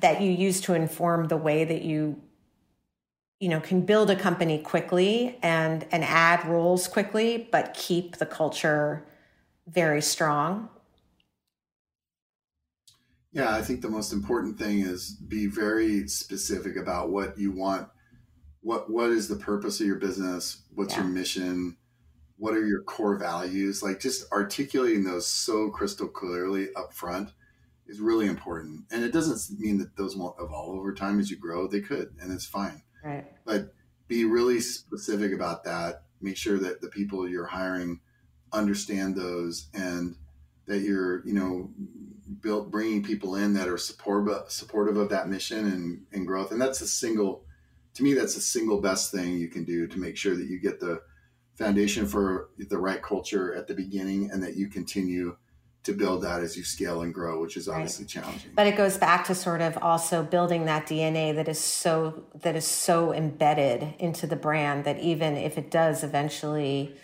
that 0.00 0.20
you 0.20 0.30
use 0.30 0.60
to 0.60 0.74
inform 0.74 1.28
the 1.28 1.36
way 1.36 1.64
that 1.64 1.82
you 1.82 2.20
you 3.40 3.48
know 3.48 3.60
can 3.60 3.80
build 3.80 4.10
a 4.10 4.16
company 4.16 4.58
quickly 4.58 5.38
and 5.42 5.86
and 5.90 6.04
add 6.04 6.46
roles 6.46 6.86
quickly 6.86 7.48
but 7.50 7.74
keep 7.74 8.16
the 8.16 8.26
culture 8.26 9.04
very 9.66 10.02
strong? 10.02 10.68
Yeah 13.32 13.54
i 13.54 13.62
think 13.62 13.82
the 13.82 13.88
most 13.88 14.12
important 14.12 14.58
thing 14.58 14.80
is 14.80 15.10
be 15.10 15.46
very 15.46 16.08
specific 16.08 16.76
about 16.76 17.10
what 17.10 17.38
you 17.38 17.52
want 17.52 17.88
what 18.60 18.90
what 18.90 19.10
is 19.10 19.28
the 19.28 19.36
purpose 19.36 19.80
of 19.80 19.86
your 19.86 19.96
business? 19.96 20.62
What's 20.74 20.94
yeah. 20.94 21.02
your 21.02 21.08
mission 21.08 21.76
what 22.38 22.54
are 22.54 22.64
your 22.64 22.82
core 22.82 23.16
values 23.16 23.82
like 23.82 24.00
just 24.00 24.30
articulating 24.32 25.04
those 25.04 25.26
so 25.26 25.68
crystal 25.70 26.08
clearly 26.08 26.68
up 26.76 26.94
front 26.94 27.32
is 27.86 28.00
really 28.00 28.26
important 28.26 28.84
and 28.90 29.02
it 29.02 29.12
doesn't 29.12 29.58
mean 29.58 29.78
that 29.78 29.96
those 29.96 30.16
won't 30.16 30.36
evolve 30.40 30.76
over 30.76 30.92
time 30.94 31.18
as 31.18 31.30
you 31.30 31.36
grow 31.36 31.66
they 31.66 31.80
could 31.80 32.14
and 32.20 32.32
it's 32.32 32.46
fine 32.46 32.82
Right. 33.04 33.26
But 33.44 33.74
be 34.06 34.24
really 34.24 34.60
specific 34.60 35.32
about 35.32 35.64
that. 35.64 36.02
Make 36.20 36.36
sure 36.36 36.58
that 36.58 36.80
the 36.80 36.88
people 36.88 37.28
you're 37.28 37.46
hiring 37.46 38.00
understand 38.52 39.14
those 39.14 39.68
and 39.74 40.16
that 40.66 40.80
you're, 40.80 41.26
you 41.26 41.34
know, 41.34 41.70
built 42.40 42.70
bringing 42.70 43.02
people 43.02 43.36
in 43.36 43.54
that 43.54 43.68
are 43.68 43.78
supportive 43.78 44.50
supportive 44.50 44.96
of 44.96 45.08
that 45.10 45.28
mission 45.28 45.66
and, 45.66 46.02
and 46.12 46.26
growth. 46.26 46.52
And 46.52 46.60
that's 46.60 46.80
a 46.80 46.88
single, 46.88 47.44
to 47.94 48.02
me, 48.02 48.14
that's 48.14 48.34
the 48.34 48.40
single 48.40 48.80
best 48.80 49.10
thing 49.10 49.38
you 49.38 49.48
can 49.48 49.64
do 49.64 49.86
to 49.86 49.98
make 49.98 50.16
sure 50.16 50.36
that 50.36 50.48
you 50.48 50.58
get 50.58 50.80
the 50.80 51.02
foundation 51.58 52.06
for 52.06 52.50
the 52.56 52.78
right 52.78 53.02
culture 53.02 53.52
at 53.54 53.66
the 53.66 53.74
beginning 53.74 54.30
and 54.30 54.40
that 54.42 54.56
you 54.56 54.68
continue 54.68 55.36
to 55.82 55.92
build 55.92 56.22
that 56.22 56.40
as 56.40 56.56
you 56.56 56.62
scale 56.62 57.02
and 57.02 57.12
grow, 57.12 57.40
which 57.40 57.56
is 57.56 57.68
obviously 57.68 58.04
right. 58.04 58.10
challenging. 58.10 58.50
But 58.54 58.66
it 58.66 58.76
goes 58.76 58.96
back 58.96 59.26
to 59.26 59.34
sort 59.34 59.60
of 59.60 59.76
also 59.78 60.22
building 60.22 60.66
that 60.66 60.86
DNA 60.86 61.34
that 61.34 61.48
is 61.48 61.58
so 61.58 62.24
that 62.42 62.54
is 62.54 62.66
so 62.66 63.12
embedded 63.12 63.94
into 63.98 64.26
the 64.26 64.36
brand 64.36 64.84
that 64.84 65.00
even 65.00 65.36
if 65.36 65.58
it 65.58 65.70
does 65.70 66.04
eventually 66.04 66.94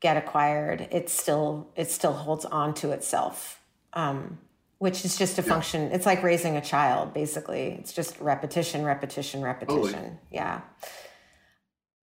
get 0.00 0.16
acquired, 0.16 0.88
it 0.90 1.08
still 1.08 1.68
it 1.76 1.90
still 1.90 2.12
holds 2.12 2.44
on 2.46 2.74
to 2.74 2.90
itself. 2.90 3.60
Um, 3.92 4.38
which 4.78 5.04
is 5.04 5.18
just 5.18 5.38
a 5.38 5.42
function. 5.42 5.92
It's 5.92 6.06
like 6.06 6.22
raising 6.22 6.56
a 6.56 6.62
child, 6.62 7.12
basically. 7.12 7.76
It's 7.78 7.92
just 7.92 8.18
repetition, 8.18 8.82
repetition, 8.82 9.42
repetition. 9.42 9.92
Totally. 9.92 10.12
Yeah. 10.30 10.62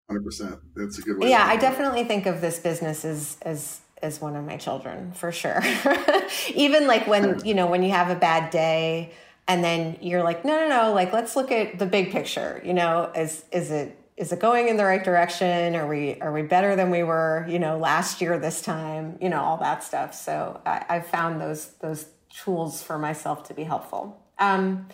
Hundred 0.08 0.24
percent. 0.24 0.58
That's 0.74 0.98
a 0.98 1.02
good 1.02 1.18
way. 1.18 1.30
Yeah, 1.30 1.46
I 1.46 1.56
definitely 1.56 2.04
think 2.04 2.26
of 2.26 2.40
this 2.40 2.58
business 2.58 3.04
as 3.04 3.38
as 3.42 3.80
as 4.02 4.20
one 4.20 4.36
of 4.36 4.44
my 4.44 4.56
children 4.56 5.12
for 5.12 5.32
sure. 5.32 5.62
Even 6.54 6.86
like 6.86 7.06
when, 7.06 7.44
you 7.44 7.54
know, 7.54 7.68
when 7.68 7.82
you 7.82 7.90
have 7.90 8.10
a 8.10 8.16
bad 8.16 8.50
day 8.50 9.12
and 9.46 9.62
then 9.62 9.96
you're 10.00 10.24
like, 10.24 10.44
no, 10.44 10.56
no, 10.56 10.68
no, 10.68 10.92
like 10.92 11.12
let's 11.12 11.36
look 11.36 11.50
at 11.52 11.78
the 11.78 11.86
big 11.86 12.10
picture. 12.10 12.60
You 12.64 12.74
know, 12.74 13.10
is 13.14 13.44
is 13.52 13.70
it 13.70 13.96
is 14.16 14.32
it 14.32 14.40
going 14.40 14.68
in 14.68 14.76
the 14.76 14.84
right 14.84 15.02
direction? 15.02 15.74
Are 15.76 15.86
we 15.86 16.20
are 16.20 16.32
we 16.32 16.42
better 16.42 16.76
than 16.76 16.90
we 16.90 17.02
were, 17.02 17.46
you 17.48 17.58
know, 17.58 17.78
last 17.78 18.20
year 18.20 18.38
this 18.38 18.60
time? 18.60 19.18
You 19.20 19.28
know, 19.28 19.40
all 19.40 19.56
that 19.58 19.84
stuff. 19.84 20.14
So 20.14 20.60
I, 20.66 20.84
I've 20.88 21.06
found 21.06 21.40
those 21.40 21.68
those 21.80 22.06
tools 22.28 22.82
for 22.82 22.98
myself 22.98 23.44
to 23.48 23.54
be 23.54 23.62
helpful. 23.62 24.20
Um, 24.38 24.88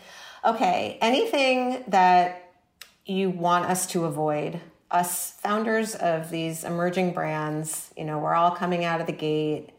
okay, 0.45 0.99
anything 1.01 1.85
that 1.89 2.53
you 3.07 3.31
want 3.31 3.65
us 3.65 3.87
to 3.87 4.05
avoid 4.05 4.61
us 4.91 5.33
founders 5.33 5.95
of 5.95 6.31
these 6.31 6.65
emerging 6.65 7.13
brands, 7.13 7.93
you 7.97 8.05
know, 8.05 8.19
we're 8.19 8.35
all 8.35 8.51
coming 8.51 8.85
out 8.85 9.01
of 9.01 9.07
the 9.07 9.13
gate. 9.13 9.71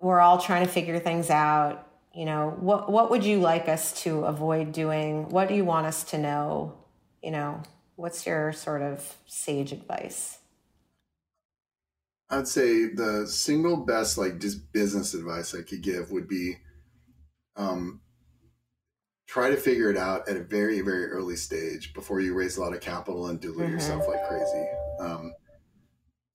We're 0.00 0.20
all 0.20 0.38
trying 0.38 0.66
to 0.66 0.72
figure 0.72 0.98
things 0.98 1.30
out. 1.30 1.86
You 2.14 2.24
know, 2.24 2.56
what 2.58 2.90
what 2.90 3.10
would 3.10 3.24
you 3.24 3.38
like 3.38 3.68
us 3.68 4.02
to 4.02 4.24
avoid 4.24 4.72
doing? 4.72 5.28
What 5.28 5.48
do 5.48 5.54
you 5.54 5.64
want 5.64 5.86
us 5.86 6.02
to 6.04 6.18
know? 6.18 6.74
You 7.22 7.30
know, 7.30 7.62
what's 7.94 8.26
your 8.26 8.52
sort 8.52 8.82
of 8.82 9.16
sage 9.26 9.72
advice? 9.72 10.38
I'd 12.30 12.48
say 12.48 12.86
the 12.86 13.26
single 13.26 13.76
best 13.76 14.16
like 14.16 14.38
just 14.38 14.72
business 14.72 15.14
advice 15.14 15.54
I 15.54 15.62
could 15.62 15.82
give 15.82 16.10
would 16.10 16.28
be 16.28 16.56
um, 17.56 18.00
try 19.30 19.48
to 19.48 19.56
figure 19.56 19.90
it 19.90 19.96
out 19.96 20.28
at 20.28 20.36
a 20.36 20.42
very 20.42 20.80
very 20.80 21.06
early 21.06 21.36
stage 21.36 21.94
before 21.94 22.20
you 22.20 22.34
raise 22.34 22.56
a 22.56 22.60
lot 22.60 22.74
of 22.74 22.80
capital 22.80 23.28
and 23.28 23.40
dilute 23.40 23.58
mm-hmm. 23.58 23.72
yourself 23.74 24.08
like 24.08 24.26
crazy 24.26 24.66
um, 25.00 25.32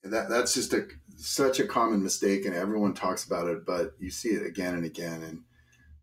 that 0.04 0.30
that's 0.30 0.54
just 0.54 0.74
a 0.74 0.88
such 1.18 1.60
a 1.60 1.68
common 1.68 2.02
mistake 2.02 2.46
and 2.46 2.56
everyone 2.56 2.94
talks 2.94 3.26
about 3.26 3.48
it 3.48 3.66
but 3.66 3.92
you 4.00 4.10
see 4.10 4.30
it 4.30 4.46
again 4.46 4.76
and 4.76 4.86
again 4.86 5.24
and 5.24 5.44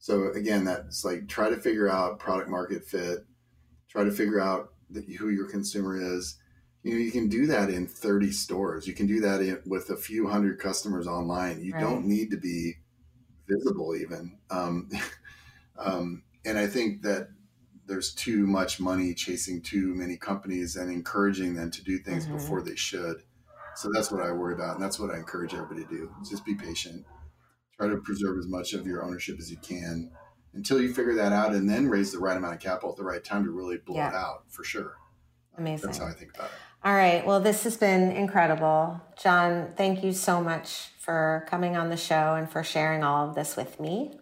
So 0.02 0.32
again, 0.32 0.64
that's 0.64 1.04
like 1.04 1.28
try 1.28 1.48
to 1.48 1.56
figure 1.56 1.88
out 1.88 2.18
product 2.18 2.50
market 2.50 2.84
fit, 2.84 3.24
try 3.88 4.02
to 4.02 4.10
figure 4.10 4.40
out 4.40 4.72
who 4.92 5.28
your 5.28 5.48
consumer 5.48 5.96
is. 5.96 6.40
You 6.82 6.94
know, 6.94 6.98
you 6.98 7.12
can 7.12 7.28
do 7.28 7.46
that 7.46 7.70
in 7.70 7.86
30 7.86 8.32
stores. 8.32 8.88
You 8.88 8.94
can 8.94 9.06
do 9.06 9.20
that 9.20 9.40
in, 9.42 9.62
with 9.64 9.90
a 9.90 9.96
few 9.96 10.26
hundred 10.26 10.58
customers 10.58 11.06
online. 11.06 11.62
You 11.62 11.74
right. 11.74 11.80
don't 11.80 12.04
need 12.04 12.32
to 12.32 12.36
be 12.36 12.78
visible 13.46 13.94
even. 13.94 14.36
Um, 14.50 14.90
um, 15.78 16.24
and 16.44 16.58
I 16.58 16.66
think 16.66 17.02
that 17.02 17.28
there's 17.86 18.14
too 18.14 18.46
much 18.46 18.80
money 18.80 19.14
chasing 19.14 19.60
too 19.60 19.94
many 19.94 20.16
companies 20.16 20.76
and 20.76 20.90
encouraging 20.90 21.54
them 21.54 21.70
to 21.70 21.82
do 21.82 21.98
things 21.98 22.24
mm-hmm. 22.24 22.36
before 22.36 22.62
they 22.62 22.76
should. 22.76 23.16
So 23.74 23.88
that's 23.92 24.10
what 24.10 24.22
I 24.22 24.30
worry 24.32 24.54
about, 24.54 24.74
and 24.74 24.82
that's 24.82 24.98
what 24.98 25.10
I 25.10 25.16
encourage 25.16 25.54
everybody 25.54 25.84
to 25.84 25.88
do. 25.88 26.14
Just 26.28 26.44
be 26.44 26.54
patient. 26.54 27.04
Try 27.76 27.88
to 27.88 27.96
preserve 27.98 28.38
as 28.38 28.46
much 28.46 28.74
of 28.74 28.86
your 28.86 29.02
ownership 29.02 29.38
as 29.38 29.50
you 29.50 29.56
can 29.56 30.10
until 30.54 30.80
you 30.80 30.92
figure 30.92 31.14
that 31.14 31.32
out, 31.32 31.54
and 31.54 31.68
then 31.68 31.88
raise 31.88 32.12
the 32.12 32.18
right 32.18 32.36
amount 32.36 32.54
of 32.54 32.60
capital 32.60 32.90
at 32.90 32.96
the 32.96 33.04
right 33.04 33.24
time 33.24 33.44
to 33.44 33.50
really 33.50 33.78
blow 33.78 33.96
yeah. 33.96 34.10
it 34.10 34.14
out 34.14 34.44
for 34.50 34.62
sure. 34.62 34.96
Amazing. 35.56 35.86
That's 35.86 35.98
how 35.98 36.06
I 36.06 36.12
think 36.12 36.34
about 36.34 36.48
it. 36.48 36.56
All 36.84 36.94
right. 36.94 37.24
Well, 37.24 37.40
this 37.40 37.64
has 37.64 37.76
been 37.76 38.10
incredible. 38.12 39.00
John, 39.22 39.72
thank 39.76 40.02
you 40.02 40.12
so 40.12 40.42
much 40.42 40.88
for 40.98 41.46
coming 41.48 41.76
on 41.76 41.90
the 41.90 41.96
show 41.96 42.34
and 42.34 42.50
for 42.50 42.62
sharing 42.62 43.02
all 43.02 43.28
of 43.28 43.34
this 43.34 43.56
with 43.56 43.78
me. 43.80 44.18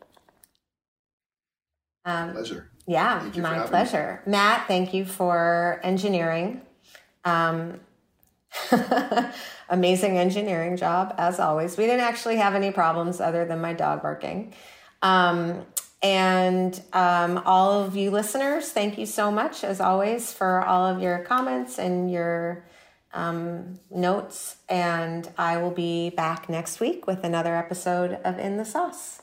Um, 2.05 2.33
pleasure. 2.33 2.71
Yeah, 2.87 3.31
my 3.37 3.61
pleasure. 3.67 4.23
Me. 4.27 4.33
Matt, 4.33 4.67
thank 4.67 4.95
you 4.95 5.05
for 5.05 5.81
engineering. 5.83 6.63
Um, 7.25 7.81
amazing 9.69 10.19
engineering 10.19 10.77
job, 10.77 11.15
as 11.19 11.39
always. 11.39 11.77
We 11.77 11.87
didn't 11.87 12.01
actually 12.01 12.37
have 12.37 12.55
any 12.55 12.73
problems 12.73 13.21
other 13.21 13.45
than 13.45 13.61
my 13.61 13.73
dog 13.73 14.03
barking. 14.03 14.55
Um, 15.03 15.67
and 16.03 16.81
um, 16.93 17.43
all 17.45 17.85
of 17.85 17.95
you 17.95 18.11
listeners, 18.11 18.71
thank 18.71 18.99
you 18.99 19.07
so 19.07 19.31
much, 19.31 19.65
as 19.65 19.81
always, 19.81 20.33
for 20.33 20.65
all 20.65 20.87
of 20.87 21.03
your 21.03 21.19
comments 21.21 21.79
and 21.79 22.11
your 22.11 22.65
um, 23.13 23.79
notes. 23.91 24.57
And 24.69 25.31
I 25.37 25.59
will 25.59 25.71
be 25.71 26.11
back 26.11 26.49
next 26.49 26.81
week 26.81 27.07
with 27.07 27.23
another 27.23 27.55
episode 27.55 28.19
of 28.25 28.39
In 28.39 28.57
the 28.57 28.65
Sauce. 28.65 29.23